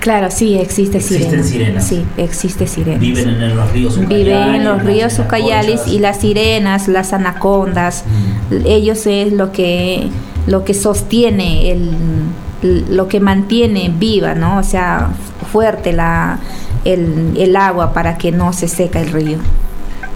Claro, 0.01 0.31
sí, 0.31 0.55
existe 0.59 0.99
Existen 0.99 1.43
sirena. 1.43 1.81
sirenas. 1.81 1.89
Sí, 1.89 2.05
existe 2.19 2.67
sirena. 2.67 2.99
viven 2.99 3.27
en 3.43 3.57
los 3.57 3.73
ríos 3.73 3.97
Ucayali, 3.97 4.25
Viven 4.25 4.55
en 4.57 4.65
los 4.65 4.83
ríos 4.85 5.15
conchas. 5.15 5.89
y 5.89 5.99
las 5.99 6.21
sirenas, 6.21 6.89
las 6.89 7.15
anacondas, 7.15 8.05
Mm. 8.51 8.67
ellos 8.67 9.07
es 9.07 9.33
lo 9.33 9.51
que 9.51 10.09
lo 10.47 10.63
que 10.67 10.75
sostiene 10.75 11.71
el 11.73 11.91
lo 12.91 13.09
que 13.09 13.19
mantiene 13.21 13.91
viva, 13.99 14.35
¿no? 14.35 14.59
O 14.59 14.63
sea, 14.63 15.09
fuerte 15.53 15.93
la 15.95 16.39
el, 16.85 17.32
el 17.37 17.57
agua 17.57 17.93
para 17.93 18.16
que 18.18 18.32
no 18.32 18.53
se 18.53 18.68
seca 18.68 19.01
el 19.01 19.11
río. 19.12 19.39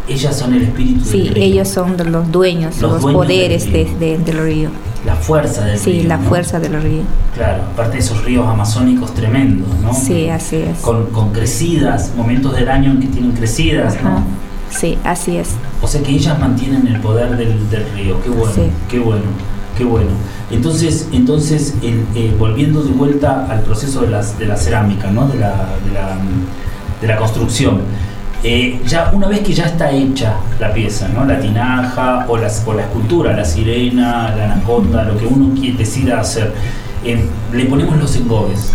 Ellas 0.08 0.36
son 0.38 0.54
el 0.54 0.62
espíritu 0.62 1.04
Sí, 1.04 1.24
del 1.24 1.34
río, 1.34 1.44
ellos 1.44 1.68
son 1.68 1.96
de 1.98 2.04
los 2.04 2.30
dueños, 2.32 2.80
Los 2.80 2.92
los, 2.92 3.02
dueños 3.02 3.22
poderes 3.26 3.64
del 3.64 3.72
de- 3.72 3.84
río. 3.84 3.98
de- 3.98 4.18
del 4.18 4.38
río. 4.44 4.70
la 5.04 5.14
fuerza 5.16 5.64
del 5.64 5.78
Sí, 5.78 5.92
río. 6.00 6.08
la 6.08 6.16
¿no? 6.16 6.28
fuerza 6.28 6.58
del 6.58 6.82
río. 6.82 7.02
Claro, 7.34 7.62
aparte 7.72 7.94
de 7.94 7.98
esos 7.98 8.24
ríos 8.24 8.46
amazónicos 8.48 9.12
tremendos, 9.14 9.68
¿no? 9.80 9.92
Sí, 9.94 10.28
así 10.28 10.56
es. 10.56 10.78
Con, 10.78 11.06
con 11.10 11.32
crecidas, 11.32 12.12
momentos 12.16 12.54
del 12.56 12.68
año 12.68 12.90
en 12.92 13.00
que 13.00 13.06
tienen 13.08 13.32
crecidas, 13.32 13.96
Ajá. 13.96 14.10
¿no? 14.10 14.22
Sí, 14.70 14.98
así 15.04 15.36
es. 15.36 15.50
O 15.82 15.86
sea 15.86 16.02
que 16.02 16.10
ellas 16.12 16.38
mantienen 16.38 16.86
el 16.88 17.00
poder 17.00 17.36
del, 17.36 17.68
del 17.70 17.84
río. 17.94 18.20
Qué 18.22 18.28
bueno, 18.30 18.52
Sí. 18.54 18.62
qué 18.90 18.98
bueno, 18.98 19.22
qué 19.78 19.84
bueno. 19.84 20.10
Entonces, 20.50 21.08
entonces 21.12 21.74
el- 21.82 22.04
eh, 22.14 22.34
volviendo 22.38 22.82
de 22.82 22.90
vuelta 22.90 23.46
al 23.48 23.60
proceso 23.62 24.00
de, 24.02 24.08
las, 24.10 24.38
de 24.38 24.46
la 24.46 24.56
cerámica, 24.56 25.10
¿no? 25.10 25.28
de, 25.28 25.38
la, 25.38 25.50
de, 25.86 25.92
la, 25.94 26.16
de 27.00 27.06
la 27.06 27.16
construcción. 27.16 27.80
eh, 28.44 28.80
ya 28.86 29.10
una 29.12 29.26
vez 29.28 29.40
que 29.40 29.52
ya 29.52 29.64
está 29.66 29.90
hecha 29.90 30.34
la 30.60 30.72
pieza, 30.72 31.08
¿no? 31.08 31.24
la 31.24 31.40
tinaja 31.40 32.24
o, 32.28 32.36
las, 32.36 32.62
o 32.66 32.72
la 32.74 32.82
escultura, 32.82 33.32
la 33.32 33.44
sirena, 33.44 34.34
la 34.36 34.52
anaconda, 34.52 35.02
lo 35.04 35.16
que 35.18 35.26
uno 35.26 35.50
decida 35.76 36.20
hacer, 36.20 36.52
eh, 37.04 37.24
le 37.52 37.64
ponemos 37.66 37.96
los 37.98 38.14
engobes. 38.16 38.72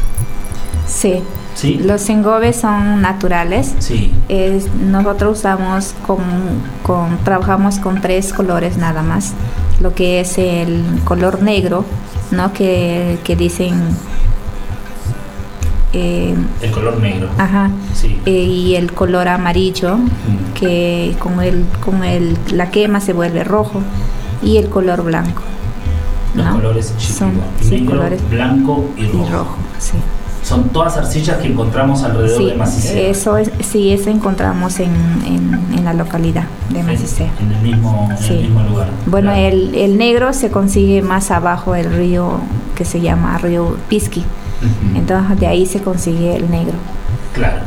Sí. 0.88 1.22
¿Sí? 1.56 1.76
Los 1.84 2.10
engobes 2.10 2.56
son 2.62 3.02
naturales. 3.02 3.74
Sí, 3.80 4.12
Es- 4.28 4.68
nosotros 4.74 5.38
usamos 5.40 5.94
con, 6.06 6.18
con- 6.82 7.18
trabajamos 7.24 7.78
con 7.78 8.02
tres 8.02 8.34
colores 8.34 8.76
nada 8.78 9.04
más. 9.04 9.34
Lo 9.80 9.94
que 9.94 10.20
es 10.22 10.38
el 10.38 10.84
color 11.04 11.42
negro, 11.42 11.84
¿no? 12.32 12.54
Que, 12.54 13.18
que 13.24 13.36
dicen 13.36 13.74
eh, 15.94 16.36
el 16.62 16.72
color 16.72 17.00
negro. 17.00 17.30
ajá. 17.38 17.70
Sí. 17.94 18.20
Eh, 18.26 18.32
y 18.32 18.76
el 18.76 18.94
color 18.94 19.28
amarillo, 19.28 19.98
Mm. 19.98 20.54
que 20.56 21.16
con 21.20 21.42
el, 21.42 21.66
con 21.84 22.04
el 22.04 22.38
la 22.52 22.72
quema 22.72 23.00
se 23.00 23.14
vuelve 23.14 23.44
rojo. 23.44 23.82
Y 24.42 24.58
el 24.58 24.70
color 24.70 25.04
blanco. 25.04 25.42
Los 26.36 26.46
¿no? 26.46 26.54
colores 26.56 26.94
Son 26.98 27.30
Shipibo, 27.30 27.44
sí, 27.62 27.70
negro, 27.82 27.92
colores 27.92 28.30
blanco 28.30 28.86
y 28.98 29.04
y 29.04 29.06
rojo. 29.08 29.30
rojo, 29.32 29.56
sí. 29.80 29.94
Son 30.44 30.70
todas 30.70 30.98
arcillas 30.98 31.38
que 31.38 31.48
encontramos 31.48 32.04
alrededor 32.04 32.38
Sí, 32.38 32.46
de 32.48 32.54
Macicea. 32.56 33.08
eso 33.10 33.38
es, 33.38 33.50
sí, 33.62 33.92
eso 33.94 34.10
encontramos 34.10 34.80
en, 34.82 34.92
en, 35.26 35.78
en 35.78 35.86
la 35.86 35.94
localidad 35.94 36.44
de 36.70 36.80
En- 36.82 36.86
Macicea. 36.86 37.32
En, 37.42 37.52
el 37.52 37.62
mismo, 37.62 38.10
en 38.12 38.18
Sí. 38.18 38.34
el 38.34 38.42
mismo 38.42 38.62
lugar. 38.64 38.88
Bueno, 39.06 39.32
Claro. 39.32 39.48
el, 39.48 39.74
el 39.76 39.98
negro 39.98 40.34
se 40.34 40.52
consigue 40.52 41.02
más 41.02 41.32
abajo 41.32 41.74
del 41.74 41.94
río 41.96 42.40
que 42.76 42.84
se 42.86 43.00
llama 43.02 43.38
río 43.38 43.78
Pisqui. 43.90 44.24
Entonces 44.96 45.40
de 45.40 45.48
ahí 45.48 45.66
se 45.66 45.82
consigue 45.82 46.36
el 46.36 46.50
negro. 46.52 46.74
Claro, 47.34 47.62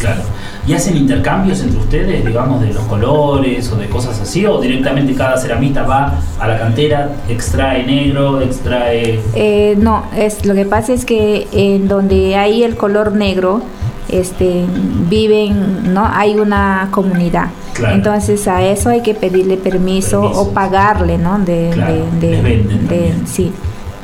claro. 0.00 0.22
¿Y 0.66 0.74
hacen 0.74 0.96
intercambios 0.96 1.60
entre 1.62 1.78
ustedes, 1.78 2.24
digamos, 2.24 2.60
de 2.60 2.72
los 2.74 2.84
colores 2.84 3.70
o 3.72 3.76
de 3.76 3.88
cosas 3.88 4.20
así? 4.20 4.44
¿O 4.46 4.60
directamente 4.60 5.14
cada 5.14 5.38
ceramista 5.38 5.82
va 5.84 6.18
a 6.38 6.46
la 6.48 6.58
cantera, 6.58 7.10
extrae 7.28 7.84
negro, 7.86 8.40
extrae... 8.42 9.20
Eh, 9.34 9.76
no, 9.78 10.04
es, 10.16 10.44
lo 10.44 10.54
que 10.54 10.64
pasa 10.66 10.92
es 10.92 11.04
que 11.04 11.48
en 11.52 11.88
donde 11.88 12.36
hay 12.36 12.62
el 12.64 12.76
color 12.76 13.12
negro, 13.12 13.62
este, 14.10 14.64
viven, 15.08 15.92
¿no? 15.94 16.06
Hay 16.10 16.34
una 16.38 16.88
comunidad. 16.90 17.46
Claro. 17.74 17.94
Entonces 17.94 18.46
a 18.48 18.62
eso 18.62 18.90
hay 18.90 19.02
que 19.02 19.14
pedirle 19.14 19.56
permiso, 19.56 20.20
Permiso. 20.22 20.40
o 20.42 20.50
pagarle, 20.52 21.16
¿no? 21.18 21.38
De, 21.38 21.70
Claro, 21.72 21.94
de- 22.20 22.28
de- 22.28 22.62
de- 22.88 23.14
sí, 23.26 23.52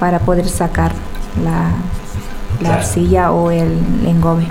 para 0.01 0.19
poder 0.21 0.49
sacar 0.49 0.93
la, 1.43 1.51
la 1.51 2.59
Claro. 2.61 2.75
arcilla 2.77 3.33
o 3.33 3.51
el 3.51 3.73
engobe. 4.07 4.47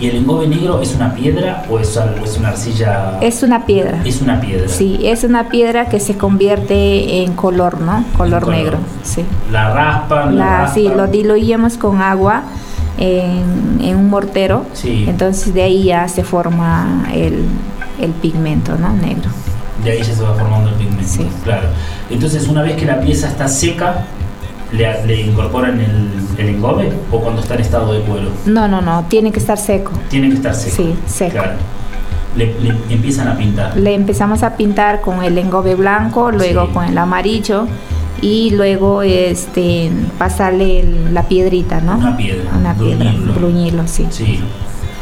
¿Y 0.00 0.06
el 0.08 0.16
engobe 0.16 0.46
negro 0.46 0.80
es 0.80 0.94
una 0.94 1.12
piedra 1.14 1.64
o 1.68 1.78
es, 1.78 1.96
algo- 1.96 2.24
es 2.24 2.36
una 2.38 2.48
arcilla? 2.50 3.18
Es 3.20 3.42
una 3.42 3.66
piedra. 3.66 4.00
Es 4.04 4.20
una 4.22 4.40
piedra. 4.40 4.68
Sí, 4.68 5.00
es 5.02 5.24
una 5.24 5.48
piedra 5.48 5.86
que 5.88 5.98
se 5.98 6.16
convierte 6.16 7.22
en 7.24 7.32
color, 7.34 7.80
¿no? 7.80 8.04
Color 8.16 8.42
color. 8.44 8.56
negro, 8.56 8.78
sí. 9.02 9.24
La 9.50 9.70
raspan, 9.74 10.36
la, 10.38 10.62
La, 10.62 10.68
sí, 10.72 10.88
lo 10.94 11.08
diluimos 11.08 11.76
con 11.78 12.00
agua 12.00 12.42
en, 12.96 13.80
en 13.82 13.96
un 13.96 14.08
mortero. 14.08 14.64
Sí. 14.72 15.04
Entonces 15.08 15.52
de 15.52 15.62
ahí 15.62 15.84
ya 15.84 16.06
se 16.08 16.22
forma 16.22 17.06
el, 17.12 17.44
el 18.00 18.10
pigmento, 18.12 18.76
¿no? 18.78 18.92
Negro. 18.92 19.30
De 19.84 19.90
ahí 19.92 19.98
ya 20.02 20.14
se 20.14 20.22
va 20.22 20.34
formando 20.34 20.70
el 20.70 20.76
pigmento. 20.76 21.04
Sí. 21.08 21.26
Claro. 21.44 21.68
Entonces, 22.10 22.48
una 22.48 22.62
vez 22.62 22.76
que 22.76 22.84
la 22.84 23.00
pieza 23.00 23.28
está 23.28 23.46
seca, 23.48 24.04
¿le, 24.72 25.06
le 25.06 25.20
incorporan 25.22 25.80
el, 25.80 26.08
el 26.38 26.48
engobe 26.54 26.92
o 27.10 27.20
cuando 27.20 27.40
está 27.42 27.54
en 27.54 27.60
estado 27.60 27.92
de 27.92 28.00
cuero? 28.00 28.28
No, 28.46 28.68
no, 28.68 28.80
no, 28.80 29.04
tiene 29.08 29.32
que 29.32 29.38
estar 29.38 29.58
seco. 29.58 29.92
Tiene 30.10 30.28
que 30.30 30.34
estar 30.36 30.54
seco. 30.54 30.76
Sí, 30.76 30.94
seco. 31.06 31.32
Claro. 31.32 31.52
Le, 32.36 32.54
le 32.60 32.74
empiezan 32.94 33.28
a 33.28 33.36
pintar. 33.36 33.76
Le 33.76 33.94
empezamos 33.94 34.42
a 34.42 34.56
pintar 34.56 35.00
con 35.00 35.22
el 35.24 35.36
engobe 35.38 35.74
blanco, 35.74 36.30
luego 36.30 36.66
Sí. 36.66 36.72
con 36.72 36.84
el 36.84 36.96
amarillo 36.98 37.66
y 38.20 38.50
luego 38.50 39.02
este 39.02 39.90
pasarle 40.18 40.80
el- 40.80 41.14
la 41.14 41.22
piedrita, 41.24 41.80
¿no? 41.80 41.96
Una 41.98 42.16
piedra, 42.16 42.50
Una 42.56 42.74
piedra, 42.74 43.10
bruñirlo. 43.12 43.32
bruñirlo, 43.34 43.88
sí. 43.88 44.06
Sí. 44.10 44.40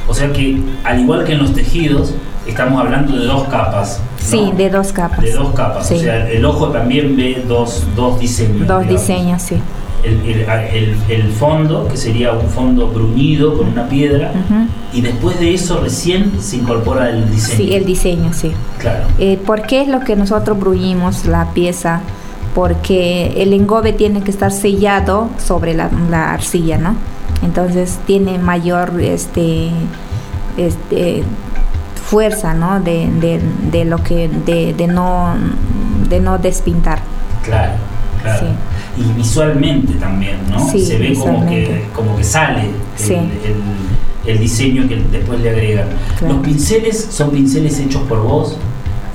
O 0.09 0.15
sea 0.15 0.33
que, 0.33 0.61
al 0.85 1.01
igual 1.01 1.25
que 1.25 1.33
en 1.33 1.41
los 1.41 1.53
tejidos, 1.53 2.15
estamos 2.47 2.81
hablando 2.81 3.17
de 3.17 3.27
dos 3.27 3.45
capas. 3.49 4.01
¿no? 4.01 4.17
Sí, 4.27 4.53
de 4.57 4.71
dos 4.71 4.93
capas. 4.93 5.21
De 5.21 5.33
dos 5.33 5.53
capas. 5.55 5.87
Sí. 5.89 5.95
O 5.95 5.99
sea, 5.99 6.29
el 6.31 6.45
ojo 6.45 6.69
también 6.69 7.17
ve 7.17 7.45
dos, 7.47 7.85
dos 7.95 8.19
diseños. 8.21 8.67
Dos 8.67 8.83
digamos. 8.83 8.89
diseños, 8.89 9.43
sí. 9.43 9.57
El, 10.03 10.21
el- 10.21 10.47
el- 10.73 10.97
el 11.09 11.33
fondo, 11.33 11.89
que 11.89 11.97
sería 11.97 12.33
un 12.33 12.49
fondo 12.49 12.89
bruñido 12.89 13.57
con 13.59 13.69
una 13.69 13.89
piedra, 13.89 14.31
y 14.93 15.01
después 15.01 15.41
de 15.41 15.53
eso 15.55 15.81
recién 15.81 16.41
se 16.41 16.57
incorpora 16.57 17.11
el 17.11 17.29
diseño. 17.31 17.57
Sí, 17.57 17.75
el 17.75 17.85
diseño, 17.85 18.33
sí. 18.33 18.53
Claro. 18.79 19.05
Eh, 19.19 19.37
¿Por 19.45 19.63
qué 19.63 19.83
es 19.83 19.89
lo 19.89 20.01
que 20.01 20.15
nosotros 20.15 20.59
bruñimos 20.61 21.27
la 21.27 21.47
pieza? 21.55 22.03
Porque 22.55 23.43
el 23.43 23.53
engobe 23.53 23.93
tiene 23.93 24.23
que 24.23 24.31
estar 24.31 24.53
sellado 24.53 25.29
sobre 25.45 25.75
la, 25.75 25.91
la 26.11 26.33
arcilla, 26.33 26.79
¿no? 26.79 26.95
Entonces 27.43 27.99
tiene 28.07 28.39
mayor 28.39 28.93
este, 29.01 29.71
este, 30.57 31.23
fuerza, 32.11 32.55
¿no? 32.55 32.81
De, 32.81 33.09
de- 33.21 33.41
de 33.71 33.85
lo 33.85 34.03
que 34.03 34.29
de, 34.29 34.73
de 34.75 34.87
no 34.87 35.35
de 36.09 36.21
no 36.21 36.39
despintar. 36.39 37.01
Claro, 37.45 37.73
claro. 38.23 38.47
Sí. 38.97 39.03
Y 39.03 39.13
visualmente 39.13 39.95
también, 39.95 40.37
¿no? 40.51 40.69
Sí, 40.71 40.85
Se 40.87 40.99
ve 40.99 41.15
como 41.15 41.47
que, 41.47 41.85
como 41.95 42.17
que 42.17 42.25
sale 42.25 42.61
el, 42.63 42.71
Sí. 42.97 43.15
el- 43.15 44.31
el 44.31 44.39
diseño 44.41 44.89
que 44.89 44.97
después 45.13 45.39
le 45.41 45.51
agregan. 45.51 45.87
Claro. 46.19 46.35
¿Los 46.35 46.45
pinceles 46.45 47.09
son 47.11 47.31
pinceles 47.31 47.79
hechos 47.79 48.03
por 48.09 48.23
vos? 48.23 48.57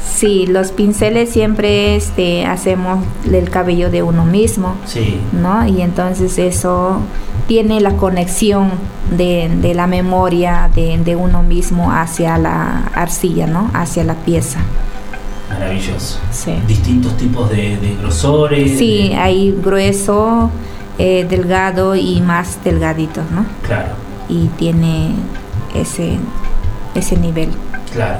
Sí, 0.03 0.45
los 0.47 0.71
pinceles 0.71 1.29
siempre 1.29 1.95
este, 1.95 2.45
hacemos 2.45 3.03
el 3.31 3.49
cabello 3.49 3.89
de 3.89 4.03
uno 4.03 4.25
mismo. 4.25 4.75
Sí. 4.85 5.19
¿no? 5.31 5.65
Y 5.67 5.81
entonces 5.81 6.37
eso 6.37 6.99
tiene 7.47 7.79
la 7.81 7.95
conexión 7.97 8.71
de, 9.15 9.49
de 9.61 9.73
la 9.73 9.87
memoria 9.87 10.69
de, 10.73 10.97
de 10.97 11.15
uno 11.15 11.43
mismo 11.43 11.91
hacia 11.91 12.37
la 12.37 12.87
arcilla, 12.93 13.47
¿no? 13.47 13.69
Hacia 13.73 14.03
la 14.03 14.15
pieza. 14.15 14.59
Maravilloso. 15.49 16.19
Sí. 16.31 16.53
Distintos 16.67 17.17
tipos 17.17 17.49
de, 17.49 17.77
de 17.77 17.95
grosores. 18.01 18.77
Sí, 18.77 19.11
hay 19.17 19.51
grueso, 19.51 20.49
eh, 20.97 21.25
delgado 21.29 21.95
y 21.95 22.21
más 22.21 22.63
delgadito, 22.63 23.21
¿no? 23.33 23.45
Claro, 23.67 23.95
Y 24.29 24.47
tiene 24.57 25.11
ese, 25.75 26.17
ese 26.95 27.17
nivel. 27.17 27.49
claro. 27.91 28.19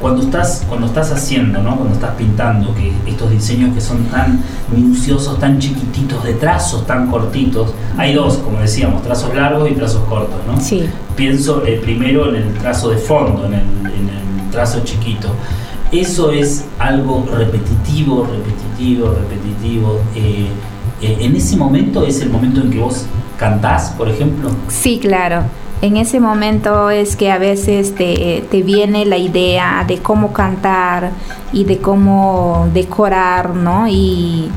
Cuando 0.00 0.22
estás, 0.22 0.64
cuando 0.68 0.86
estás 0.86 1.12
haciendo, 1.12 1.62
¿no? 1.62 1.76
Cuando 1.76 1.94
estás 1.94 2.14
pintando, 2.16 2.74
que 2.74 2.92
estos 3.06 3.30
diseños 3.30 3.74
que 3.74 3.80
son 3.80 4.04
tan 4.04 4.40
minuciosos, 4.74 5.38
tan 5.38 5.58
chiquititos, 5.58 6.22
de 6.24 6.34
trazos 6.34 6.86
tan 6.86 7.10
cortitos, 7.10 7.72
hay 7.96 8.14
dos, 8.14 8.38
como 8.38 8.60
decíamos, 8.60 9.02
trazos 9.02 9.34
largos 9.34 9.70
y 9.70 9.74
trazos 9.74 10.02
cortos, 10.08 10.40
¿no? 10.46 10.60
Sí. 10.60 10.88
Pienso 11.16 11.64
eh, 11.64 11.80
primero 11.82 12.28
en 12.28 12.42
el 12.42 12.54
trazo 12.54 12.90
de 12.90 12.96
fondo, 12.96 13.46
en 13.46 13.54
el, 13.54 13.60
en 13.60 14.08
el 14.08 14.50
trazo 14.50 14.80
chiquito. 14.84 15.28
Eso 15.92 16.32
es 16.32 16.64
algo 16.78 17.24
repetitivo, 17.32 18.26
repetitivo, 18.26 19.14
repetitivo. 19.14 20.00
Eh, 20.16 20.48
eh, 21.00 21.18
en 21.20 21.36
ese 21.36 21.56
momento 21.56 22.04
es 22.04 22.20
el 22.20 22.30
momento 22.30 22.60
en 22.60 22.70
que 22.70 22.78
vos 22.78 23.06
cantás, 23.38 23.90
por 23.90 24.08
ejemplo. 24.08 24.50
Sí, 24.68 24.98
claro. 24.98 25.44
En 25.84 25.98
ese 25.98 26.18
momento 26.18 26.88
es 26.88 27.14
que 27.14 27.30
a 27.30 27.36
veces 27.36 27.94
te, 27.94 28.42
te 28.50 28.62
viene 28.62 29.04
la 29.04 29.18
idea 29.18 29.84
de 29.86 29.98
cómo 29.98 30.32
cantar 30.32 31.10
y 31.52 31.64
de 31.64 31.76
cómo 31.76 32.70
decorar, 32.72 33.50
¿no? 33.50 33.86
Y, 33.86 34.50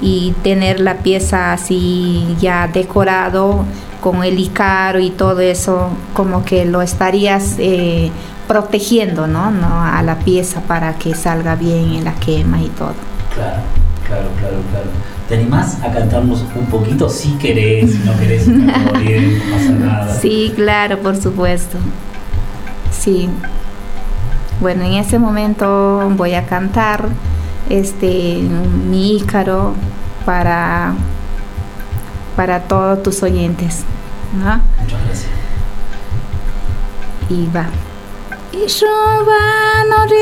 y 0.00 0.36
tener 0.44 0.78
la 0.78 0.98
pieza 0.98 1.52
así 1.52 2.36
ya 2.40 2.68
decorado 2.68 3.64
con 4.00 4.22
el 4.22 4.38
icaro 4.38 5.00
y 5.00 5.10
todo 5.10 5.40
eso, 5.40 5.90
como 6.14 6.44
que 6.44 6.64
lo 6.64 6.80
estarías 6.80 7.56
eh, 7.58 8.12
protegiendo, 8.46 9.26
¿no? 9.26 9.50
¿no? 9.50 9.82
A 9.82 10.00
la 10.04 10.20
pieza 10.20 10.60
para 10.60 10.96
que 10.96 11.12
salga 11.16 11.56
bien 11.56 11.94
en 11.94 12.04
la 12.04 12.14
quema 12.14 12.62
y 12.62 12.68
todo. 12.68 12.94
Claro, 13.34 13.62
claro, 14.06 14.28
claro, 14.38 14.58
claro. 14.70 15.17
¿Te 15.28 15.34
animás 15.34 15.76
a 15.82 15.92
cantarnos 15.92 16.42
un 16.56 16.66
poquito? 16.66 17.10
Si 17.10 17.32
querés, 17.32 17.92
si 17.92 17.98
no 17.98 18.18
querés, 18.18 18.48
morir, 18.48 19.42
no 19.44 19.54
pasa 19.54 19.70
nada. 19.72 20.14
Sí, 20.14 20.52
claro, 20.56 21.00
por 21.00 21.20
supuesto. 21.20 21.76
Sí. 22.90 23.28
Bueno, 24.60 24.84
en 24.84 24.94
ese 24.94 25.18
momento 25.18 26.10
voy 26.16 26.32
a 26.32 26.46
cantar 26.46 27.08
este 27.68 28.40
mi 28.88 29.18
ícaro 29.18 29.74
para 30.24 30.94
para 32.34 32.60
todos 32.62 33.02
tus 33.02 33.22
oyentes, 33.22 33.84
¿no? 34.32 34.62
Muchas 34.80 35.04
gracias. 35.04 35.30
Y 37.28 37.46
va. 37.54 37.66
Ishovanori 38.52 40.16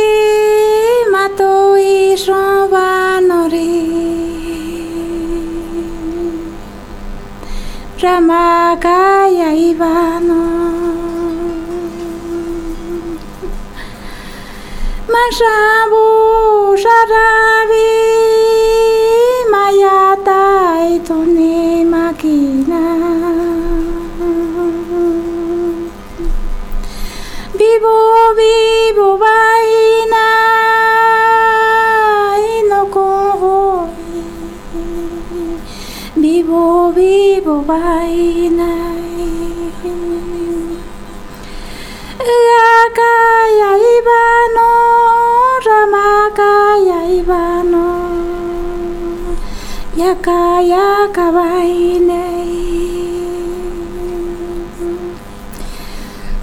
mato 1.12 1.76
Ishovanori 1.78 2.96
Ramakaya 8.06 9.50
Ivano 9.68 10.42
Mashabu 15.12 16.04
Sharavi 16.82 17.90
Mayata 19.50 20.42
Itone 20.94 21.82
Makina 21.92 22.84
Vivo, 27.58 27.98
vivo, 28.38 29.16
vaina 29.16 29.55
vivo, 37.46 37.62
vaina. 37.62 38.70
Rakaya 42.18 43.70
Ivano, 43.96 44.70
Ramakaya 45.66 47.00
Ivano, 47.18 47.88
Yakaya 49.94 50.86
Kabaine. 51.14 52.26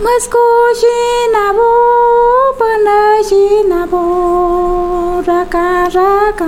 Muskushinabu, 0.04 1.72
Panashinabu, 2.60 4.04
Raka 5.28 5.68
Raka 5.96 6.48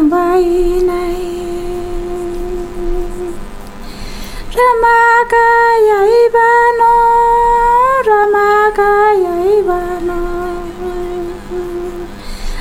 Ramakaya 4.57 5.99
Ivano, 6.23 6.93
Ramakaya 8.07 9.33
Ivano, 9.57 10.19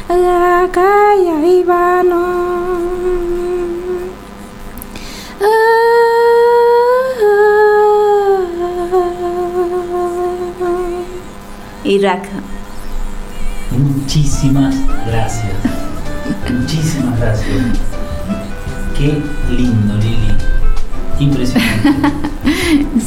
Rakaya 0.09 1.37
Ivano. 1.59 2.23
Irak. 11.85 12.27
Muchísimas 13.71 14.75
gracias. 15.07 15.53
Muchísimas 16.51 17.19
gracias. 17.21 17.49
Qué 18.97 19.23
lindo, 19.51 19.95
Lili. 19.99 20.34
Impresionante. 21.21 21.91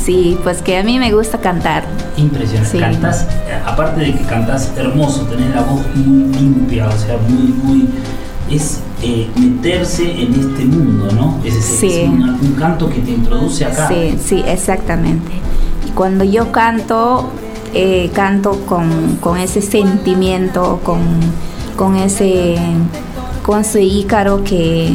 Sí, 0.05 0.37
pues 0.43 0.61
que 0.61 0.77
a 0.77 0.83
mí 0.83 0.97
me 0.99 1.11
gusta 1.13 1.39
cantar. 1.39 1.83
Impresionante. 2.15 2.71
Sí. 2.71 2.79
Cantas, 2.79 3.27
aparte 3.65 4.01
de 4.01 4.13
que 4.13 4.23
cantas 4.23 4.71
hermoso, 4.77 5.23
tenés 5.25 5.53
la 5.53 5.61
voz 5.61 5.81
muy 5.95 6.33
limpia, 6.33 6.87
o 6.87 6.91
sea, 6.97 7.17
muy, 7.27 7.51
muy. 7.63 7.89
Es 8.49 8.79
eh, 9.03 9.27
meterse 9.35 10.09
en 10.21 10.33
este 10.33 10.63
mundo, 10.65 11.09
¿no? 11.13 11.39
Es, 11.43 11.55
es- 11.55 11.65
Sí. 11.65 11.87
es 11.87 12.09
un, 12.09 12.21
un 12.29 12.53
canto 12.57 12.89
que 12.89 12.99
te 12.99 13.11
introduce 13.11 13.65
acá. 13.65 13.87
Sí, 13.89 14.17
sí, 14.23 14.43
exactamente. 14.47 15.31
Y 15.87 15.91
cuando 15.91 16.23
yo 16.23 16.51
canto, 16.51 17.29
eh, 17.73 18.09
canto 18.13 18.61
con, 18.65 19.17
con 19.19 19.37
ese 19.37 19.61
sentimiento, 19.61 20.79
con, 20.83 20.99
con 21.75 21.95
ese 21.97 22.55
con 23.43 23.61
ese 23.61 23.81
ícaro 23.83 24.43
que, 24.43 24.91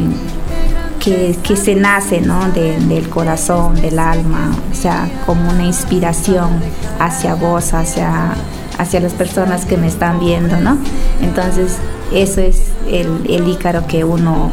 que, 1.03 1.35
se 1.57 1.75
nace 1.75 2.21
¿no? 2.21 2.49
De- 2.51 2.79
del 2.79 3.09
corazón, 3.09 3.75
del 3.81 3.99
alma, 3.99 4.51
o 4.71 4.75
sea, 4.75 5.09
como 5.25 5.49
una 5.49 5.63
inspiración 5.65 6.61
hacia 6.99 7.35
vos, 7.35 7.73
hacia, 7.73 8.33
hacia 8.77 8.99
las 9.01 9.13
personas 9.13 9.65
que 9.65 9.75
me 9.77 9.87
están 9.87 10.19
viendo, 10.19 10.57
¿no? 10.61 10.77
Entonces, 11.21 11.77
eso 12.13 12.41
es 12.41 12.61
el, 12.89 13.07
el 13.29 13.47
ícaro 13.47 13.85
que 13.87 14.03
uno 14.03 14.51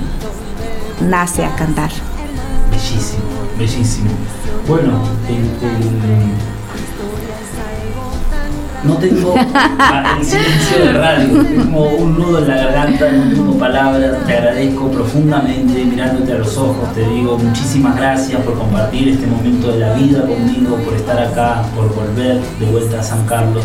nace 1.08 1.44
a 1.44 1.54
cantar. 1.54 1.90
Bellísimo, 2.70 3.22
bellísimo. 3.58 4.10
Bueno, 4.68 5.00
el- 5.28 5.68
el- 5.68 6.49
no 8.84 8.94
tengo 8.96 9.34
el 10.18 10.24
silencio 10.24 10.84
de 10.84 10.92
radio, 10.92 11.44
tengo 11.44 11.88
un 11.98 12.18
nudo 12.18 12.38
en 12.38 12.48
la 12.48 12.56
garganta, 12.56 13.12
no 13.12 13.30
tengo 13.30 13.58
palabras, 13.58 14.24
te 14.26 14.36
agradezco 14.36 14.90
profundamente 14.90 15.84
mirándote 15.84 16.32
a 16.32 16.38
los 16.38 16.56
ojos, 16.56 16.92
te 16.94 17.06
digo 17.08 17.38
muchísimas 17.38 17.96
gracias 17.96 18.40
por 18.42 18.54
compartir 18.54 19.08
este 19.08 19.26
momento 19.26 19.72
de 19.72 19.80
la 19.80 19.92
vida 19.94 20.22
conmigo, 20.22 20.76
por 20.76 20.94
estar 20.94 21.18
acá, 21.18 21.62
por 21.74 21.94
volver 21.94 22.40
de 22.58 22.66
vuelta 22.66 23.00
a 23.00 23.02
San 23.02 23.24
Carlos. 23.26 23.64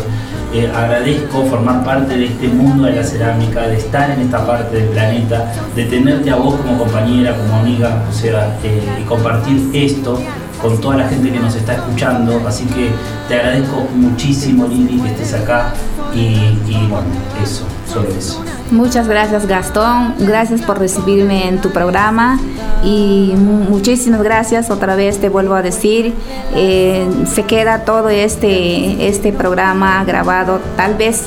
Eh, 0.54 0.70
agradezco 0.74 1.44
formar 1.46 1.84
parte 1.84 2.16
de 2.16 2.26
este 2.26 2.48
mundo 2.48 2.84
de 2.84 2.92
la 2.92 3.04
cerámica, 3.04 3.66
de 3.68 3.76
estar 3.76 4.10
en 4.10 4.20
esta 4.20 4.46
parte 4.46 4.76
del 4.76 4.88
planeta, 4.90 5.52
de 5.74 5.84
tenerte 5.84 6.30
a 6.30 6.36
vos 6.36 6.54
como 6.56 6.78
compañera, 6.78 7.36
como 7.36 7.56
amiga, 7.56 8.04
o 8.08 8.12
sea, 8.12 8.56
eh, 8.62 8.80
y 9.00 9.04
compartir 9.04 9.68
esto 9.74 10.18
con 10.60 10.80
toda 10.80 10.96
la 10.96 11.08
gente 11.08 11.30
que 11.32 11.38
nos 11.38 11.54
está 11.54 11.74
escuchando. 11.74 12.40
Así 12.46 12.64
que 12.66 12.90
te 13.28 13.34
agradezco 13.36 13.86
muchísimo, 13.94 14.66
Lili, 14.66 15.00
que 15.00 15.08
estés 15.10 15.34
acá. 15.34 15.72
Y, 16.14 16.56
bueno, 16.88 17.06
eso, 17.42 17.64
solo 17.92 18.08
eso. 18.16 18.42
Muchas 18.70 19.06
gracias 19.06 19.46
Gastón, 19.46 20.14
gracias 20.18 20.62
por 20.62 20.78
recibirme 20.78 21.46
en 21.46 21.60
tu 21.60 21.70
programa 21.70 22.40
y 22.82 23.32
mu- 23.36 23.64
muchísimas 23.70 24.22
gracias 24.22 24.70
otra 24.70 24.96
vez 24.96 25.18
te 25.20 25.28
vuelvo 25.28 25.54
a 25.54 25.62
decir, 25.62 26.14
eh, 26.54 27.06
se 27.32 27.42
queda 27.44 27.84
todo 27.84 28.08
este, 28.08 29.06
este 29.08 29.32
programa 29.32 30.02
grabado 30.04 30.60
tal 30.76 30.94
vez 30.94 31.24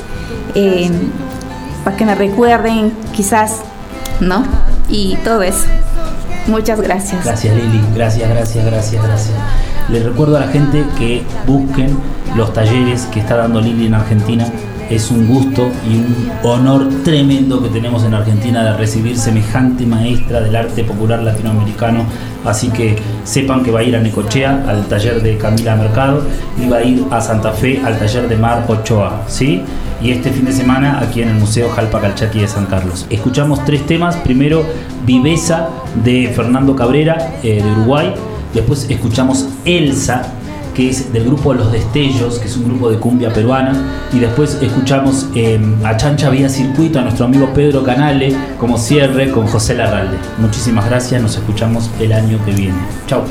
eh, 0.55 0.89
para 1.85 1.95
que 1.95 2.05
me 2.05 2.15
recuerden 2.15 2.91
quizás, 3.13 3.57
¿no? 4.19 4.43
Y 4.89 5.15
todo 5.23 5.43
eso. 5.43 5.65
Muchas 6.49 6.81
gracias. 6.81 7.23
Gracias 7.25 7.55
Lili, 7.55 7.81
gracias, 7.95 8.29
gracias, 8.29 8.65
gracias, 8.65 9.03
gracias. 9.03 9.35
Les 9.89 10.03
recuerdo 10.03 10.37
a 10.37 10.41
la 10.41 10.47
gente 10.47 10.83
que 10.97 11.23
busquen 11.45 11.97
los 12.35 12.51
talleres 12.53 13.03
que 13.11 13.19
está 13.19 13.37
dando 13.37 13.61
Lili 13.61 13.85
en 13.85 13.93
Argentina. 13.93 14.45
Es 14.89 15.11
un 15.11 15.27
gusto 15.27 15.69
y 15.87 15.97
un 15.97 16.31
honor 16.41 16.89
tremendo 17.03 17.61
que 17.61 17.69
tenemos 17.69 18.03
en 18.03 18.15
Argentina 18.15 18.63
de 18.63 18.73
recibir 18.77 19.17
semejante 19.17 19.85
maestra 19.85 20.41
del 20.41 20.55
arte 20.55 20.83
popular 20.83 21.21
latinoamericano. 21.21 22.05
Así 22.45 22.69
que 22.69 22.95
sepan 23.23 23.63
que 23.63 23.71
va 23.71 23.81
a 23.81 23.83
ir 23.83 23.95
a 23.95 23.99
Necochea, 23.99 24.65
al 24.67 24.87
taller 24.87 25.21
de 25.21 25.37
Camila 25.37 25.75
Mercado, 25.75 26.23
y 26.57 26.67
va 26.67 26.77
a 26.77 26.83
ir 26.83 27.03
a 27.11 27.21
Santa 27.21 27.51
Fe, 27.51 27.81
al 27.83 27.99
taller 27.99 28.27
de 28.27 28.37
Mar 28.37 28.65
Ochoa, 28.67 29.23
¿sí? 29.27 29.61
Y 30.01 30.11
este 30.11 30.31
fin 30.31 30.45
de 30.45 30.53
semana 30.53 30.99
aquí 31.01 31.21
en 31.21 31.29
el 31.29 31.35
Museo 31.35 31.69
Jalpa 31.69 31.99
Calchaqui 31.99 32.39
de 32.39 32.47
San 32.47 32.65
Carlos. 32.67 33.05
Escuchamos 33.09 33.63
tres 33.65 33.85
temas. 33.85 34.15
Primero, 34.17 34.63
Viveza 35.05 35.69
de 36.03 36.31
Fernando 36.33 36.75
Cabrera, 36.75 37.33
eh, 37.43 37.61
de 37.61 37.71
Uruguay. 37.71 38.13
Después 38.53 38.87
escuchamos 38.89 39.47
Elsa, 39.65 40.33
que 40.79 40.87
es 40.87 41.11
del 41.11 41.25
grupo 41.25 41.53
Los 41.53 41.73
Destellos, 41.73 42.39
que 42.39 42.47
es 42.47 42.55
un 42.55 42.69
grupo 42.69 42.89
de 42.89 42.97
cumbia 42.99 43.33
peruana. 43.33 43.73
Y 44.13 44.19
después 44.19 44.57
escuchamos 44.61 45.27
eh, 45.35 45.59
a 45.83 45.97
Chancha 45.97 46.29
Vía 46.29 46.47
Circuito, 46.47 46.99
a 46.99 47.01
nuestro 47.01 47.25
amigo 47.25 47.49
Pedro 47.53 47.83
Canale, 47.83 48.33
como 48.57 48.77
cierre 48.77 49.29
con 49.29 49.45
José 49.45 49.75
Larralde. 49.75 50.17
Muchísimas 50.37 50.85
gracias, 50.85 51.21
nos 51.21 51.35
escuchamos 51.35 51.91
el 51.99 52.13
año 52.13 52.39
que 52.45 52.51
viene. 52.53 52.77
Chao. 53.07 53.25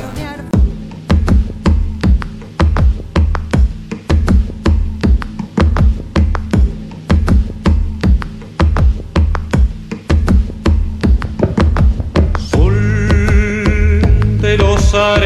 Sol 14.91 15.19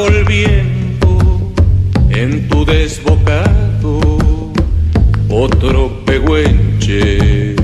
volviendo 0.00 1.52
en 2.08 2.48
tu 2.48 2.64
desbocado, 2.64 4.00
otro 5.28 6.04
pehuenche 6.06 7.54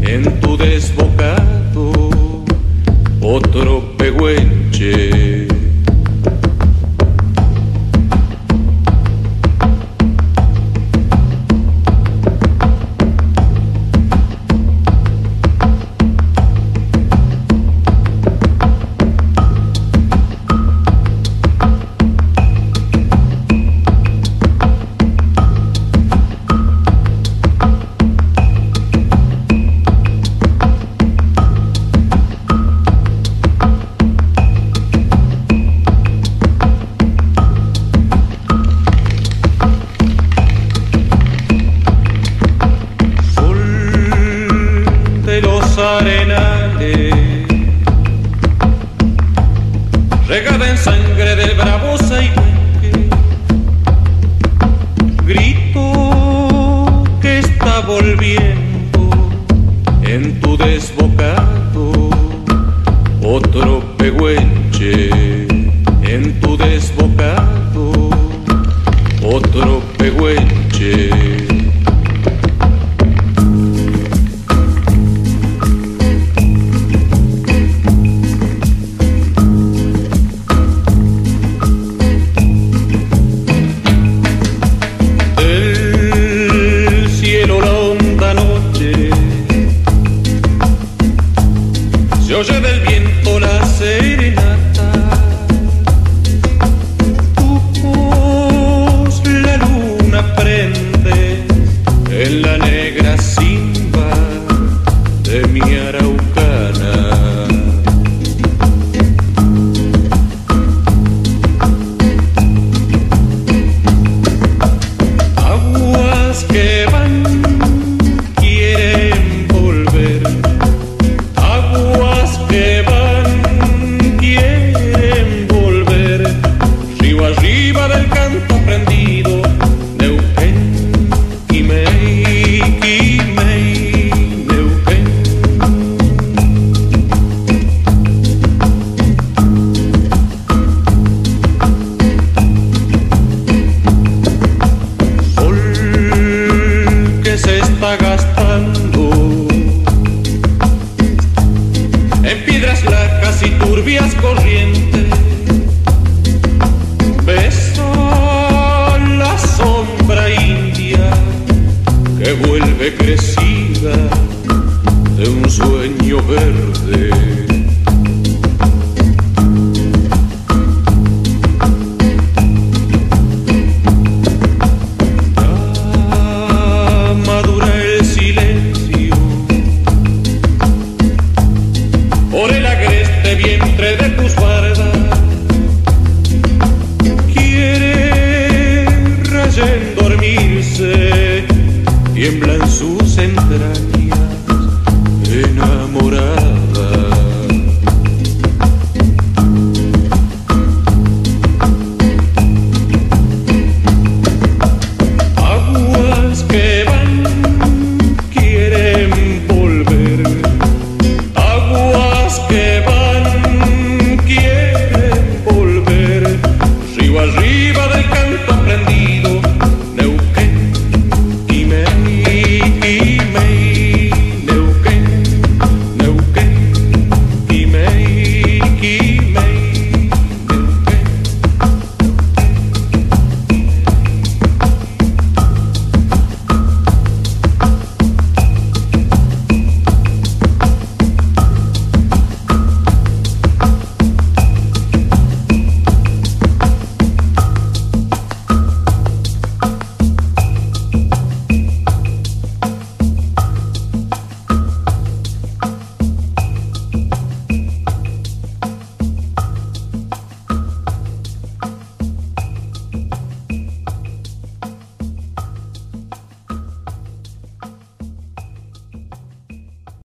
en 0.00 0.40
tu 0.40 0.56
desbocado, 0.56 1.92
otro 3.20 3.96
pehuenche. 3.98 5.21